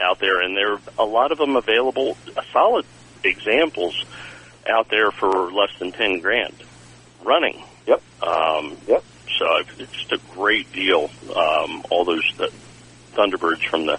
out 0.00 0.18
there, 0.20 0.42
and 0.42 0.56
there 0.56 0.74
are 0.74 0.80
a 0.98 1.04
lot 1.04 1.32
of 1.32 1.38
them 1.38 1.56
available. 1.56 2.18
uh, 2.36 2.40
Solid 2.52 2.86
examples 3.24 3.94
out 4.68 4.88
there 4.90 5.10
for 5.18 5.52
less 5.52 5.70
than 5.80 5.92
ten 5.92 6.20
grand 6.20 6.62
running. 7.24 7.64
Yep. 7.86 8.02
Um, 8.22 8.78
Yep. 8.86 9.04
So 9.38 9.46
it's 9.78 9.92
just 9.92 10.12
a 10.12 10.18
great 10.34 10.70
deal. 10.72 11.08
Um, 11.22 11.82
all 11.90 12.04
those 12.04 12.24
the 12.38 12.48
Thunderbirds 13.16 13.62
from 13.70 13.86
the 13.86 13.98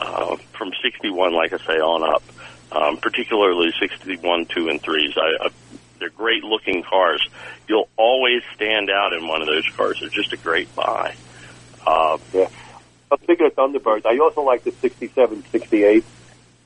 uh, 0.00 0.36
from 0.58 0.70
'61, 0.82 1.34
like 1.34 1.52
I 1.52 1.58
say, 1.66 1.78
on 1.80 2.02
up. 2.04 2.24
Um, 2.72 2.98
particularly 3.00 3.70
'61, 3.80 4.46
two, 4.54 4.68
and 4.68 4.80
threes. 4.82 5.12
I, 5.16 5.46
I, 5.46 5.78
they're 6.00 6.10
great 6.10 6.42
looking 6.44 6.82
cars. 6.88 7.22
You'll 7.68 7.88
always 7.96 8.42
stand 8.54 8.90
out 8.90 9.12
in 9.12 9.28
one 9.28 9.40
of 9.40 9.46
those 9.48 9.64
cars. 9.76 9.98
They're 10.00 10.10
just 10.10 10.32
a 10.32 10.36
great 10.36 10.74
buy. 10.74 11.14
Uh, 11.86 12.18
Yeah. 12.32 12.48
I'm 13.10 13.18
thinking 13.18 13.46
of 13.46 13.54
Thunderbirds. 13.54 14.04
I 14.04 14.18
also 14.18 14.42
like 14.42 14.64
the 14.64 14.72
67, 14.72 15.44
68. 15.52 16.04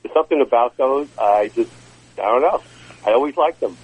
There's 0.01 0.13
something 0.13 0.41
about 0.41 0.75
those. 0.77 1.07
I 1.19 1.49
just, 1.49 1.71
I 2.17 2.23
don't 2.23 2.41
know. 2.41 2.61
I 3.05 3.11
always 3.13 3.37
like 3.37 3.59
them. 3.59 3.77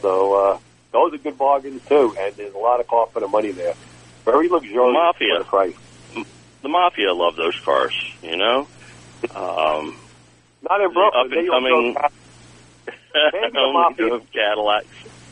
So, 0.00 0.34
uh, 0.34 0.58
those 0.92 1.12
are 1.14 1.18
good 1.18 1.36
bargains 1.36 1.82
too. 1.88 2.14
And 2.18 2.34
there's 2.36 2.54
a 2.54 2.58
lot 2.58 2.78
of 2.78 2.86
car 2.86 3.06
for 3.12 3.18
the 3.18 3.26
money 3.26 3.50
there. 3.50 3.74
Very 4.24 4.48
luxurious 4.48 4.94
Mafia. 4.94 5.28
for 5.34 5.38
the 5.40 5.44
price. 5.44 6.24
the 6.62 6.68
mafia 6.68 7.12
love 7.12 7.34
those 7.34 7.58
cars. 7.64 7.92
You 8.22 8.36
know. 8.36 8.68
Um, 9.34 9.96
Not 10.68 10.80
in 10.80 10.92
Brooklyn. 10.92 11.26
up 11.26 11.32
and 11.32 11.48
coming 11.48 11.94
Maybe 13.32 13.52
the 13.52 13.70
Mafia. 13.72 14.20
Cadillacs. 14.32 14.86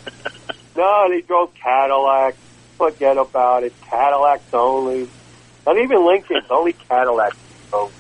No, 0.76 1.06
they 1.08 1.22
drove 1.22 1.54
Cadillacs. 1.54 2.36
Forget 2.76 3.16
about 3.16 3.62
it. 3.64 3.72
Cadillacs 3.88 4.52
only. 4.52 5.08
Not 5.66 5.78
even 5.78 6.06
Lincolns. 6.06 6.46
only 6.50 6.74
Cadillacs. 6.88 7.36
So, 7.70 7.90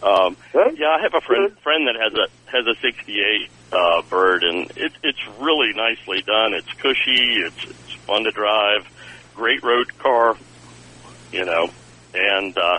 Um, 0.00 0.36
yeah, 0.54 0.94
I 0.96 1.02
have 1.02 1.14
a 1.14 1.20
friend 1.20 1.50
friend 1.62 1.88
that 1.88 1.96
has 1.98 2.12
a 2.14 2.26
has 2.50 2.64
a 2.66 2.74
'68 2.80 3.50
uh, 3.72 4.02
bird, 4.08 4.44
and 4.44 4.70
it, 4.76 4.92
it's 5.02 5.18
really 5.40 5.72
nicely 5.74 6.22
done. 6.22 6.54
It's 6.54 6.70
cushy. 6.80 7.42
It's 7.44 7.64
it's 7.68 7.92
fun 8.06 8.22
to 8.24 8.30
drive. 8.30 8.82
Great 9.34 9.62
road 9.62 9.86
car, 9.98 10.36
you 11.32 11.44
know, 11.44 11.68
and 12.14 12.56
uh, 12.56 12.78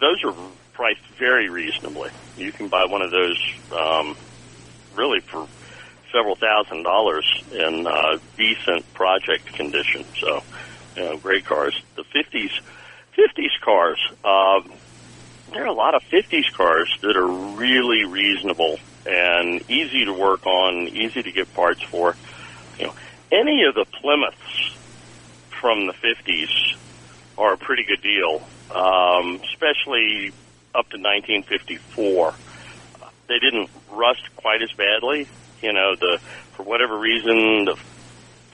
those 0.00 0.22
are 0.24 0.34
priced 0.72 1.02
very 1.18 1.48
reasonably. 1.50 2.10
You 2.36 2.52
can 2.52 2.68
buy 2.68 2.86
one 2.88 3.02
of 3.02 3.10
those 3.10 3.38
um, 3.72 4.16
really 4.94 5.20
for 5.30 5.46
several 6.12 6.36
thousand 6.36 6.82
dollars 6.82 7.24
in 7.50 7.86
uh, 7.86 8.18
decent 8.36 8.92
project 8.94 9.46
condition. 9.54 10.04
So, 10.20 10.42
you 10.96 11.02
know, 11.02 11.16
great 11.18 11.44
cars. 11.44 11.80
The 11.96 12.04
'50s, 12.04 12.50
'50s 13.16 13.60
cars. 13.64 13.98
Um, 14.24 14.72
there 15.52 15.64
are 15.64 15.68
a 15.68 15.74
lot 15.74 15.94
of 15.94 16.02
50s 16.04 16.50
cars 16.54 16.96
that 17.02 17.14
are 17.14 17.26
really 17.26 18.04
reasonable 18.04 18.78
and 19.04 19.60
easy 19.70 20.04
to 20.04 20.12
work 20.12 20.46
on, 20.46 20.88
easy 20.88 21.22
to 21.22 21.30
get 21.30 21.52
parts 21.54 21.82
for. 21.82 22.16
You 22.78 22.86
know, 22.86 22.94
any 23.30 23.64
of 23.64 23.74
the 23.74 23.84
Plymouths 23.84 24.76
from 25.60 25.86
the 25.86 25.92
50s 25.92 26.76
are 27.36 27.54
a 27.54 27.56
pretty 27.56 27.84
good 27.84 28.02
deal, 28.02 28.46
um, 28.74 29.40
especially 29.44 30.32
up 30.74 30.88
to 30.90 30.96
1954. 30.96 32.34
They 33.28 33.38
didn't 33.38 33.70
rust 33.90 34.22
quite 34.36 34.62
as 34.62 34.72
badly. 34.72 35.28
You 35.62 35.72
know, 35.72 35.94
the 35.94 36.18
for 36.52 36.64
whatever 36.64 36.98
reason, 36.98 37.64
the 37.66 37.76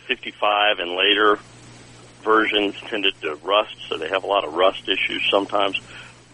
55 0.07 0.79
and 0.79 0.93
later 0.93 1.39
versions 2.23 2.75
tended 2.87 3.15
to 3.23 3.37
rust, 3.37 3.77
so 3.89 3.97
they 3.97 4.09
have 4.09 4.25
a 4.25 4.27
lot 4.27 4.45
of 4.45 4.55
rust 4.55 4.89
issues 4.89 5.27
sometimes. 5.31 5.81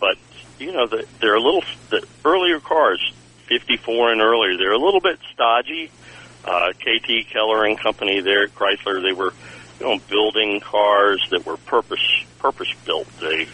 But 0.00 0.16
you 0.58 0.72
know, 0.72 0.86
the, 0.86 1.06
they're 1.20 1.34
a 1.34 1.40
little 1.40 1.62
the 1.90 2.04
earlier 2.24 2.60
cars, 2.60 3.12
54 3.48 4.12
and 4.12 4.20
earlier, 4.20 4.56
they're 4.56 4.72
a 4.72 4.78
little 4.78 5.00
bit 5.00 5.18
stodgy. 5.32 5.90
Uh, 6.44 6.72
KT 6.72 7.28
Keller 7.30 7.64
and 7.64 7.78
Company 7.78 8.20
there, 8.20 8.48
Chrysler, 8.48 9.02
they 9.02 9.12
were 9.12 9.32
you 9.80 9.86
know 9.86 9.98
building 10.08 10.60
cars 10.60 11.26
that 11.30 11.46
were 11.46 11.56
purpose 11.56 12.24
purpose 12.38 12.72
built. 12.84 13.08
They 13.20 13.48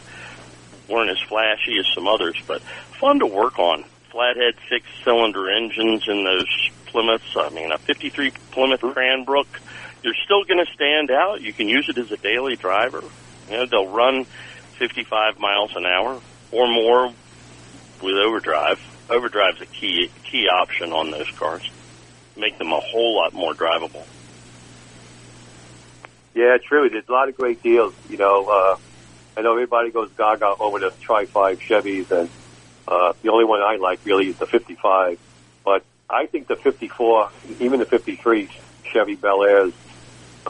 weren't 0.88 1.10
as 1.10 1.20
flashy 1.20 1.78
as 1.78 1.86
some 1.94 2.08
others, 2.08 2.36
but 2.46 2.62
fun 3.00 3.20
to 3.20 3.26
work 3.26 3.58
on. 3.58 3.84
Flathead 4.10 4.54
six 4.68 4.86
cylinder 5.04 5.50
engines 5.50 6.08
in 6.08 6.24
those 6.24 6.70
Plymouths. 6.86 7.36
I 7.36 7.50
mean, 7.50 7.72
a 7.72 7.78
53 7.78 8.32
Plymouth 8.50 8.80
Cranbrook 8.80 9.46
they're 10.02 10.14
still 10.24 10.44
going 10.44 10.64
to 10.64 10.72
stand 10.72 11.10
out. 11.10 11.40
You 11.42 11.52
can 11.52 11.68
use 11.68 11.88
it 11.88 11.98
as 11.98 12.10
a 12.10 12.16
daily 12.16 12.56
driver. 12.56 13.02
You 13.48 13.56
know, 13.56 13.66
they'll 13.66 13.88
run 13.88 14.24
55 14.78 15.38
miles 15.38 15.72
an 15.76 15.84
hour 15.84 16.20
or 16.52 16.66
more 16.68 17.12
with 18.02 18.14
overdrive. 18.14 18.80
Overdrive's 19.10 19.60
a 19.60 19.66
key 19.66 20.10
key 20.24 20.48
option 20.48 20.92
on 20.92 21.10
those 21.10 21.30
cars. 21.32 21.68
Make 22.36 22.58
them 22.58 22.72
a 22.72 22.80
whole 22.80 23.16
lot 23.16 23.34
more 23.34 23.52
drivable. 23.52 24.06
Yeah, 26.34 26.56
true. 26.64 26.88
There's 26.88 27.08
a 27.08 27.12
lot 27.12 27.28
of 27.28 27.36
great 27.36 27.62
deals. 27.62 27.92
You 28.08 28.16
know, 28.16 28.46
uh, 28.46 28.76
I 29.36 29.42
know 29.42 29.52
everybody 29.52 29.90
goes 29.90 30.10
gaga 30.16 30.54
over 30.60 30.78
the 30.78 30.92
Tri 31.00 31.26
Five 31.26 31.58
Chevys, 31.58 32.10
and 32.12 32.30
uh, 32.90 33.12
the 33.22 33.30
only 33.30 33.44
one 33.44 33.62
I 33.62 33.76
like 33.76 34.00
really 34.04 34.28
is 34.28 34.36
the 34.38 34.46
55. 34.46 35.18
But 35.64 35.84
I 36.08 36.26
think 36.26 36.48
the 36.48 36.56
54, 36.56 37.30
even 37.60 37.78
the 37.80 37.86
53 37.86 38.48
Chevy 38.84 39.14
Bel 39.14 39.44
Airs, 39.44 39.72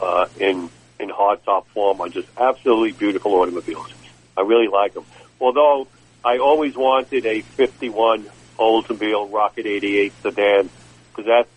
uh, 0.01 0.27
in 0.39 0.69
in 0.99 1.09
hardtop 1.09 1.65
form 1.67 1.99
are 2.01 2.09
just 2.09 2.27
absolutely 2.37 2.91
beautiful 2.91 3.33
automobiles. 3.33 3.91
I 4.37 4.41
really 4.41 4.67
like 4.67 4.93
them. 4.93 5.05
Although 5.39 5.87
I 6.23 6.37
always 6.37 6.75
wanted 6.75 7.25
a 7.25 7.41
51 7.41 8.29
Oldsmobile 8.59 9.31
Rocket 9.33 9.65
88 9.65 10.13
sedan 10.21 10.69
because 11.09 11.25
that's 11.25 11.49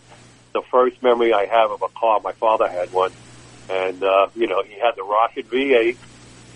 the 0.53 0.63
first 0.63 1.03
memory 1.03 1.33
I 1.35 1.47
have 1.47 1.71
of 1.71 1.83
a 1.83 1.89
car. 1.89 2.21
My 2.21 2.33
father 2.33 2.69
had 2.69 2.93
one, 2.93 3.13
and 3.71 4.03
uh, 4.03 4.29
you 4.35 4.47
know 4.47 4.63
he 4.63 4.79
had 4.79 4.97
the 4.97 5.03
Rocket 5.03 5.51
V8. 5.51 5.97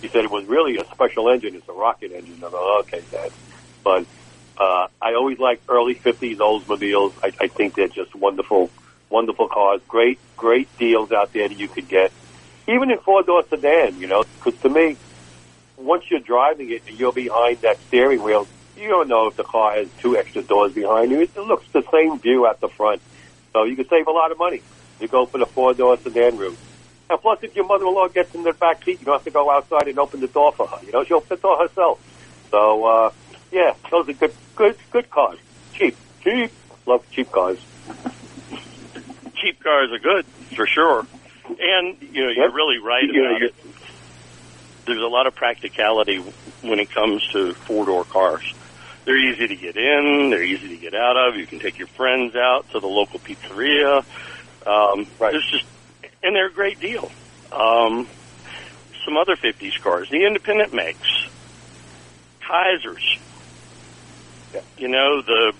He 0.00 0.08
said 0.08 0.24
it 0.24 0.30
was 0.30 0.46
really 0.46 0.78
a 0.78 0.84
special 0.86 1.28
engine. 1.28 1.54
It's 1.56 1.68
a 1.68 1.72
rocket 1.72 2.12
engine. 2.12 2.36
I'm 2.36 2.52
like, 2.52 2.86
okay, 2.86 3.02
Dad. 3.10 3.32
But 3.84 4.06
uh, 4.58 4.88
I 5.00 5.14
always 5.14 5.38
liked 5.38 5.64
early 5.68 5.94
50s 5.94 6.36
Oldsmobiles. 6.36 7.14
I, 7.22 7.32
I 7.44 7.48
think 7.48 7.74
they're 7.74 7.88
just 7.88 8.14
wonderful 8.14 8.70
wonderful 9.10 9.48
cars, 9.48 9.80
great, 9.88 10.18
great 10.36 10.68
deals 10.78 11.12
out 11.12 11.32
there 11.32 11.48
that 11.48 11.58
you 11.58 11.68
could 11.68 11.88
get, 11.88 12.12
even 12.66 12.90
in 12.90 12.98
four 12.98 13.22
door 13.22 13.42
sedan. 13.48 13.98
You 14.00 14.06
know, 14.06 14.24
because 14.42 14.60
to 14.60 14.68
me, 14.68 14.96
once 15.76 16.04
you're 16.10 16.20
driving 16.20 16.70
it 16.70 16.82
and 16.88 16.98
you're 16.98 17.12
behind 17.12 17.58
that 17.62 17.78
steering 17.88 18.22
wheel, 18.22 18.46
you 18.76 18.88
don't 18.88 19.08
know 19.08 19.26
if 19.28 19.36
the 19.36 19.44
car 19.44 19.74
has 19.74 19.88
two 20.00 20.16
extra 20.16 20.42
doors 20.42 20.72
behind 20.72 21.10
you. 21.10 21.20
It 21.20 21.36
looks 21.36 21.66
the 21.72 21.82
same 21.90 22.18
view 22.18 22.46
at 22.46 22.60
the 22.60 22.68
front, 22.68 23.02
so 23.52 23.64
you 23.64 23.76
can 23.76 23.88
save 23.88 24.06
a 24.06 24.12
lot 24.12 24.30
of 24.30 24.38
money. 24.38 24.62
You 25.00 25.08
go 25.08 25.26
for 25.26 25.38
the 25.38 25.46
four 25.46 25.74
door 25.74 25.96
sedan 25.98 26.36
route. 26.36 26.58
And 27.10 27.20
plus, 27.20 27.38
if 27.42 27.56
your 27.56 27.66
mother-in-law 27.66 28.08
gets 28.08 28.34
in 28.34 28.42
the 28.42 28.52
back 28.52 28.84
seat, 28.84 29.00
you 29.00 29.06
don't 29.06 29.14
have 29.14 29.24
to 29.24 29.30
go 29.30 29.50
outside 29.50 29.88
and 29.88 29.98
open 29.98 30.20
the 30.20 30.26
door 30.26 30.52
for 30.52 30.66
her. 30.66 30.78
You 30.84 30.92
know, 30.92 31.04
she'll 31.04 31.18
open 31.18 31.28
the 31.30 31.36
door 31.36 31.58
herself. 31.58 32.00
So, 32.50 32.84
uh, 32.84 33.10
yeah, 33.50 33.74
those 33.90 34.08
are 34.08 34.12
good, 34.12 34.34
good, 34.56 34.76
good 34.90 35.10
cars. 35.10 35.38
Cheap, 35.74 35.96
cheap. 36.22 36.52
Love 36.86 37.04
cheap 37.10 37.30
cars 37.30 37.58
cheap 39.40 39.62
cars 39.62 39.90
are 39.92 39.98
good 39.98 40.26
for 40.56 40.66
sure. 40.66 41.06
And 41.48 42.00
you 42.02 42.24
know, 42.24 42.30
you're 42.30 42.52
really 42.52 42.78
right 42.78 43.08
about 43.08 43.42
it. 43.42 43.54
There's 44.86 45.02
a 45.02 45.06
lot 45.06 45.26
of 45.26 45.34
practicality 45.34 46.18
when 46.62 46.78
it 46.78 46.90
comes 46.90 47.26
to 47.28 47.54
four 47.54 47.86
door 47.86 48.04
cars. 48.04 48.54
They're 49.04 49.18
easy 49.18 49.48
to 49.48 49.56
get 49.56 49.76
in. 49.76 50.30
They're 50.30 50.42
easy 50.42 50.68
to 50.68 50.76
get 50.76 50.94
out 50.94 51.16
of. 51.16 51.36
You 51.36 51.46
can 51.46 51.58
take 51.58 51.78
your 51.78 51.88
friends 51.88 52.36
out 52.36 52.70
to 52.72 52.80
the 52.80 52.86
local 52.86 53.18
pizzeria. 53.18 54.04
Um, 54.66 55.06
right. 55.18 55.32
There's 55.32 55.50
just, 55.50 55.64
and 56.22 56.36
they're 56.36 56.48
a 56.48 56.52
great 56.52 56.80
deal. 56.80 57.10
Um, 57.50 58.06
some 59.04 59.16
other 59.16 59.36
50s 59.36 59.80
cars. 59.80 60.10
The 60.10 60.26
independent 60.26 60.74
makes. 60.74 61.26
Kaisers. 62.42 63.18
You 64.76 64.88
know, 64.88 65.22
the 65.22 65.52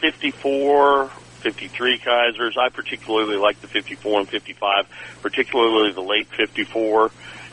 54 0.00 1.10
53 1.44 1.98
Kaisers. 1.98 2.56
I 2.56 2.70
particularly 2.70 3.36
like 3.36 3.60
the 3.60 3.68
54 3.68 4.20
and 4.20 4.28
55, 4.28 4.86
particularly 5.20 5.92
the 5.92 6.00
late 6.00 6.26
54 6.28 7.10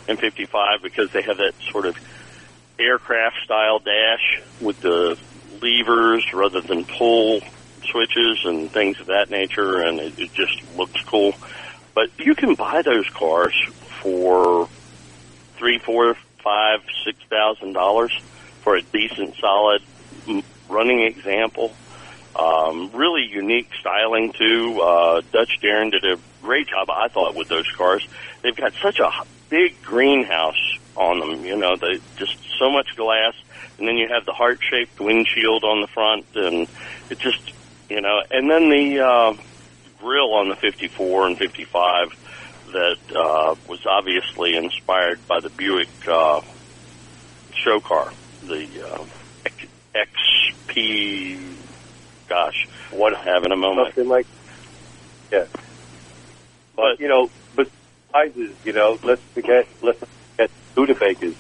and 0.08 0.18
55 0.18 0.82
because 0.82 1.12
they 1.12 1.22
have 1.22 1.38
that 1.38 1.54
sort 1.72 1.86
of 1.86 1.98
aircraft 2.80 3.36
style 3.44 3.80
dash 3.80 4.42
with 4.62 4.80
the 4.80 5.18
levers 5.62 6.26
rather 6.34 6.62
than 6.62 6.86
pull 6.86 7.42
switches 7.92 8.40
and 8.46 8.72
things 8.72 9.00
of 9.02 9.08
that 9.08 9.30
nature, 9.30 9.82
and 9.82 10.00
it, 10.00 10.18
it 10.18 10.34
just 10.34 10.62
looks 10.76 11.02
cool. 11.04 11.34
But 11.94 12.10
you 12.18 12.34
can 12.34 12.56
buy 12.56 12.82
those 12.82 13.10
cars 13.10 13.54
for 14.02 14.70
three, 15.58 15.78
four, 15.80 16.16
five, 16.44 16.80
six 17.06 17.20
thousand 17.30 17.74
dollars 17.74 18.18
for 18.62 18.76
a 18.76 18.82
decent, 18.82 19.36
solid 19.38 19.82
running 20.70 21.02
example. 21.02 21.74
Um, 22.36 22.92
really 22.94 23.24
unique 23.24 23.70
styling 23.80 24.32
too. 24.32 24.82
Uh, 24.82 25.22
Dutch 25.32 25.60
Darrin 25.62 25.90
did 25.90 26.06
a 26.06 26.18
great 26.42 26.68
job, 26.68 26.90
I 26.90 27.10
thought, 27.10 27.36
with 27.36 27.50
those 27.50 27.70
cars. 27.76 28.08
They've 28.42 28.56
got 28.56 28.74
such 28.82 29.00
a 29.00 29.12
big 29.50 29.82
greenhouse 29.84 30.80
on 30.96 31.20
them. 31.20 31.46
You 31.46 31.58
know, 31.58 31.76
they 31.76 32.00
just 32.16 32.38
so 32.58 32.72
much 32.72 32.96
glass, 32.96 33.34
and 33.78 33.88
then 33.88 33.98
you 33.98 34.08
have 34.08 34.26
the 34.26 34.34
heart-shaped 34.34 35.00
windshield 35.00 35.64
on 35.64 35.82
the 35.82 35.88
front, 35.88 36.26
and 36.36 36.68
it 37.10 37.20
just, 37.20 37.54
you 37.90 38.02
know, 38.02 38.22
and 38.32 38.50
then 38.50 38.70
the 38.70 39.00
uh, 39.00 39.34
grill 40.00 40.34
on 40.34 40.50
the 40.50 40.56
54 40.56 41.28
and 41.28 41.38
55 41.38 42.18
that 42.72 42.98
uh, 43.14 43.56
was 43.68 43.86
obviously 43.86 44.56
inspired 44.56 45.20
by 45.28 45.42
the 45.42 45.50
Buick 45.50 45.90
uh, 46.08 46.42
show 47.54 47.80
car, 47.80 48.12
the 48.48 48.68
uh, 48.88 49.06
XP 49.96 51.38
gosh, 52.32 52.66
what 52.92 53.14
having 53.18 53.52
a 53.52 53.58
moment. 53.58 53.88
Something 53.88 54.08
like, 54.08 54.26
yeah. 55.34 55.48
But, 56.78 57.02
you 57.02 57.10
know, 57.10 57.30
but 57.58 57.70
prizes, 58.10 58.56
you 58.64 58.72
know, 58.72 58.98
let's 59.04 59.22
forget, 59.34 59.68
let's 59.82 60.00
forget 60.00 60.50
Studebakers. 60.74 61.36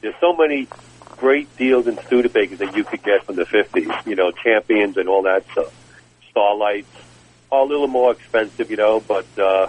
There's 0.00 0.14
so 0.20 0.36
many 0.36 0.68
great 1.16 1.54
deals 1.56 1.88
in 1.88 1.96
Studebakers 1.96 2.58
that 2.58 2.76
you 2.76 2.84
could 2.84 3.02
get 3.02 3.24
from 3.24 3.34
the 3.34 3.44
50s, 3.44 4.06
you 4.06 4.14
know, 4.14 4.30
champions 4.30 4.96
and 4.96 5.08
all 5.08 5.22
that 5.22 5.44
stuff. 5.50 5.74
Starlights 6.30 6.94
are 7.50 7.62
a 7.62 7.64
little 7.64 7.88
more 7.88 8.12
expensive, 8.12 8.70
you 8.70 8.76
know, 8.76 9.00
but, 9.00 9.26
uh, 9.36 9.68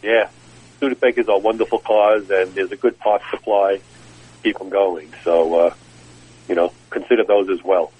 yeah, 0.00 0.30
Studebakers 0.80 1.28
are 1.28 1.40
wonderful 1.40 1.80
cars 1.80 2.30
and 2.30 2.54
there's 2.54 2.70
a 2.70 2.76
good 2.76 2.96
parts 3.00 3.24
supply. 3.30 3.80
Keep 4.44 4.58
them 4.58 4.68
going. 4.68 5.12
So, 5.24 5.58
uh, 5.58 5.74
you 6.48 6.54
know, 6.54 6.72
consider 6.90 7.24
those 7.24 7.48
as 7.50 7.62
well. 7.62 7.92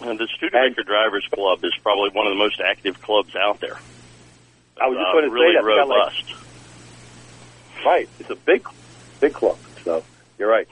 And 0.00 0.18
the 0.18 0.28
Studebaker 0.36 0.82
Drivers 0.82 1.26
Club 1.32 1.64
is 1.64 1.74
probably 1.82 2.10
one 2.10 2.26
of 2.26 2.32
the 2.32 2.38
most 2.38 2.60
active 2.60 3.00
clubs 3.02 3.34
out 3.36 3.60
there. 3.60 3.78
I 4.80 4.88
was 4.88 4.98
just 4.98 5.08
uh, 5.08 5.12
going 5.12 5.24
to 5.24 5.30
really 5.30 5.54
say 5.54 5.62
that. 5.62 5.64
robust. 5.64 6.24
Like, 7.76 7.86
right, 7.86 8.08
it's 8.20 8.30
a 8.30 8.36
big, 8.36 8.66
big 9.20 9.34
club. 9.34 9.58
So 9.84 10.04
you're 10.38 10.50
right. 10.50 10.68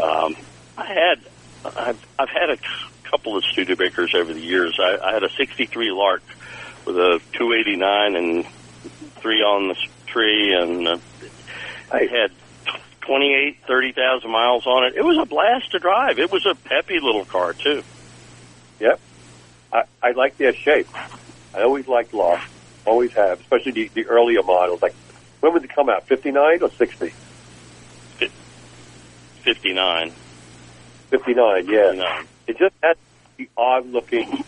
Um, 0.00 0.36
I 0.76 0.86
had, 0.86 1.20
I've, 1.64 2.06
I've 2.18 2.28
had 2.28 2.50
a 2.50 2.58
couple 3.04 3.36
of 3.36 3.44
Studebakers 3.44 4.14
over 4.14 4.32
the 4.32 4.40
years. 4.40 4.78
I, 4.80 4.98
I 5.02 5.12
had 5.12 5.24
a 5.24 5.30
'63 5.30 5.90
Lark 5.90 6.22
with 6.86 6.96
a 6.96 7.20
289 7.34 8.16
and 8.16 8.46
three 9.16 9.42
on 9.42 9.68
the 9.68 9.76
tree, 10.06 10.54
and 10.54 10.88
uh, 10.88 10.98
I 11.90 12.06
had 12.06 12.32
28, 13.02 13.58
30,000 13.66 14.30
miles 14.30 14.66
on 14.66 14.84
it. 14.84 14.94
It 14.96 15.04
was 15.04 15.18
a 15.18 15.26
blast 15.26 15.72
to 15.72 15.78
drive. 15.78 16.18
It 16.18 16.32
was 16.32 16.46
a 16.46 16.54
peppy 16.54 17.00
little 17.00 17.24
car 17.24 17.52
too. 17.52 17.82
Yep. 18.80 19.00
I, 19.72 19.82
I 20.02 20.10
like 20.12 20.36
their 20.38 20.54
shape. 20.54 20.88
I 21.54 21.62
always 21.62 21.86
liked 21.88 22.14
Lark. 22.14 22.40
Always 22.84 23.12
have, 23.12 23.40
especially 23.40 23.72
the, 23.72 23.90
the 23.94 24.06
earlier 24.06 24.42
models. 24.42 24.82
Like, 24.82 24.94
when 25.40 25.52
would 25.52 25.62
they 25.62 25.68
come 25.68 25.88
out? 25.88 26.06
59 26.06 26.62
or 26.62 26.70
60? 26.70 27.12
59. 29.42 30.12
59, 31.10 31.66
yeah. 31.66 31.90
59. 31.90 32.26
It 32.46 32.58
just 32.58 32.74
had 32.82 32.96
the 33.36 33.48
odd 33.56 33.86
looking, 33.90 34.44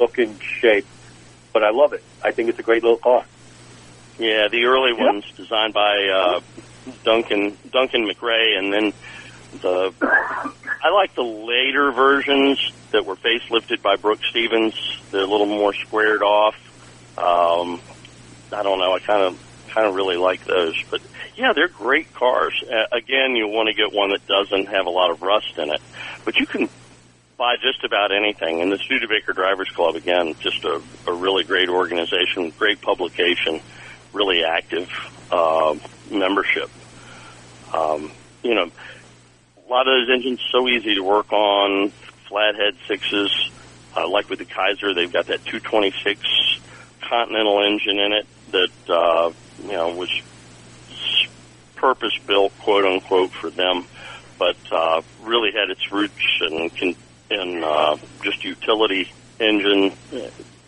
looking 0.00 0.38
shape. 0.38 0.86
but 1.52 1.64
I 1.64 1.70
love 1.70 1.92
it. 1.92 2.02
I 2.22 2.32
think 2.32 2.48
it's 2.48 2.58
a 2.58 2.62
great 2.62 2.82
little 2.82 2.98
car. 2.98 3.24
Yeah, 4.18 4.48
the 4.48 4.64
early 4.64 4.92
ones 4.92 5.24
designed 5.36 5.74
by 5.74 6.08
uh, 6.08 6.40
Duncan 7.04 7.56
Duncan 7.70 8.08
McRae, 8.08 8.58
and 8.58 8.72
then 8.72 8.92
the 9.60 9.92
I 10.82 10.90
like 10.90 11.14
the 11.14 11.22
later 11.22 11.92
versions 11.92 12.72
that 12.90 13.06
were 13.06 13.16
facelifted 13.16 13.82
by 13.82 13.96
Brooks 13.96 14.26
Stevens. 14.28 14.74
They're 15.10 15.22
a 15.22 15.26
little 15.26 15.46
more 15.46 15.72
squared 15.72 16.22
off. 16.22 16.56
Um, 17.16 17.80
I 18.52 18.62
don't 18.62 18.78
know. 18.78 18.92
I 18.92 18.98
kind 18.98 19.22
of 19.22 19.66
kind 19.70 19.86
of 19.86 19.94
really 19.94 20.16
like 20.16 20.44
those, 20.44 20.80
but 20.90 21.00
yeah, 21.36 21.52
they're 21.52 21.68
great 21.68 22.12
cars. 22.14 22.62
Uh, 22.62 22.84
again, 22.92 23.34
you 23.34 23.48
want 23.48 23.68
to 23.68 23.74
get 23.74 23.92
one 23.92 24.10
that 24.10 24.26
doesn't 24.26 24.66
have 24.66 24.86
a 24.86 24.90
lot 24.90 25.10
of 25.10 25.22
rust 25.22 25.58
in 25.58 25.70
it, 25.70 25.80
but 26.24 26.36
you 26.36 26.46
can 26.46 26.68
buy 27.36 27.56
just 27.56 27.82
about 27.84 28.12
anything. 28.12 28.60
And 28.60 28.70
the 28.70 28.78
Studebaker 28.78 29.32
Drivers 29.32 29.70
Club, 29.70 29.96
again, 29.96 30.34
just 30.38 30.64
a, 30.64 30.80
a 31.06 31.12
really 31.12 31.44
great 31.44 31.68
organization, 31.68 32.50
great 32.50 32.80
publication, 32.80 33.60
really 34.12 34.44
active 34.44 34.88
uh, 35.32 35.74
membership. 36.10 36.70
Um, 37.72 38.12
you 38.42 38.54
know, 38.54 38.70
a 39.66 39.70
lot 39.70 39.88
of 39.88 40.06
those 40.06 40.10
engines 40.14 40.40
so 40.52 40.68
easy 40.68 40.94
to 40.94 41.02
work 41.02 41.32
on, 41.32 41.90
flathead 42.28 42.76
sixes. 42.86 43.50
Uh, 43.96 44.08
like 44.08 44.28
with 44.28 44.40
the 44.40 44.44
Kaiser, 44.44 44.92
they've 44.92 45.12
got 45.12 45.26
that 45.26 45.44
226 45.44 46.20
Continental 47.00 47.62
engine 47.62 47.98
in 47.98 48.12
it 48.12 48.26
that 48.50 48.90
uh, 48.90 49.30
you 49.62 49.72
know 49.72 49.94
was 49.94 50.10
purpose 51.76 52.16
built, 52.26 52.52
quote 52.60 52.84
unquote, 52.84 53.30
for 53.30 53.50
them, 53.50 53.84
but 54.38 54.56
uh, 54.72 55.02
really 55.22 55.52
had 55.52 55.70
its 55.70 55.92
roots 55.92 56.40
in 56.40 56.96
in 57.30 57.62
uh, 57.62 57.96
just 58.22 58.42
utility 58.44 59.12
engine, 59.38 59.92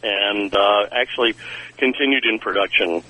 and 0.02 0.54
uh, 0.54 0.86
actually 0.92 1.34
continued 1.78 2.26
in 2.26 2.38
production 2.38 3.02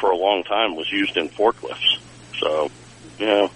for 0.00 0.10
a 0.10 0.16
long 0.16 0.42
time. 0.44 0.76
Was 0.76 0.90
used 0.90 1.16
in 1.16 1.28
forklifts, 1.30 1.98
so 2.38 2.70
you 3.18 3.26
know, 3.26 3.50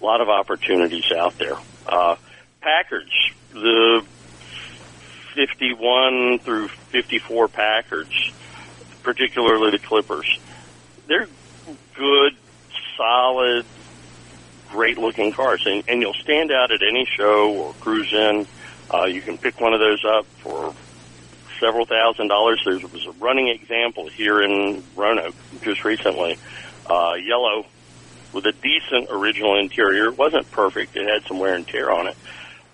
a 0.00 0.04
lot 0.04 0.20
of 0.20 0.28
opportunities 0.28 1.10
out 1.16 1.36
there. 1.38 1.56
Uh, 1.86 2.16
Packards, 2.60 3.12
the 3.52 4.04
51 5.34 6.40
through 6.40 6.68
54 6.68 7.48
Packards, 7.48 8.32
particularly 9.02 9.70
the 9.70 9.78
Clippers, 9.78 10.38
they're 11.06 11.28
good, 11.96 12.36
solid, 12.96 13.64
great 14.70 14.98
looking 14.98 15.32
cars. 15.32 15.62
And, 15.66 15.82
and 15.88 16.00
you'll 16.00 16.14
stand 16.14 16.52
out 16.52 16.70
at 16.70 16.80
any 16.82 17.06
show 17.06 17.52
or 17.54 17.72
cruise 17.74 18.12
in. 18.12 18.46
Uh, 18.92 19.06
you 19.06 19.20
can 19.20 19.38
pick 19.38 19.60
one 19.60 19.72
of 19.72 19.80
those 19.80 20.04
up 20.04 20.26
for 20.38 20.74
several 21.60 21.86
thousand 21.86 22.28
dollars. 22.28 22.62
There 22.64 22.78
was 22.78 23.06
a 23.06 23.12
running 23.12 23.48
example 23.48 24.08
here 24.08 24.42
in 24.42 24.82
Roanoke 24.96 25.34
just 25.62 25.84
recently. 25.84 26.38
Uh, 26.86 27.14
yellow 27.14 27.66
with 28.32 28.46
a 28.46 28.52
decent 28.52 29.08
original 29.10 29.58
interior. 29.58 30.06
It 30.06 30.18
wasn't 30.18 30.50
perfect. 30.50 30.96
It 30.96 31.06
had 31.06 31.24
some 31.24 31.38
wear 31.38 31.54
and 31.54 31.66
tear 31.66 31.90
on 31.90 32.08
it, 32.08 32.16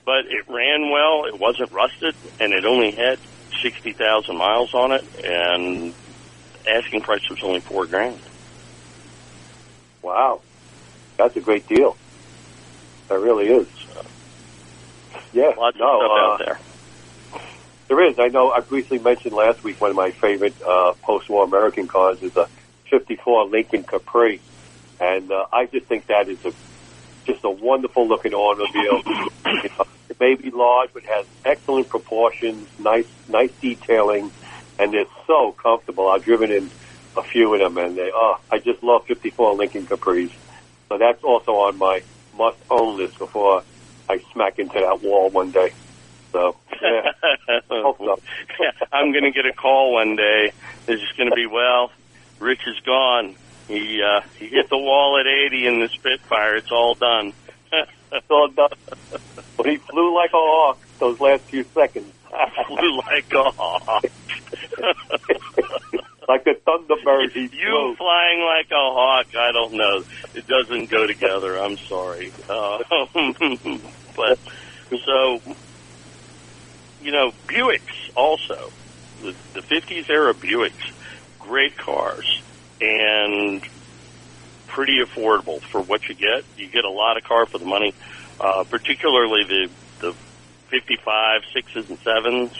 but 0.04 0.26
it 0.26 0.48
ran 0.48 0.90
well. 0.90 1.24
It 1.26 1.38
wasn't 1.38 1.72
rusted 1.72 2.14
and 2.40 2.52
it 2.52 2.64
only 2.64 2.92
had 2.92 3.18
60,000 3.62 4.36
miles 4.36 4.72
on 4.74 4.92
it 4.92 5.04
and 5.24 5.92
asking 6.68 7.02
price 7.02 7.28
was 7.28 7.42
only 7.42 7.60
four 7.60 7.86
grand. 7.86 8.18
Wow, 10.02 10.40
that's 11.16 11.36
a 11.36 11.40
great 11.40 11.66
deal. 11.66 11.96
That 13.08 13.18
really 13.18 13.48
is. 13.48 13.66
Yeah, 15.32 15.52
Lots 15.58 15.76
no, 15.76 16.00
of 16.00 16.00
stuff 16.00 16.10
uh, 16.10 16.32
out 16.32 16.38
there. 16.38 16.58
There 17.88 18.04
is. 18.04 18.18
I 18.18 18.28
know. 18.28 18.50
I 18.50 18.60
briefly 18.60 18.98
mentioned 18.98 19.34
last 19.34 19.62
week 19.62 19.80
one 19.80 19.90
of 19.90 19.96
my 19.96 20.10
favorite 20.10 20.60
uh, 20.62 20.94
post-war 21.02 21.44
American 21.44 21.86
cars 21.86 22.20
is 22.22 22.36
a 22.36 22.48
'54 22.90 23.46
Lincoln 23.46 23.84
Capri, 23.84 24.40
and 25.00 25.30
uh, 25.30 25.46
I 25.52 25.66
just 25.66 25.86
think 25.86 26.06
that 26.08 26.28
is 26.28 26.44
a 26.44 26.52
just 27.26 27.44
a 27.44 27.50
wonderful 27.50 28.06
looking 28.06 28.34
automobile. 28.34 29.02
Know, 29.04 29.86
it 30.08 30.20
may 30.20 30.34
be 30.34 30.50
large, 30.50 30.92
but 30.92 31.04
has 31.04 31.26
excellent 31.44 31.88
proportions, 31.88 32.68
nice 32.80 33.08
nice 33.28 33.52
detailing, 33.60 34.32
and 34.78 34.92
they're 34.92 35.06
so 35.26 35.52
comfortable. 35.52 36.08
I've 36.08 36.24
driven 36.24 36.50
in 36.50 36.70
a 37.16 37.22
few 37.22 37.54
of 37.54 37.60
them, 37.60 37.78
and 37.78 37.96
they 37.96 38.10
oh, 38.12 38.40
I 38.50 38.58
just 38.58 38.82
love 38.82 39.06
'54 39.06 39.54
Lincoln 39.54 39.86
Capris. 39.86 40.32
So 40.88 40.98
that's 40.98 41.22
also 41.22 41.52
on 41.52 41.78
my 41.78 42.02
must-own 42.36 42.96
list 42.96 43.18
before 43.18 43.62
I 44.08 44.18
smack 44.32 44.58
into 44.58 44.74
that 44.74 45.02
wall 45.02 45.30
one 45.30 45.52
day. 45.52 45.72
So 46.32 46.56
yeah. 46.82 47.12
So. 47.68 48.20
I'm 48.92 49.12
going 49.12 49.24
to 49.24 49.30
get 49.30 49.46
a 49.46 49.52
call 49.52 49.94
one 49.94 50.16
day. 50.16 50.52
It's 50.86 51.00
just 51.00 51.16
going 51.16 51.30
to 51.30 51.34
be, 51.34 51.46
well, 51.46 51.90
Rich 52.38 52.60
is 52.66 52.78
gone. 52.84 53.34
He 53.68 54.02
uh, 54.02 54.20
he 54.38 54.46
hit 54.46 54.68
the 54.70 54.78
wall 54.78 55.18
at 55.18 55.26
80 55.26 55.66
in 55.66 55.80
the 55.80 55.88
Spitfire. 55.88 56.56
It's 56.56 56.70
all 56.70 56.94
done. 56.94 57.32
It's 57.72 58.30
all 58.30 58.48
done. 58.48 58.70
But 59.56 59.66
he 59.66 59.76
flew 59.76 60.14
like 60.14 60.30
a 60.30 60.36
hawk 60.36 60.78
those 60.98 61.20
last 61.20 61.42
few 61.44 61.64
seconds. 61.74 62.12
Flew 62.66 62.96
like 62.98 63.32
a 63.32 63.50
hawk. 63.50 64.04
like 66.28 66.46
a 66.46 66.54
thunderbird. 66.54 67.32
He 67.32 67.42
you 67.42 67.48
flew. 67.48 67.96
flying 67.96 68.40
like 68.40 68.70
a 68.70 68.74
hawk, 68.74 69.26
I 69.38 69.52
don't 69.52 69.74
know. 69.74 70.04
It 70.34 70.46
doesn't 70.46 70.90
go 70.90 71.06
together. 71.06 71.58
I'm 71.58 71.76
sorry. 71.78 72.32
Uh, 72.48 72.78
but 74.16 74.38
so, 75.04 75.40
you 77.06 77.12
know, 77.12 77.32
Buicks 77.46 78.10
also, 78.16 78.72
the, 79.22 79.32
the 79.54 79.60
50s 79.60 80.10
era 80.10 80.34
Buicks, 80.34 80.92
great 81.38 81.78
cars 81.78 82.42
and 82.80 83.62
pretty 84.66 84.98
affordable 84.98 85.60
for 85.62 85.80
what 85.80 86.08
you 86.08 86.16
get. 86.16 86.44
You 86.58 86.66
get 86.66 86.84
a 86.84 86.90
lot 86.90 87.16
of 87.16 87.22
car 87.22 87.46
for 87.46 87.58
the 87.58 87.64
money, 87.64 87.94
uh, 88.40 88.64
particularly 88.68 89.44
the, 89.44 89.70
the 90.00 90.14
55, 90.70 91.42
sixes 91.54 91.88
and 91.88 91.98
sevens. 92.00 92.52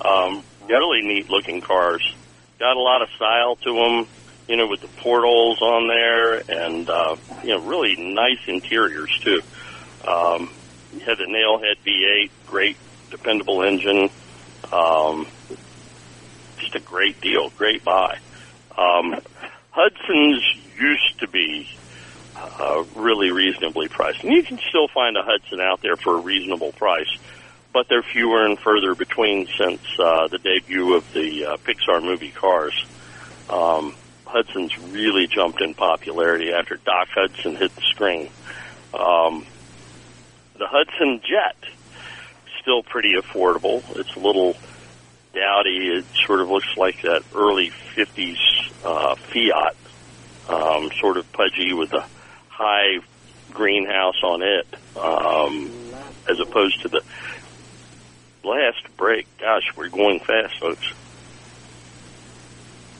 Um, 0.00 0.42
really 0.66 1.02
neat 1.02 1.28
looking 1.28 1.60
cars. 1.60 2.14
Got 2.58 2.78
a 2.78 2.80
lot 2.80 3.02
of 3.02 3.10
style 3.10 3.56
to 3.56 3.74
them, 3.74 4.06
you 4.48 4.56
know, 4.56 4.66
with 4.66 4.80
the 4.80 4.88
portals 5.02 5.60
on 5.60 5.88
there 5.88 6.36
and, 6.48 6.88
uh, 6.88 7.16
you 7.42 7.50
know, 7.50 7.60
really 7.60 7.96
nice 7.96 8.40
interiors 8.46 9.10
too. 9.20 9.42
Um, 10.08 10.50
you 10.94 11.00
had 11.00 11.18
the 11.18 11.24
Nailhead 11.24 11.76
V8, 11.84 12.30
great, 12.46 12.76
dependable 13.10 13.62
engine. 13.62 14.10
Um, 14.72 15.26
just 16.58 16.74
a 16.74 16.80
great 16.80 17.20
deal, 17.20 17.50
great 17.50 17.84
buy. 17.84 18.18
Um, 18.76 19.20
Hudson's 19.70 20.42
used 20.78 21.20
to 21.20 21.28
be 21.28 21.68
uh, 22.36 22.84
really 22.94 23.30
reasonably 23.30 23.88
priced, 23.88 24.22
and 24.22 24.32
you 24.32 24.42
can 24.42 24.58
still 24.68 24.88
find 24.88 25.16
a 25.16 25.22
Hudson 25.22 25.60
out 25.60 25.82
there 25.82 25.96
for 25.96 26.16
a 26.16 26.20
reasonable 26.20 26.72
price, 26.72 27.10
but 27.72 27.88
they're 27.88 28.02
fewer 28.02 28.46
and 28.46 28.58
further 28.58 28.94
between 28.94 29.46
since 29.58 29.82
uh, 29.98 30.28
the 30.28 30.38
debut 30.38 30.94
of 30.94 31.12
the 31.12 31.46
uh, 31.46 31.56
Pixar 31.58 32.02
movie 32.02 32.30
Cars. 32.30 32.84
Um, 33.48 33.94
Hudson's 34.24 34.78
really 34.78 35.26
jumped 35.26 35.60
in 35.60 35.74
popularity 35.74 36.52
after 36.52 36.76
Doc 36.76 37.08
Hudson 37.08 37.56
hit 37.56 37.74
the 37.74 37.82
screen. 37.82 38.30
Um, 38.94 39.44
the 40.56 40.66
Hudson 40.66 41.20
Jet 41.24 41.56
still 42.70 42.82
pretty 42.84 43.14
affordable. 43.14 43.82
It's 43.96 44.14
a 44.14 44.20
little 44.20 44.56
dowdy. 45.34 45.88
It 45.88 46.04
sort 46.24 46.40
of 46.40 46.50
looks 46.50 46.76
like 46.76 47.02
that 47.02 47.24
early 47.34 47.72
'50s 47.96 48.38
uh, 48.84 49.16
Fiat, 49.16 49.74
um, 50.48 50.90
sort 51.00 51.16
of 51.16 51.30
pudgy 51.32 51.72
with 51.72 51.92
a 51.92 52.06
high 52.48 53.00
greenhouse 53.50 54.22
on 54.22 54.42
it, 54.42 54.68
um, 54.96 55.68
as 56.30 56.38
opposed 56.38 56.82
to 56.82 56.88
the 56.88 57.02
last 58.44 58.84
break. 58.96 59.26
Gosh, 59.40 59.72
we're 59.76 59.88
going 59.88 60.20
fast, 60.20 60.60
folks. 60.60 60.92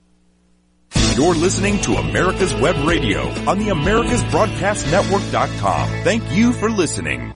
You're 1.15 1.35
listening 1.35 1.79
to 1.81 1.93
America's 1.95 2.53
Web 2.55 2.75
Radio 2.87 3.27
on 3.47 3.59
the 3.59 3.67
AmericasBroadcastNetwork.com. 3.67 5.89
Thank 6.03 6.31
you 6.31 6.53
for 6.53 6.69
listening. 6.69 7.33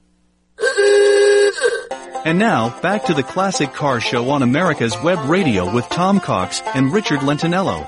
And 2.25 2.39
now, 2.39 2.79
back 2.81 3.05
to 3.05 3.13
the 3.13 3.21
Classic 3.23 3.71
Car 3.73 3.99
Show 3.99 4.29
on 4.31 4.41
America's 4.41 4.95
Web 5.03 5.29
Radio 5.29 5.71
with 5.71 5.87
Tom 5.89 6.19
Cox 6.19 6.61
and 6.73 6.91
Richard 6.91 7.19
Lentinello. 7.19 7.85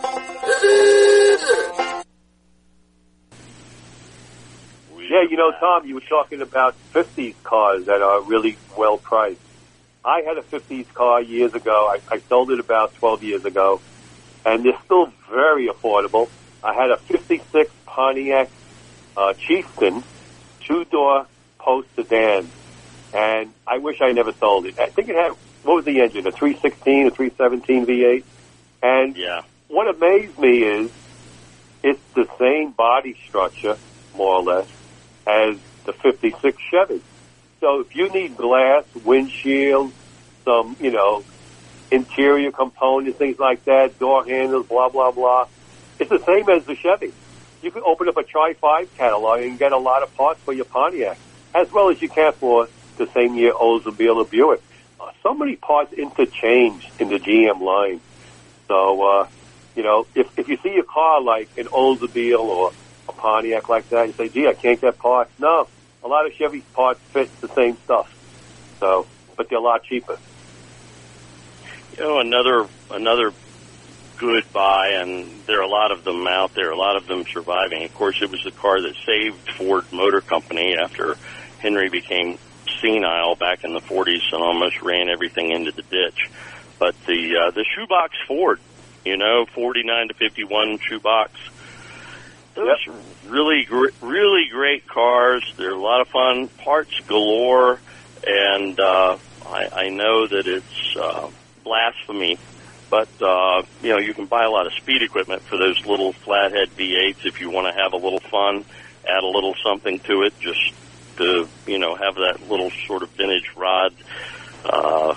Yeah, 5.09 5.23
you 5.29 5.37
know, 5.37 5.51
Tom, 5.59 5.87
you 5.87 5.95
were 5.95 6.01
talking 6.01 6.41
about 6.41 6.75
50s 6.93 7.33
cars 7.43 7.85
that 7.85 8.01
are 8.01 8.21
really 8.21 8.57
well 8.77 8.97
priced. 8.97 9.39
I 10.05 10.21
had 10.21 10.37
a 10.37 10.41
50s 10.41 10.93
car 10.93 11.21
years 11.21 11.53
ago. 11.55 11.87
I, 11.89 11.99
I 12.13 12.19
sold 12.19 12.51
it 12.51 12.59
about 12.59 12.93
12 12.95 13.23
years 13.23 13.45
ago, 13.45 13.81
and 14.47 14.63
they're 14.63 14.79
still 14.85 15.07
very 15.29 15.67
affordable. 15.67 16.27
I 16.63 16.73
had 16.73 16.89
a 16.89 16.97
56 17.11 17.69
Pontiac 17.85 18.49
uh, 19.17 19.33
Chieftain, 19.47 20.03
two-door 20.65 21.27
post 21.59 21.87
sedan, 21.95 22.49
and 23.13 23.53
I 23.67 23.77
wish 23.79 23.97
I 24.01 24.13
never 24.13 24.31
sold 24.39 24.65
it. 24.65 24.75
I 24.79 24.89
think 24.95 25.09
it 25.09 25.15
had, 25.15 25.33
what 25.63 25.75
was 25.75 25.85
the 25.85 25.99
engine, 26.01 26.25
a 26.25 26.31
316 26.31 27.07
or 27.07 27.11
317 27.11 27.85
V8? 27.85 28.23
And 28.81 29.17
Yeah. 29.17 29.41
what 29.67 29.87
amazed 29.93 30.39
me 30.39 30.63
is 30.63 30.91
it's 31.83 31.99
the 32.15 32.25
same 32.39 32.71
body 32.71 33.17
structure, 33.27 33.77
more 34.15 34.35
or 34.35 34.43
less, 34.43 34.67
as 35.27 35.59
the 35.85 35.93
56 36.01 36.57
Chevy. 36.71 37.01
So 37.59 37.81
if 37.81 37.95
you 37.95 38.09
need 38.13 38.37
glass, 38.37 38.85
windshield, 39.03 39.91
some, 40.45 40.77
you 40.79 40.91
know, 40.91 41.25
interior 41.91 42.51
components, 42.51 43.17
things 43.17 43.39
like 43.39 43.63
that, 43.65 43.97
door 43.99 44.25
handles, 44.25 44.67
blah, 44.67 44.89
blah, 44.89 45.11
blah, 45.11 45.47
it's 45.99 46.09
the 46.09 46.23
same 46.25 46.47
as 46.49 46.65
the 46.65 46.75
Chevy. 46.75 47.13
You 47.61 47.71
can 47.71 47.81
open 47.85 48.07
up 48.07 48.17
a 48.17 48.23
Tri-5 48.23 48.87
catalog 48.97 49.41
and 49.41 49.57
get 49.57 49.71
a 49.71 49.77
lot 49.77 50.03
of 50.03 50.15
parts 50.15 50.39
for 50.41 50.53
your 50.53 50.65
Pontiac, 50.65 51.17
as 51.55 51.71
well 51.71 51.89
as 51.89 52.01
you 52.01 52.09
can 52.09 52.33
for 52.33 52.67
the 52.97 53.07
same 53.13 53.35
year 53.35 53.53
Oldsmobile 53.53 54.17
or 54.17 54.25
Buick. 54.25 54.61
Uh, 54.99 55.11
so 55.23 55.33
many 55.33 55.55
parts 55.55 55.93
interchange 55.93 56.87
in 56.99 57.09
the 57.09 57.19
GM 57.19 57.61
line. 57.61 57.99
So, 58.67 59.01
uh, 59.03 59.27
you 59.75 59.83
know, 59.83 60.05
if, 60.13 60.27
if 60.37 60.47
you 60.47 60.57
see 60.57 60.77
a 60.77 60.83
car 60.83 61.21
like 61.21 61.49
an 61.57 61.65
Oldsmobile 61.65 62.39
or 62.39 62.73
a 63.09 63.11
Pontiac 63.11 63.69
like 63.69 63.89
that, 63.89 64.07
you 64.07 64.13
say, 64.13 64.29
gee, 64.29 64.47
I 64.47 64.53
can't 64.53 64.79
get 64.79 64.99
parts. 64.99 65.31
No, 65.39 65.67
a 66.03 66.07
lot 66.07 66.25
of 66.25 66.33
Chevy 66.33 66.61
parts 66.73 66.99
fit 67.11 67.29
the 67.41 67.47
same 67.49 67.77
stuff. 67.85 68.13
So, 68.79 69.07
but 69.35 69.49
they're 69.49 69.57
a 69.57 69.61
lot 69.61 69.83
cheaper. 69.83 70.17
You 71.97 72.03
know, 72.03 72.19
another 72.19 72.67
another 72.91 73.33
good 74.17 74.51
buy, 74.51 74.89
and 75.01 75.43
there 75.45 75.59
are 75.59 75.63
a 75.63 75.67
lot 75.67 75.91
of 75.91 76.03
them 76.03 76.27
out 76.27 76.53
there. 76.53 76.71
A 76.71 76.77
lot 76.77 76.95
of 76.95 77.07
them 77.07 77.25
surviving. 77.25 77.83
Of 77.83 77.93
course, 77.95 78.21
it 78.21 78.29
was 78.29 78.43
the 78.43 78.51
car 78.51 78.81
that 78.81 78.95
saved 79.05 79.51
Ford 79.51 79.85
Motor 79.91 80.21
Company 80.21 80.75
after 80.75 81.15
Henry 81.59 81.89
became 81.89 82.37
senile 82.81 83.35
back 83.35 83.63
in 83.63 83.73
the 83.73 83.79
40s 83.79 84.31
and 84.31 84.43
almost 84.43 84.81
ran 84.81 85.09
everything 85.09 85.51
into 85.51 85.71
the 85.71 85.81
ditch. 85.83 86.29
But 86.79 86.95
the 87.05 87.37
uh, 87.37 87.51
the 87.51 87.65
shoebox 87.75 88.15
Ford, 88.27 88.59
you 89.03 89.17
know, 89.17 89.45
49 89.45 90.09
to 90.09 90.13
51 90.13 90.79
shoebox. 90.79 91.31
Those 92.53 92.77
are 92.87 92.93
really 93.27 93.65
gr- 93.65 93.89
really 94.01 94.47
great 94.51 94.87
cars. 94.87 95.53
They're 95.57 95.71
a 95.71 95.79
lot 95.79 96.01
of 96.01 96.07
fun. 96.09 96.47
Parts 96.47 96.99
galore, 97.07 97.79
and 98.25 98.79
uh, 98.79 99.17
I, 99.45 99.69
I 99.71 99.89
know 99.89 100.27
that 100.27 100.47
it's 100.47 100.95
uh, 100.99 101.29
blasphemy 101.67 102.37
but 102.89 103.09
uh, 103.21 103.63
you 103.81 103.89
know 103.89 103.97
you 103.97 104.13
can 104.13 104.25
buy 104.25 104.45
a 104.45 104.49
lot 104.49 104.65
of 104.65 104.73
speed 104.73 105.01
equipment 105.01 105.41
for 105.43 105.57
those 105.57 105.85
little 105.85 106.13
flathead 106.13 106.69
V8s 106.69 107.25
if 107.25 107.41
you 107.41 107.49
want 107.49 107.67
to 107.67 107.81
have 107.81 107.93
a 107.93 107.97
little 107.97 108.19
fun, 108.19 108.63
add 109.07 109.23
a 109.23 109.27
little 109.27 109.55
something 109.63 109.99
to 109.99 110.23
it, 110.23 110.33
just 110.39 110.73
to 111.17 111.47
you 111.65 111.79
know 111.79 111.95
have 111.95 112.15
that 112.15 112.49
little 112.49 112.71
sort 112.85 113.03
of 113.03 113.09
vintage 113.11 113.51
rod 113.55 113.93
uh, 114.65 115.15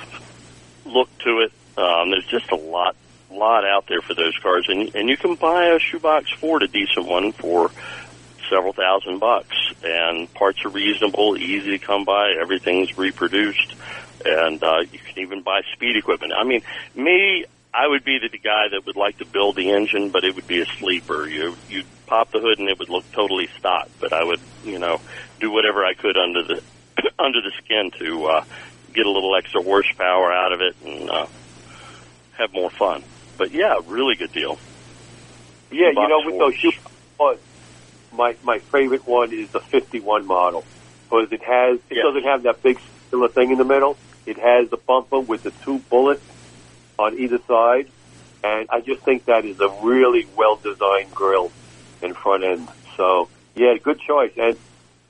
look 0.84 1.08
to 1.18 1.40
it. 1.40 1.52
Um, 1.78 2.10
there's 2.10 2.26
just 2.26 2.50
a 2.50 2.56
lot 2.56 2.96
lot 3.30 3.64
out 3.64 3.86
there 3.86 4.00
for 4.00 4.14
those 4.14 4.36
cars, 4.38 4.66
and 4.68 4.94
and 4.94 5.08
you 5.08 5.16
can 5.16 5.36
buy 5.36 5.66
a 5.66 5.78
shoebox 5.78 6.32
Ford, 6.32 6.62
a 6.62 6.68
decent 6.68 7.06
one 7.06 7.32
for 7.32 7.70
several 8.48 8.72
thousand 8.72 9.20
bucks, 9.20 9.56
and 9.84 10.32
parts 10.34 10.64
are 10.64 10.70
reasonable, 10.70 11.36
easy 11.36 11.78
to 11.78 11.78
come 11.78 12.04
by. 12.04 12.32
Everything's 12.32 12.98
reproduced, 12.98 13.74
and 14.24 14.62
uh, 14.62 14.80
you 14.92 14.98
can 14.98 15.18
even 15.22 15.42
buy 15.42 15.62
speed 15.74 15.96
equipment. 15.96 16.32
I 16.36 16.44
mean, 16.44 16.62
me, 16.94 17.44
I 17.72 17.86
would 17.86 18.04
be 18.04 18.18
the 18.18 18.28
guy 18.38 18.68
that 18.72 18.84
would 18.86 18.96
like 18.96 19.18
to 19.18 19.24
build 19.24 19.56
the 19.56 19.70
engine, 19.70 20.10
but 20.10 20.24
it 20.24 20.34
would 20.34 20.46
be 20.46 20.60
a 20.60 20.66
sleeper. 20.78 21.28
You 21.28 21.56
you 21.68 21.84
pop 22.06 22.32
the 22.32 22.40
hood 22.40 22.58
and 22.58 22.68
it 22.68 22.78
would 22.78 22.88
look 22.88 23.10
totally 23.12 23.48
stock, 23.58 23.88
but 24.00 24.12
I 24.12 24.24
would 24.24 24.40
you 24.64 24.78
know 24.78 25.00
do 25.40 25.50
whatever 25.50 25.84
I 25.84 25.94
could 25.94 26.16
under 26.16 26.42
the 26.42 26.62
under 27.18 27.40
the 27.40 27.52
skin 27.64 27.90
to 27.98 28.26
uh, 28.26 28.44
get 28.92 29.06
a 29.06 29.10
little 29.10 29.36
extra 29.36 29.62
horsepower 29.62 30.32
out 30.32 30.52
of 30.52 30.60
it 30.60 30.76
and 30.84 31.10
uh, 31.10 31.26
have 32.36 32.52
more 32.52 32.70
fun. 32.70 33.02
But 33.38 33.52
yeah, 33.52 33.76
really 33.86 34.16
good 34.16 34.32
deal. 34.32 34.58
Yeah, 35.70 35.90
you 35.90 36.08
know, 36.08 36.22
with 36.24 36.38
those 36.38 36.74
Fords. 37.16 37.40
my 38.12 38.34
my 38.42 38.58
favorite 38.58 39.06
one 39.06 39.32
is 39.32 39.50
the 39.50 39.60
51 39.60 40.26
model 40.26 40.64
because 41.04 41.30
it 41.32 41.42
has 41.42 41.78
it 41.88 41.96
Yeah. 41.96 42.02
doesn't 42.02 42.24
have 42.24 42.42
that 42.44 42.62
big 42.62 42.78
circular 43.04 43.28
thing 43.28 43.52
in 43.52 43.58
the 43.58 43.64
middle. 43.64 43.96
It 44.30 44.38
has 44.38 44.70
the 44.70 44.76
bumper 44.76 45.18
with 45.18 45.42
the 45.42 45.50
two 45.50 45.80
bullets 45.90 46.22
on 47.00 47.18
either 47.18 47.40
side, 47.48 47.88
and 48.44 48.68
I 48.70 48.80
just 48.80 49.02
think 49.02 49.24
that 49.24 49.44
is 49.44 49.58
a 49.58 49.68
really 49.82 50.24
well 50.36 50.54
designed 50.54 51.12
grill 51.12 51.50
and 52.00 52.16
front 52.16 52.44
end. 52.44 52.68
So 52.96 53.28
yeah, 53.56 53.74
good 53.82 53.98
choice. 53.98 54.30
And 54.36 54.56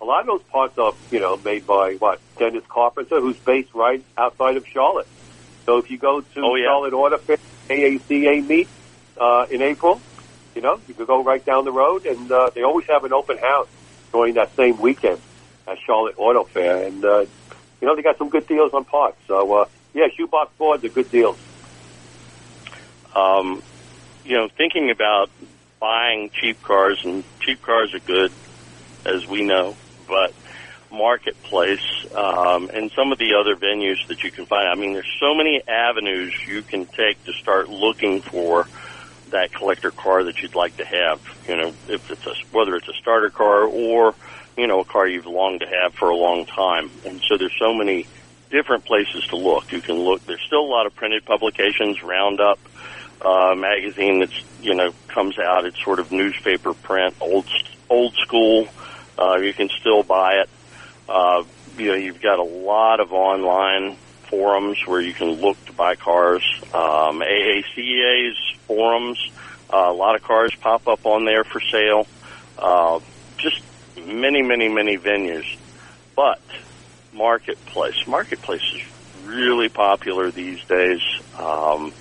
a 0.00 0.06
lot 0.06 0.20
of 0.22 0.26
those 0.26 0.42
parts 0.44 0.78
are 0.78 0.94
you 1.10 1.20
know 1.20 1.36
made 1.36 1.66
by 1.66 1.96
what 1.96 2.18
Dennis 2.38 2.64
Carpenter, 2.66 3.20
who's 3.20 3.36
based 3.36 3.74
right 3.74 4.02
outside 4.16 4.56
of 4.56 4.66
Charlotte. 4.66 5.06
So 5.66 5.76
if 5.76 5.90
you 5.90 5.98
go 5.98 6.22
to 6.22 6.40
Oh, 6.40 6.54
yeah. 6.54 6.64
Charlotte 6.68 6.94
Auto 6.94 7.18
Fair, 7.18 7.36
AACA 7.68 8.48
meet 8.48 8.68
uh, 9.18 9.44
in 9.50 9.60
April, 9.60 10.00
you 10.54 10.62
know, 10.62 10.80
you 10.88 10.94
could 10.94 11.06
go 11.06 11.22
right 11.22 11.44
down 11.44 11.66
the 11.66 11.72
road, 11.72 12.06
and 12.06 12.32
uh, 12.32 12.48
they 12.54 12.62
always 12.62 12.86
have 12.86 13.04
an 13.04 13.12
open 13.12 13.36
house 13.36 13.68
during 14.12 14.32
that 14.34 14.56
same 14.56 14.80
weekend 14.80 15.20
at 15.68 15.78
Charlotte 15.78 16.14
Auto 16.16 16.44
Fair, 16.44 16.86
and 16.86 17.04
uh, 17.04 17.26
you 17.80 17.88
know 17.88 17.96
they 17.96 18.02
got 18.02 18.18
some 18.18 18.28
good 18.28 18.46
deals 18.46 18.72
on 18.74 18.84
parts. 18.84 19.18
So 19.26 19.52
uh, 19.52 19.64
yeah, 19.94 20.06
shoebox 20.16 20.52
Fords 20.58 20.84
are 20.84 20.88
good 20.88 21.10
deals. 21.10 21.38
um, 23.14 23.62
you 24.24 24.36
know, 24.36 24.48
thinking 24.56 24.90
about 24.90 25.30
buying 25.80 26.30
cheap 26.40 26.62
cars, 26.62 27.00
and 27.04 27.24
cheap 27.40 27.62
cars 27.62 27.92
are 27.94 28.00
good, 28.00 28.32
as 29.06 29.26
we 29.28 29.42
know, 29.42 29.76
but 30.06 30.34
marketplace 30.92 31.78
um, 32.14 32.68
and 32.74 32.90
some 32.96 33.12
of 33.12 33.18
the 33.18 33.34
other 33.38 33.54
venues 33.54 33.96
that 34.08 34.18
you 34.24 34.30
can 34.30 34.46
find. 34.46 34.68
I 34.68 34.74
mean, 34.74 34.92
there's 34.92 35.10
so 35.20 35.34
many 35.34 35.62
avenues 35.68 36.34
you 36.48 36.62
can 36.62 36.86
take 36.86 37.22
to 37.24 37.32
start 37.40 37.68
looking 37.68 38.22
for 38.22 38.66
that 39.30 39.50
collector 39.56 39.92
car 39.92 40.24
that 40.24 40.34
you'd 40.42 40.56
like 40.56 40.76
to 40.76 40.84
have. 40.84 41.20
You 41.48 41.56
know, 41.56 41.76
if 41.88 42.02
it's 42.10 42.26
a 42.26 42.34
whether 42.56 42.74
it's 42.74 42.88
a 42.88 42.94
starter 43.00 43.30
car 43.30 43.64
or 43.64 44.14
you 44.60 44.66
know 44.66 44.80
a 44.80 44.84
car 44.84 45.06
you've 45.06 45.26
longed 45.26 45.60
to 45.60 45.66
have 45.66 45.94
for 45.94 46.10
a 46.10 46.16
long 46.16 46.44
time. 46.46 46.90
And 47.06 47.22
so 47.22 47.36
there's 47.38 47.56
so 47.58 47.72
many 47.74 48.06
different 48.50 48.84
places 48.84 49.26
to 49.30 49.36
look. 49.36 49.72
You 49.72 49.80
can 49.80 49.96
look. 49.96 50.24
There's 50.26 50.42
still 50.46 50.60
a 50.60 50.70
lot 50.70 50.86
of 50.86 50.94
printed 50.94 51.24
publications. 51.24 52.02
Roundup 52.02 52.58
uh, 53.22 53.54
magazine 53.56 54.20
that's 54.20 54.42
you 54.60 54.74
know 54.74 54.92
comes 55.08 55.38
out. 55.38 55.64
It's 55.64 55.82
sort 55.82 55.98
of 55.98 56.12
newspaper 56.12 56.74
print, 56.74 57.14
old 57.20 57.46
old 57.88 58.14
school. 58.16 58.68
Uh, 59.18 59.38
you 59.38 59.52
can 59.52 59.68
still 59.68 60.02
buy 60.02 60.42
it. 60.42 60.48
Uh, 61.08 61.44
you 61.76 61.86
know, 61.88 61.94
you've 61.94 62.20
got 62.20 62.38
a 62.38 62.44
lot 62.44 63.00
of 63.00 63.12
online 63.12 63.96
forums 64.28 64.78
where 64.86 65.00
you 65.00 65.12
can 65.12 65.32
look 65.32 65.62
to 65.66 65.72
buy 65.72 65.96
cars. 65.96 66.42
Um, 66.72 67.20
AACA's 67.20 68.56
forums, 68.66 69.18
uh, 69.72 69.88
a 69.88 69.92
lot 69.92 70.14
of 70.14 70.22
cars 70.22 70.54
pop 70.60 70.86
up 70.86 71.04
on 71.04 71.24
there 71.24 71.44
for 71.44 71.60
sale. 71.60 72.06
Uh, 72.56 73.00
just 73.38 73.60
many, 74.06 74.42
many, 74.42 74.68
many 74.68 74.96
venues. 74.96 75.56
But 76.16 76.40
marketplace, 77.12 78.06
marketplace 78.06 78.62
is 78.74 78.82
really 79.24 79.68
popular 79.68 80.30
these 80.30 80.62
days. 80.64 81.00
Um, 81.38 81.92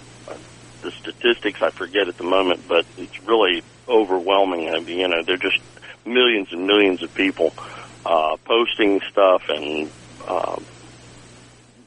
the 0.81 0.91
statistics 0.91 1.61
I 1.61 1.71
forget 1.71 2.07
at 2.07 2.17
the 2.17 2.23
moment, 2.23 2.67
but 2.67 2.85
it's 2.97 3.21
really 3.23 3.63
overwhelming. 3.87 4.69
I 4.69 4.79
mean, 4.79 4.99
you 4.99 5.07
know, 5.07 5.23
they're 5.23 5.37
just 5.37 5.59
millions 6.05 6.51
and 6.51 6.67
millions 6.67 7.03
of 7.03 7.13
people 7.13 7.53
uh, 8.05 8.37
posting 8.45 9.01
stuff 9.11 9.43
and 9.49 9.89
uh, 10.27 10.59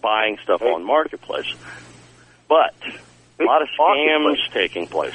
buying 0.01 0.39
stuff 0.43 0.63
on 0.63 0.85
marketplace. 0.85 1.53
But 2.49 2.75
a 3.41 3.45
lot 3.45 3.63
of 3.63 3.69
scams 3.79 4.37
taking 4.53 4.87
place. 4.87 5.15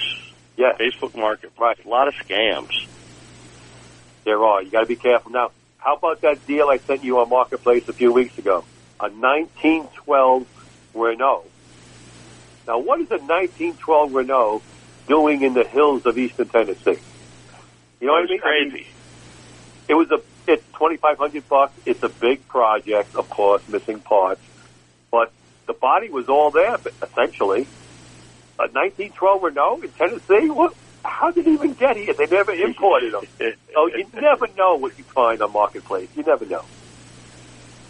Yeah, 0.57 0.73
Facebook 0.73 1.15
Marketplace, 1.15 1.77
a 1.85 1.87
lot 1.87 2.07
of 2.07 2.15
scams. 2.15 2.87
There 4.27 4.43
are. 4.43 4.61
You 4.61 4.69
got 4.69 4.81
to 4.81 4.85
be 4.85 4.97
careful. 4.97 5.31
Now, 5.31 5.51
how 5.77 5.95
about 5.95 6.19
that 6.21 6.45
deal 6.45 6.67
I 6.67 6.77
sent 6.79 7.03
you 7.03 7.17
on 7.19 7.29
Marketplace 7.29 7.87
a 7.87 7.93
few 7.93 8.11
weeks 8.11 8.37
ago? 8.37 8.65
A 8.99 9.09
1912 9.09 10.45
Renault. 10.93 11.45
Now, 12.67 12.79
what 12.79 12.99
is 12.99 13.09
a 13.09 13.17
1912 13.17 14.13
Renault 14.13 14.61
doing 15.07 15.43
in 15.43 15.53
the 15.53 15.63
hills 15.63 16.05
of 16.05 16.17
eastern 16.17 16.49
Tennessee? 16.49 16.99
You 18.01 18.07
know 18.07 18.13
what 18.13 18.23
I 18.23 18.27
mean? 18.29 18.41
I 18.43 18.59
mean, 18.63 18.71
crazy. 18.71 18.87
it 19.87 19.93
was 19.93 20.11
a 20.11 20.21
it's 20.45 20.63
twenty 20.73 20.97
five 20.97 21.17
hundred 21.17 21.47
bucks. 21.47 21.73
It's 21.85 22.03
a 22.03 22.09
big 22.09 22.47
project, 22.47 23.15
of 23.15 23.29
course, 23.29 23.67
missing 23.67 23.99
parts, 23.99 24.41
but 25.09 25.31
the 25.65 25.73
body 25.73 26.09
was 26.09 26.27
all 26.29 26.51
there 26.51 26.77
essentially. 27.01 27.65
A 28.59 28.67
nineteen 28.67 29.11
twelve 29.13 29.41
Renault 29.43 29.81
in 29.83 29.91
Tennessee. 29.91 30.49
What? 30.49 30.75
How 31.17 31.31
did 31.31 31.47
it 31.47 31.51
even 31.51 31.73
get 31.73 31.97
here? 31.97 32.13
They 32.13 32.27
never 32.27 32.51
imported 32.51 33.11
them. 33.11 33.23
Oh, 33.75 33.87
you 33.87 34.05
never 34.21 34.45
know 34.55 34.75
what 34.75 34.95
you 34.99 35.03
find 35.03 35.41
on 35.41 35.51
marketplace. 35.51 36.09
You 36.15 36.21
never 36.21 36.45
know. 36.45 36.63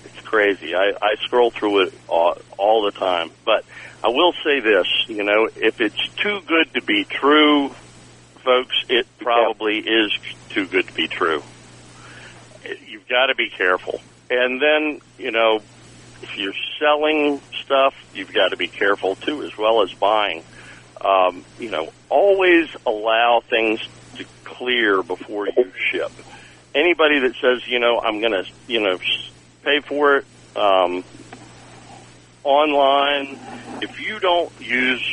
It's 0.06 0.26
crazy. 0.26 0.74
I, 0.74 0.94
I 1.02 1.16
scroll 1.26 1.52
through 1.52 1.88
it 1.88 1.94
all, 2.08 2.38
all 2.58 2.86
the 2.86 2.92
time. 2.92 3.32
But 3.44 3.66
I 4.02 4.08
will 4.08 4.32
say 4.46 4.62
this, 4.62 4.88
you 5.10 5.26
know, 5.26 5.50
if 5.58 5.82
it's 5.82 6.08
too 6.16 6.40
good 6.48 6.74
to 6.76 6.82
be 6.82 7.04
true, 7.04 7.68
folks, 8.46 8.76
it 8.88 9.06
probably 9.18 9.80
is 9.80 10.18
too 10.52 10.66
good 10.66 10.88
to 10.88 10.94
be 10.94 11.10
true. 11.10 11.44
You've 12.88 13.10
got 13.10 13.26
to 13.26 13.36
be 13.36 13.50
careful. 13.50 14.00
And 14.30 14.62
then, 14.62 15.02
you 15.18 15.32
know, 15.32 15.62
if 16.22 16.38
you're 16.38 16.54
selling 16.80 17.42
stuff, 17.62 17.94
you've 18.14 18.34
got 18.34 18.50
to 18.50 18.58
be 18.58 18.70
careful 18.70 19.18
too, 19.18 19.44
as 19.44 19.58
well 19.58 19.82
as 19.84 19.94
buying. 19.94 20.46
Um, 21.04 21.46
you 21.60 21.70
know, 21.70 21.88
always 22.10 22.68
allow 22.86 23.42
things 23.50 23.80
to 24.16 24.26
clear 24.58 25.04
before 25.04 25.48
you 25.48 25.72
ship. 25.92 26.12
Anybody 26.74 27.20
that 27.20 27.34
says, 27.42 27.62
you 27.68 27.80
know, 27.80 28.00
I'm 28.00 28.20
going 28.20 28.34
to, 28.34 28.44
you 28.68 28.80
know, 28.80 28.98
pay 29.64 29.82
for 29.88 30.18
it 30.18 30.26
um, 30.58 31.04
online, 32.44 33.38
if 33.82 33.92
you 34.00 34.20
don't 34.20 34.52
use 34.60 35.04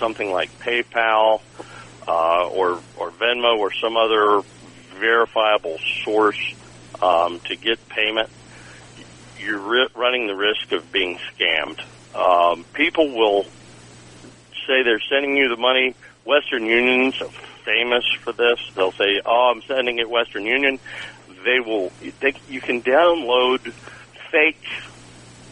something 0.00 0.30
like 0.30 0.50
PayPal 0.64 1.40
uh, 2.06 2.46
or 2.48 2.82
or 2.96 3.10
Venmo 3.12 3.58
or 3.58 3.70
some 3.82 3.96
other 3.96 4.42
verifiable 5.00 5.76
source 6.04 6.38
um, 7.00 7.40
to 7.46 7.56
get 7.56 7.78
payment, 7.88 8.30
you're 9.38 9.88
running 9.96 10.28
the 10.28 10.36
risk 10.36 10.70
of 10.72 10.92
being 10.92 11.18
scammed. 11.34 11.80
Um, 12.14 12.64
people 12.74 13.12
will 13.16 13.44
say 14.66 14.82
they're 14.82 15.00
sending 15.00 15.36
you 15.36 15.48
the 15.48 15.56
money. 15.56 15.94
Western 16.24 16.66
Union's 16.66 17.16
famous 17.64 18.04
for 18.20 18.32
this. 18.32 18.60
They'll 18.74 18.92
say, 18.92 19.20
"Oh, 19.24 19.52
I'm 19.54 19.62
sending 19.62 19.98
it 19.98 20.08
Western 20.08 20.44
Union." 20.44 20.78
They 21.44 21.60
will. 21.60 21.90
They, 22.20 22.34
you 22.48 22.60
can 22.60 22.82
download 22.82 23.72
fake 24.30 24.64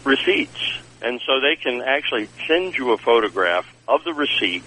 receipts, 0.04 0.78
and 1.02 1.20
so 1.26 1.40
they 1.40 1.56
can 1.56 1.82
actually 1.82 2.28
send 2.46 2.76
you 2.76 2.92
a 2.92 2.98
photograph 2.98 3.66
of 3.88 4.04
the 4.04 4.14
receipt 4.14 4.64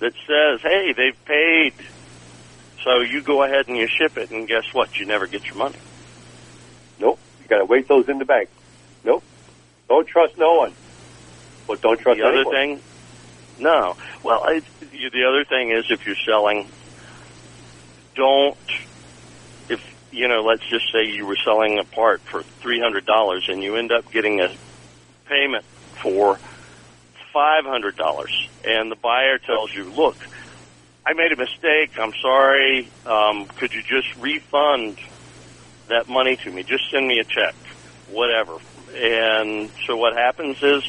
that 0.00 0.12
says, 0.26 0.60
"Hey, 0.60 0.92
they've 0.92 1.24
paid." 1.24 1.74
So 2.84 3.00
you 3.00 3.22
go 3.22 3.42
ahead 3.42 3.68
and 3.68 3.76
you 3.76 3.86
ship 3.86 4.18
it, 4.18 4.30
and 4.30 4.46
guess 4.46 4.64
what? 4.72 4.98
You 4.98 5.06
never 5.06 5.26
get 5.26 5.46
your 5.46 5.56
money. 5.56 5.78
Nope. 6.98 7.18
You 7.42 7.48
got 7.48 7.58
to 7.58 7.64
wait 7.64 7.88
those 7.88 8.08
in 8.08 8.18
the 8.18 8.24
bank. 8.24 8.48
Nope. 9.04 9.22
Don't 9.88 10.06
trust 10.06 10.36
no 10.36 10.54
one. 10.54 10.72
But 11.68 11.80
don't 11.80 12.00
trust 12.00 12.18
the 12.18 12.26
other 12.26 12.38
anyone. 12.38 12.54
thing, 12.54 12.80
no. 13.58 13.94
Well, 14.24 14.40
I, 14.44 14.60
you- 14.92 15.10
the 15.12 15.24
other 15.28 15.44
thing 15.48 15.72
is 15.72 15.84
if 15.90 16.00
you're 16.06 16.16
selling, 16.28 16.72
don't. 18.16 18.56
If 19.68 19.80
you 20.10 20.28
know, 20.28 20.42
let's 20.44 20.64
just 20.70 20.86
say 20.92 21.04
you 21.06 21.26
were 21.26 21.38
selling 21.44 21.78
a 21.80 21.86
part 21.96 22.22
for 22.30 22.42
three 22.62 22.80
hundred 22.82 23.06
dollars 23.06 23.46
and 23.48 23.62
you 23.62 23.76
end 23.76 23.92
up 23.92 24.04
getting 24.12 24.40
a 24.40 24.48
payment 25.28 25.64
for 26.02 26.38
five 27.34 27.64
hundred 27.66 27.96
dollars, 27.96 28.32
and 28.64 28.90
the 28.92 28.96
buyer 29.02 29.38
tells 29.46 29.70
you, 29.76 29.92
"Look, 29.94 30.16
I 31.06 31.14
made 31.14 31.32
a 31.32 31.38
mistake. 31.38 31.92
I'm 32.00 32.14
sorry. 32.22 32.92
Um, 33.06 33.48
could 33.58 33.72
you 33.74 33.82
just 33.88 34.08
refund 34.16 34.98
that 35.88 36.08
money 36.08 36.36
to 36.44 36.52
me? 36.52 36.64
Just 36.68 36.84
send 36.92 37.06
me 37.08 37.20
a 37.20 37.24
check, 37.26 37.56
whatever." 38.06 38.58
And 38.94 39.72
so 39.88 39.96
what 39.96 40.14
happens 40.16 40.58
is 40.62 40.82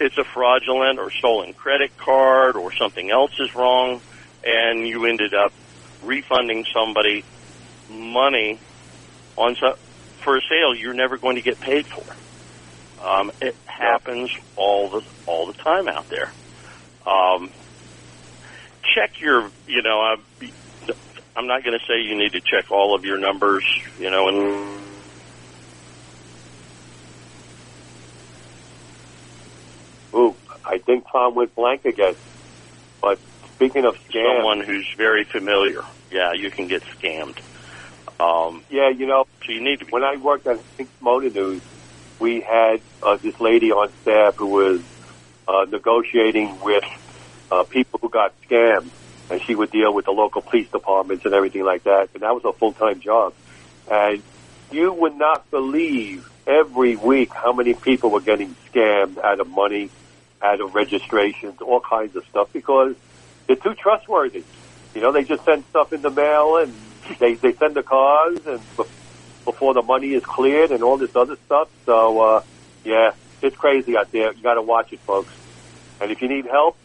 it's 0.00 0.16
a 0.18 0.24
fraudulent 0.34 0.98
or 0.98 1.10
stolen 1.18 1.54
credit 1.54 1.90
card 2.04 2.56
or 2.56 2.70
something 2.80 3.10
else 3.10 3.32
is 3.40 3.50
wrong 3.56 4.00
and 4.44 4.86
you 4.86 5.06
ended 5.06 5.32
up 5.34 5.52
refunding 6.02 6.64
somebody 6.74 7.24
money 7.88 8.60
on 9.36 9.56
so, 9.60 9.74
for 10.24 10.36
a 10.36 10.40
sale 10.48 10.74
you're 10.74 10.94
never 10.94 11.18
going 11.18 11.36
to 11.36 11.42
get 11.42 11.60
paid 11.60 11.84
for. 11.94 12.04
Um, 13.04 13.30
it 13.40 13.56
happens 13.66 14.30
all 14.56 14.90
the 14.90 15.02
all 15.26 15.46
the 15.46 15.54
time 15.62 15.88
out 15.88 16.06
there. 16.08 16.32
Um, 17.06 17.50
check 18.94 19.10
your, 19.20 19.50
you 19.66 19.82
know, 19.82 20.00
I'm, 20.00 20.24
I'm 21.36 21.46
not 21.46 21.64
going 21.64 21.78
to 21.78 21.84
say 21.88 22.00
you 22.00 22.16
need 22.16 22.32
to 22.32 22.40
check 22.40 22.70
all 22.70 22.94
of 22.94 23.04
your 23.04 23.18
numbers, 23.18 23.64
you 23.98 24.10
know, 24.10 24.28
and 24.28 24.83
I 30.66 30.78
think 30.78 31.06
Tom 31.10 31.34
went 31.34 31.54
blank 31.54 31.84
again. 31.84 32.16
But 33.00 33.18
speaking 33.54 33.84
of 33.84 33.96
scams, 34.08 34.36
someone 34.36 34.60
who's 34.60 34.86
very 34.96 35.24
familiar. 35.24 35.82
Yeah, 36.10 36.32
you 36.32 36.50
can 36.50 36.68
get 36.68 36.82
scammed. 36.82 37.38
Um, 38.20 38.62
yeah, 38.70 38.90
you 38.90 39.06
know, 39.06 39.26
so 39.44 39.52
you 39.52 39.60
need 39.60 39.80
to 39.80 39.84
be. 39.84 39.90
when 39.90 40.04
I 40.04 40.16
worked 40.16 40.46
at 40.46 40.60
Hemmings 40.76 40.90
Motor 41.00 41.30
News, 41.30 41.62
we 42.18 42.40
had 42.40 42.80
uh, 43.02 43.16
this 43.16 43.40
lady 43.40 43.72
on 43.72 43.90
staff 44.02 44.36
who 44.36 44.46
was 44.46 44.80
uh, 45.48 45.66
negotiating 45.68 46.60
with 46.60 46.84
uh, 47.50 47.64
people 47.64 47.98
who 48.00 48.08
got 48.08 48.32
scammed, 48.42 48.88
and 49.30 49.42
she 49.42 49.54
would 49.54 49.70
deal 49.70 49.92
with 49.92 50.04
the 50.04 50.12
local 50.12 50.42
police 50.42 50.70
departments 50.70 51.24
and 51.24 51.34
everything 51.34 51.64
like 51.64 51.84
that. 51.84 52.10
And 52.14 52.22
that 52.22 52.34
was 52.34 52.44
a 52.44 52.52
full 52.52 52.72
time 52.72 53.00
job. 53.00 53.34
And 53.90 54.22
you 54.70 54.92
would 54.92 55.16
not 55.16 55.50
believe 55.50 56.28
every 56.46 56.96
week 56.96 57.32
how 57.32 57.52
many 57.52 57.74
people 57.74 58.10
were 58.10 58.20
getting 58.20 58.54
scammed 58.72 59.18
out 59.18 59.40
of 59.40 59.48
money, 59.48 59.90
out 60.44 60.60
of 60.60 60.74
registrations, 60.74 61.60
all 61.62 61.80
kinds 61.80 62.14
of 62.14 62.24
stuff 62.26 62.52
because 62.52 62.94
they're 63.46 63.56
too 63.56 63.74
trustworthy. 63.74 64.44
You 64.94 65.00
know, 65.00 65.10
they 65.10 65.24
just 65.24 65.44
send 65.44 65.64
stuff 65.70 65.92
in 65.92 66.02
the 66.02 66.10
mail 66.10 66.58
and 66.58 66.72
they 67.18 67.34
they 67.34 67.54
send 67.54 67.74
the 67.74 67.82
cars 67.82 68.38
and 68.46 68.60
before 69.44 69.74
the 69.74 69.82
money 69.82 70.12
is 70.12 70.24
cleared 70.24 70.70
and 70.70 70.84
all 70.84 70.98
this 70.98 71.16
other 71.16 71.36
stuff. 71.46 71.68
So 71.86 72.20
uh, 72.20 72.42
yeah, 72.84 73.12
it's 73.40 73.56
crazy 73.56 73.96
out 73.96 74.12
there. 74.12 74.32
You 74.32 74.42
got 74.42 74.54
to 74.54 74.62
watch 74.62 74.92
it, 74.92 75.00
folks. 75.00 75.32
And 76.00 76.10
if 76.12 76.20
you 76.20 76.28
need 76.28 76.44
help, 76.44 76.76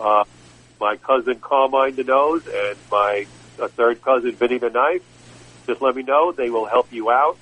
uh, 0.00 0.24
my 0.80 0.96
cousin 0.96 1.40
Carmine 1.40 1.94
the 1.94 2.04
Nose 2.04 2.42
and 2.46 2.78
my 2.90 3.26
uh, 3.60 3.68
third 3.68 4.02
cousin 4.02 4.32
Vinny 4.32 4.58
the 4.58 4.70
Knife, 4.70 5.02
just 5.66 5.82
let 5.82 5.94
me 5.94 6.02
know. 6.02 6.32
They 6.32 6.48
will 6.48 6.66
help 6.66 6.90
you 6.92 7.10
out, 7.10 7.36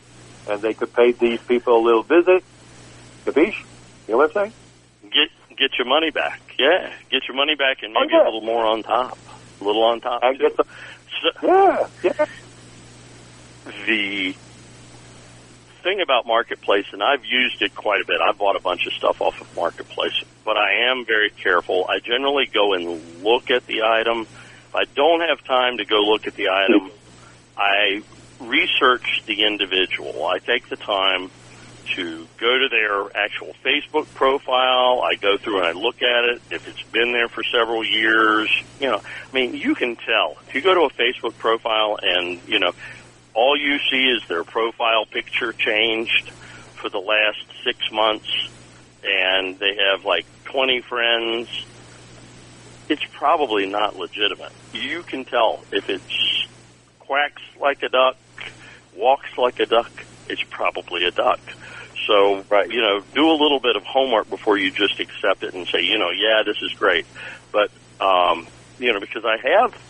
and 0.48 0.60
they 0.60 0.74
could 0.74 0.92
pay 0.92 1.12
these 1.12 1.40
people 1.40 1.76
a 1.76 1.82
little 1.82 2.02
visit. 2.02 2.42
Capiche? 3.24 3.54
You 4.08 4.14
know 4.14 4.18
what 4.18 4.36
I'm 4.36 4.50
saying? 4.50 4.52
Get 5.12 5.28
get 5.58 5.70
your 5.78 5.86
money 5.86 6.10
back. 6.10 6.40
Yeah, 6.58 6.90
get 7.10 7.22
your 7.28 7.36
money 7.36 7.54
back 7.54 7.78
and 7.82 7.94
Oh, 7.96 8.00
maybe 8.00 8.14
yeah. 8.14 8.22
a 8.22 8.24
little 8.24 8.42
more 8.42 8.64
on 8.66 8.82
top. 8.82 9.18
A 9.60 9.64
little 9.64 9.84
on 9.84 10.00
top. 10.00 10.22
Too. 10.22 10.38
get 10.38 10.56
some, 10.56 10.66
So, 11.22 11.46
yeah, 11.46 11.86
yeah. 12.02 12.26
the 13.86 14.34
thing 15.82 16.00
about 16.02 16.26
Marketplace, 16.26 16.84
and 16.92 17.02
I've 17.02 17.24
used 17.24 17.60
it 17.62 17.74
quite 17.74 18.00
a 18.00 18.06
bit. 18.06 18.16
I 18.20 18.32
bought 18.32 18.56
a 18.56 18.60
bunch 18.60 18.82
of 18.86 18.92
stuff 18.92 19.20
off 19.20 19.34
of 19.40 19.54
Marketplace, 19.56 20.12
but 20.44 20.56
I 20.56 20.90
am 20.92 21.04
very 21.06 21.30
careful. 21.42 21.86
I 21.88 22.00
generally 22.04 22.48
go 22.52 22.74
and 22.74 23.22
look 23.24 23.50
at 23.50 23.66
the 23.66 23.82
item. 23.82 24.22
If 24.68 24.74
I 24.74 24.84
don't 24.94 25.20
have 25.20 25.42
time 25.44 25.78
to 25.78 25.84
go 25.86 25.96
look 26.00 26.26
at 26.26 26.34
the 26.36 26.48
item, 26.48 26.90
I 27.56 28.02
research 28.40 29.04
the 29.26 29.42
individual. 29.44 30.26
I 30.26 30.38
take 30.38 30.68
the 30.68 30.76
time 30.76 31.30
to 31.96 32.26
go 32.38 32.58
to 32.58 32.68
their 32.68 33.16
actual 33.16 33.54
Facebook 33.64 34.06
profile. 34.14 35.02
I 35.02 35.16
go 35.16 35.36
through 35.36 35.58
and 35.58 35.66
I 35.66 35.72
look 35.72 36.02
at 36.02 36.24
it. 36.24 36.42
If 36.50 36.68
it's 36.68 36.82
been 36.90 37.12
there 37.12 37.28
for 37.28 37.42
several 37.44 37.84
years, 37.84 38.50
you 38.80 38.90
know, 38.90 38.98
I 38.98 39.34
mean, 39.34 39.54
you 39.54 39.74
can 39.74 39.96
tell. 39.96 40.36
If 40.48 40.54
you 40.54 40.60
go 40.60 40.74
to 40.74 40.80
a 40.82 40.90
Facebook 40.90 41.36
profile 41.38 41.98
and, 42.02 42.40
you 42.46 42.58
know, 42.58 42.72
all 43.34 43.56
you 43.56 43.78
see 43.90 44.06
is 44.06 44.26
their 44.28 44.44
profile 44.44 45.06
picture 45.06 45.52
changed 45.52 46.30
for 46.74 46.88
the 46.88 46.98
last 46.98 47.44
six 47.64 47.90
months 47.92 48.30
and 49.04 49.58
they 49.58 49.76
have 49.76 50.04
like 50.04 50.26
20 50.44 50.80
friends, 50.82 51.48
it's 52.88 53.04
probably 53.12 53.66
not 53.66 53.96
legitimate. 53.96 54.52
You 54.72 55.02
can 55.02 55.24
tell 55.24 55.64
if 55.72 55.88
it's 55.88 56.46
quacks 56.98 57.42
like 57.60 57.82
a 57.82 57.88
duck, 57.88 58.16
walks 58.96 59.36
like 59.38 59.60
a 59.60 59.66
duck, 59.66 59.90
it's 60.28 60.42
probably 60.50 61.04
a 61.04 61.10
duck. 61.10 61.40
So, 62.10 62.44
right. 62.50 62.68
you 62.68 62.80
know, 62.80 63.04
do 63.14 63.30
a 63.30 63.38
little 63.40 63.60
bit 63.60 63.76
of 63.76 63.84
homework 63.84 64.28
before 64.28 64.58
you 64.58 64.72
just 64.72 64.98
accept 64.98 65.44
it 65.44 65.54
and 65.54 65.64
say, 65.68 65.82
you 65.82 65.96
know, 65.96 66.10
yeah, 66.10 66.42
this 66.44 66.56
is 66.60 66.72
great. 66.72 67.06
But, 67.52 67.70
um, 68.00 68.48
you 68.80 68.92
know, 68.92 68.98
because 68.98 69.24
I 69.24 69.36
have 69.36 69.80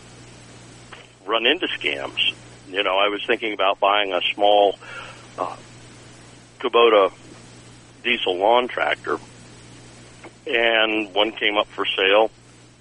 run 1.24 1.46
into 1.46 1.66
scams. 1.68 2.34
You 2.68 2.82
know, 2.82 2.98
I 2.98 3.08
was 3.08 3.24
thinking 3.26 3.54
about 3.54 3.80
buying 3.80 4.12
a 4.12 4.20
small 4.34 4.78
uh, 5.38 5.56
Kubota 6.58 7.10
diesel 8.04 8.36
lawn 8.36 8.68
tractor, 8.68 9.18
and 10.46 11.14
one 11.14 11.32
came 11.32 11.56
up 11.56 11.68
for 11.68 11.86
sale. 11.86 12.30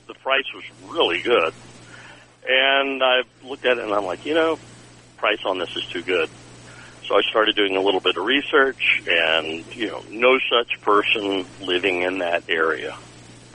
The 0.07 0.15
price 0.15 0.53
was 0.53 0.65
really 0.89 1.21
good. 1.21 1.53
And 2.45 3.01
I 3.01 3.21
looked 3.45 3.65
at 3.65 3.77
it 3.77 3.85
and 3.85 3.93
I'm 3.93 4.05
like, 4.05 4.25
you 4.25 4.33
know, 4.33 4.59
price 5.15 5.39
on 5.45 5.59
this 5.59 5.73
is 5.77 5.85
too 5.85 6.03
good. 6.03 6.29
So 7.09 7.15
I 7.17 7.21
started 7.23 7.55
doing 7.55 7.75
a 7.75 7.81
little 7.81 8.01
bit 8.01 8.17
of 8.17 8.23
research 8.23 9.01
and, 9.07 9.65
you 9.75 9.87
know, 9.87 10.03
no 10.11 10.37
such 10.47 10.79
person 10.81 11.43
living 11.59 12.03
in 12.03 12.19
that 12.19 12.43
area. 12.47 12.95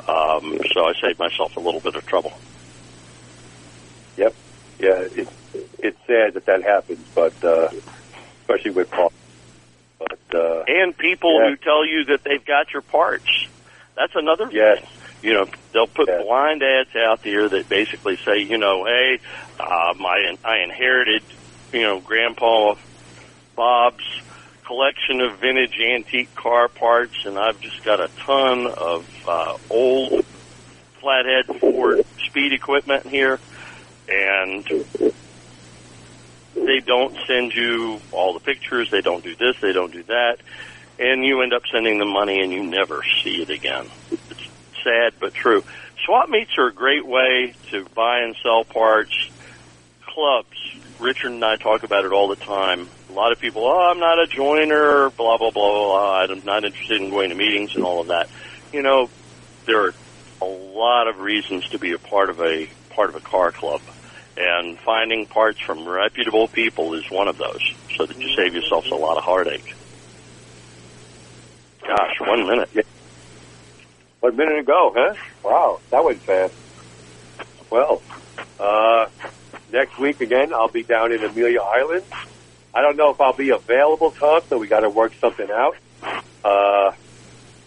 Um, 0.09 0.59
so 0.73 0.85
I 0.85 0.93
saved 1.01 1.21
myself 1.21 1.57
a 1.57 1.61
little 1.61 1.79
bit 1.81 1.95
of 1.95 2.05
trouble. 2.05 2.33
Yep. 4.17 4.35
Yeah, 4.81 5.07
it's 5.15 5.31
it's 5.79 5.99
sad 6.05 6.35
that 6.35 6.47
that 6.47 6.65
happens, 6.65 7.07
but 7.15 7.33
uh, 7.45 7.69
especially 8.41 8.73
with 8.73 8.91
Paul. 8.91 9.13
But 10.01 10.19
uh, 10.35 10.65
and 10.67 10.97
people 10.99 11.39
yeah. 11.41 11.51
who 11.51 11.57
tell 11.57 11.87
you 11.87 12.07
that 12.07 12.25
they've 12.25 12.45
got 12.45 12.73
your 12.73 12.83
parts. 12.83 13.47
That's 13.95 14.17
another 14.17 14.49
yes. 14.51 14.81
thing. 14.81 14.89
You 15.23 15.35
know, 15.35 15.47
they'll 15.73 15.87
put 15.87 16.09
Yeah. 16.09 16.23
blind 16.23 16.65
ads 16.65 16.95
out 16.97 17.23
there 17.23 17.49
that 17.49 17.69
basically 17.69 18.19
say, 18.25 18.41
you 18.41 18.59
know, 18.59 18.85
hey, 18.85 19.21
uh, 19.61 19.95
my 19.97 20.37
I 20.45 20.59
inherited, 20.59 21.23
you 21.73 21.83
know, 21.83 22.01
Grandpa 22.01 22.75
Bob's 23.55 24.05
collection 24.65 25.21
of 25.21 25.39
vintage 25.39 25.79
antique 25.79 26.35
car 26.35 26.69
parts, 26.69 27.25
and 27.27 27.39
I've 27.39 27.61
just 27.61 27.85
got 27.85 28.01
a 28.01 28.09
ton 28.19 28.67
of 28.67 29.07
uh, 29.29 29.57
old 29.71 30.25
flathead 31.01 31.47
Ford 31.61 32.05
speed 32.25 32.53
equipment 32.53 33.07
here, 33.07 33.39
and 34.09 34.65
they 36.55 36.81
don't 36.81 37.17
send 37.27 37.55
you 37.55 38.01
all 38.11 38.33
the 38.33 38.41
pictures. 38.41 38.91
They 38.91 39.03
don't 39.03 39.23
do 39.23 39.35
this. 39.37 39.57
They 39.61 39.73
don't 39.73 39.93
do 39.93 40.03
that, 40.05 40.39
and 40.99 41.25
you 41.25 41.43
end 41.43 41.53
up 41.53 41.63
sending 41.71 41.99
them 41.99 42.11
money, 42.11 42.41
and 42.41 42.53
you 42.53 42.63
never 42.65 43.03
see 43.23 43.43
it 43.43 43.51
again. 43.51 43.87
It's 44.11 44.49
sad 44.83 45.15
but 45.21 45.35
true. 45.35 45.63
Swap 46.05 46.29
meets 46.29 46.59
are 46.59 46.67
a 46.67 46.73
great 46.73 47.07
way 47.07 47.55
to 47.71 47.85
buy 47.95 48.21
and 48.21 48.37
sell 48.43 48.65
parts. 48.65 49.15
Clubs. 50.07 50.57
Richard 51.01 51.33
and 51.33 51.45
I 51.45 51.57
talk 51.57 51.83
about 51.83 52.05
it 52.05 52.13
all 52.13 52.29
the 52.29 52.37
time. 52.37 52.89
Lot 53.15 53.31
of 53.31 53.39
people, 53.39 53.65
oh, 53.65 53.91
I'm 53.91 54.01
not 54.01 54.19
a 54.19 54.27
joiner, 54.27 55.09
blah, 55.11 55.39
blah, 55.39 55.51
blah, 55.51 55.73
blah. 55.73 56.23
I'm 56.23 56.45
not 56.45 56.65
interested 56.65 57.01
in 57.01 57.11
going 57.11 57.31
to 57.31 57.37
meetings 57.37 57.77
and 57.77 57.85
all 57.85 58.01
of 58.01 58.09
that. 58.09 58.29
You 58.73 58.83
know, 58.83 59.09
there 59.67 59.85
are 59.85 59.95
a 60.43 60.45
lot 60.45 61.07
of 61.07 61.21
reasons 61.21 61.69
to 61.69 61.79
be 61.79 61.93
a 61.93 61.99
part 61.99 62.29
of 62.29 62.41
a, 62.41 62.69
part 62.91 63.11
of 63.11 63.15
a 63.15 63.21
car 63.21 63.53
club. 63.53 63.81
And 64.37 64.77
finding 64.81 65.27
parts 65.27 65.61
from 65.61 65.89
reputable 65.89 66.49
people 66.49 66.95
is 66.95 67.09
one 67.09 67.29
of 67.29 67.39
those, 67.39 67.63
so 67.97 68.05
that 68.05 68.21
you 68.21 68.35
save 68.35 68.53
yourselves 68.53 68.91
a 68.91 68.97
lot 68.97 69.17
of 69.17 69.23
heartache. 69.23 69.77
Gosh, 71.87 72.19
one 72.19 72.45
minute. 72.45 72.87
One 74.19 74.37
minute 74.37 74.59
ago, 74.59 74.93
huh? 74.97 75.15
Wow, 75.45 75.81
that 75.91 76.05
went 76.05 76.19
fast. 76.23 76.55
Well, 77.71 78.03
uh, 78.59 79.07
next 79.73 80.01
week 80.01 80.21
again, 80.21 80.53
I'll 80.53 80.67
be 80.67 80.83
down 80.83 81.13
in 81.13 81.23
Amelia 81.23 81.61
Island. 81.61 82.03
I 82.75 82.83
don't 82.83 82.97
know 82.97 83.11
if 83.11 83.21
I'll 83.21 83.37
be 83.37 83.51
available, 83.51 84.11
Tom, 84.11 84.43
so 84.49 84.59
we 84.59 84.67
got 84.67 84.81
to 84.81 84.91
work 84.91 85.13
something 85.21 85.49
out. 85.51 85.77
Uh, 86.45 86.93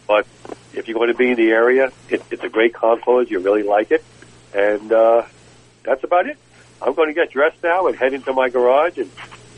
but 0.05 0.27
if 0.73 0.87
you're 0.87 0.95
going 0.95 1.11
to 1.11 1.17
be 1.17 1.31
in 1.31 1.37
the 1.37 1.49
area, 1.49 1.91
it, 2.09 2.23
it's 2.29 2.43
a 2.43 2.49
great 2.49 2.73
concourse. 2.73 3.29
You 3.29 3.39
really 3.39 3.63
like 3.63 3.91
it, 3.91 4.03
and 4.53 4.91
uh, 4.91 5.23
that's 5.83 6.03
about 6.03 6.27
it. 6.27 6.37
I'm 6.81 6.93
going 6.93 7.07
to 7.07 7.13
get 7.13 7.31
dressed 7.31 7.63
now 7.63 7.87
and 7.87 7.95
head 7.95 8.13
into 8.13 8.33
my 8.33 8.49
garage 8.49 8.97
and 8.97 9.09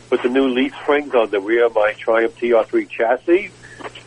put 0.09 0.21
the 0.23 0.29
new 0.29 0.47
leaf 0.47 0.73
springs 0.83 1.13
on 1.13 1.31
the 1.31 1.41
rear 1.41 1.65
of 1.65 1.75
my 1.75 1.93
Triumph 1.97 2.35
TR3 2.37 2.89
chassis 2.89 3.51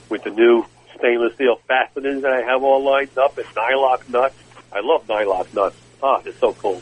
with 0.08 0.24
the 0.24 0.30
new 0.30 0.64
stainless 0.96 1.34
steel 1.34 1.56
fasteners 1.68 2.22
that 2.22 2.32
I 2.32 2.42
have 2.42 2.62
all 2.62 2.82
lined 2.82 3.16
up 3.18 3.36
and 3.36 3.46
nylock 3.48 4.08
nuts. 4.08 4.36
I 4.72 4.80
love 4.80 5.06
nylock 5.06 5.52
nuts. 5.52 5.76
Ah, 6.02 6.20
they're 6.22 6.32
so 6.40 6.54
cool. 6.54 6.80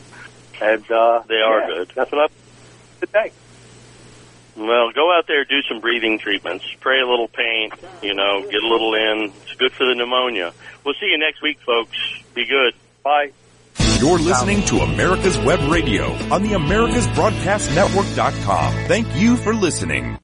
And 0.61 0.89
uh, 0.91 1.23
They 1.27 1.41
are 1.41 1.59
yeah, 1.59 1.67
good. 1.67 1.91
That's 1.95 2.11
what 2.11 2.21
I'm 2.21 2.29
today. 3.01 3.31
Well, 4.55 4.91
go 4.91 5.11
out 5.15 5.27
there, 5.27 5.45
do 5.45 5.61
some 5.63 5.79
breathing 5.79 6.19
treatments, 6.19 6.65
spray 6.65 6.99
a 6.99 7.07
little 7.07 7.29
paint, 7.29 7.73
you 8.01 8.13
know, 8.13 8.41
get 8.41 8.61
a 8.61 8.67
little 8.67 8.93
in. 8.93 9.31
It's 9.43 9.53
good 9.55 9.71
for 9.71 9.85
the 9.85 9.95
pneumonia. 9.95 10.53
We'll 10.83 10.95
see 10.95 11.05
you 11.07 11.17
next 11.17 11.41
week, 11.41 11.59
folks. 11.65 11.97
Be 12.33 12.45
good. 12.45 12.73
Bye. 13.03 13.31
You're 13.99 14.19
listening 14.19 14.63
to 14.65 14.79
America's 14.79 15.37
Web 15.39 15.61
Radio 15.71 16.11
on 16.33 16.43
the 16.43 16.51
AmericasBroadcastNetwork.com. 16.53 18.73
Thank 18.87 19.15
you 19.15 19.37
for 19.37 19.53
listening. 19.53 20.17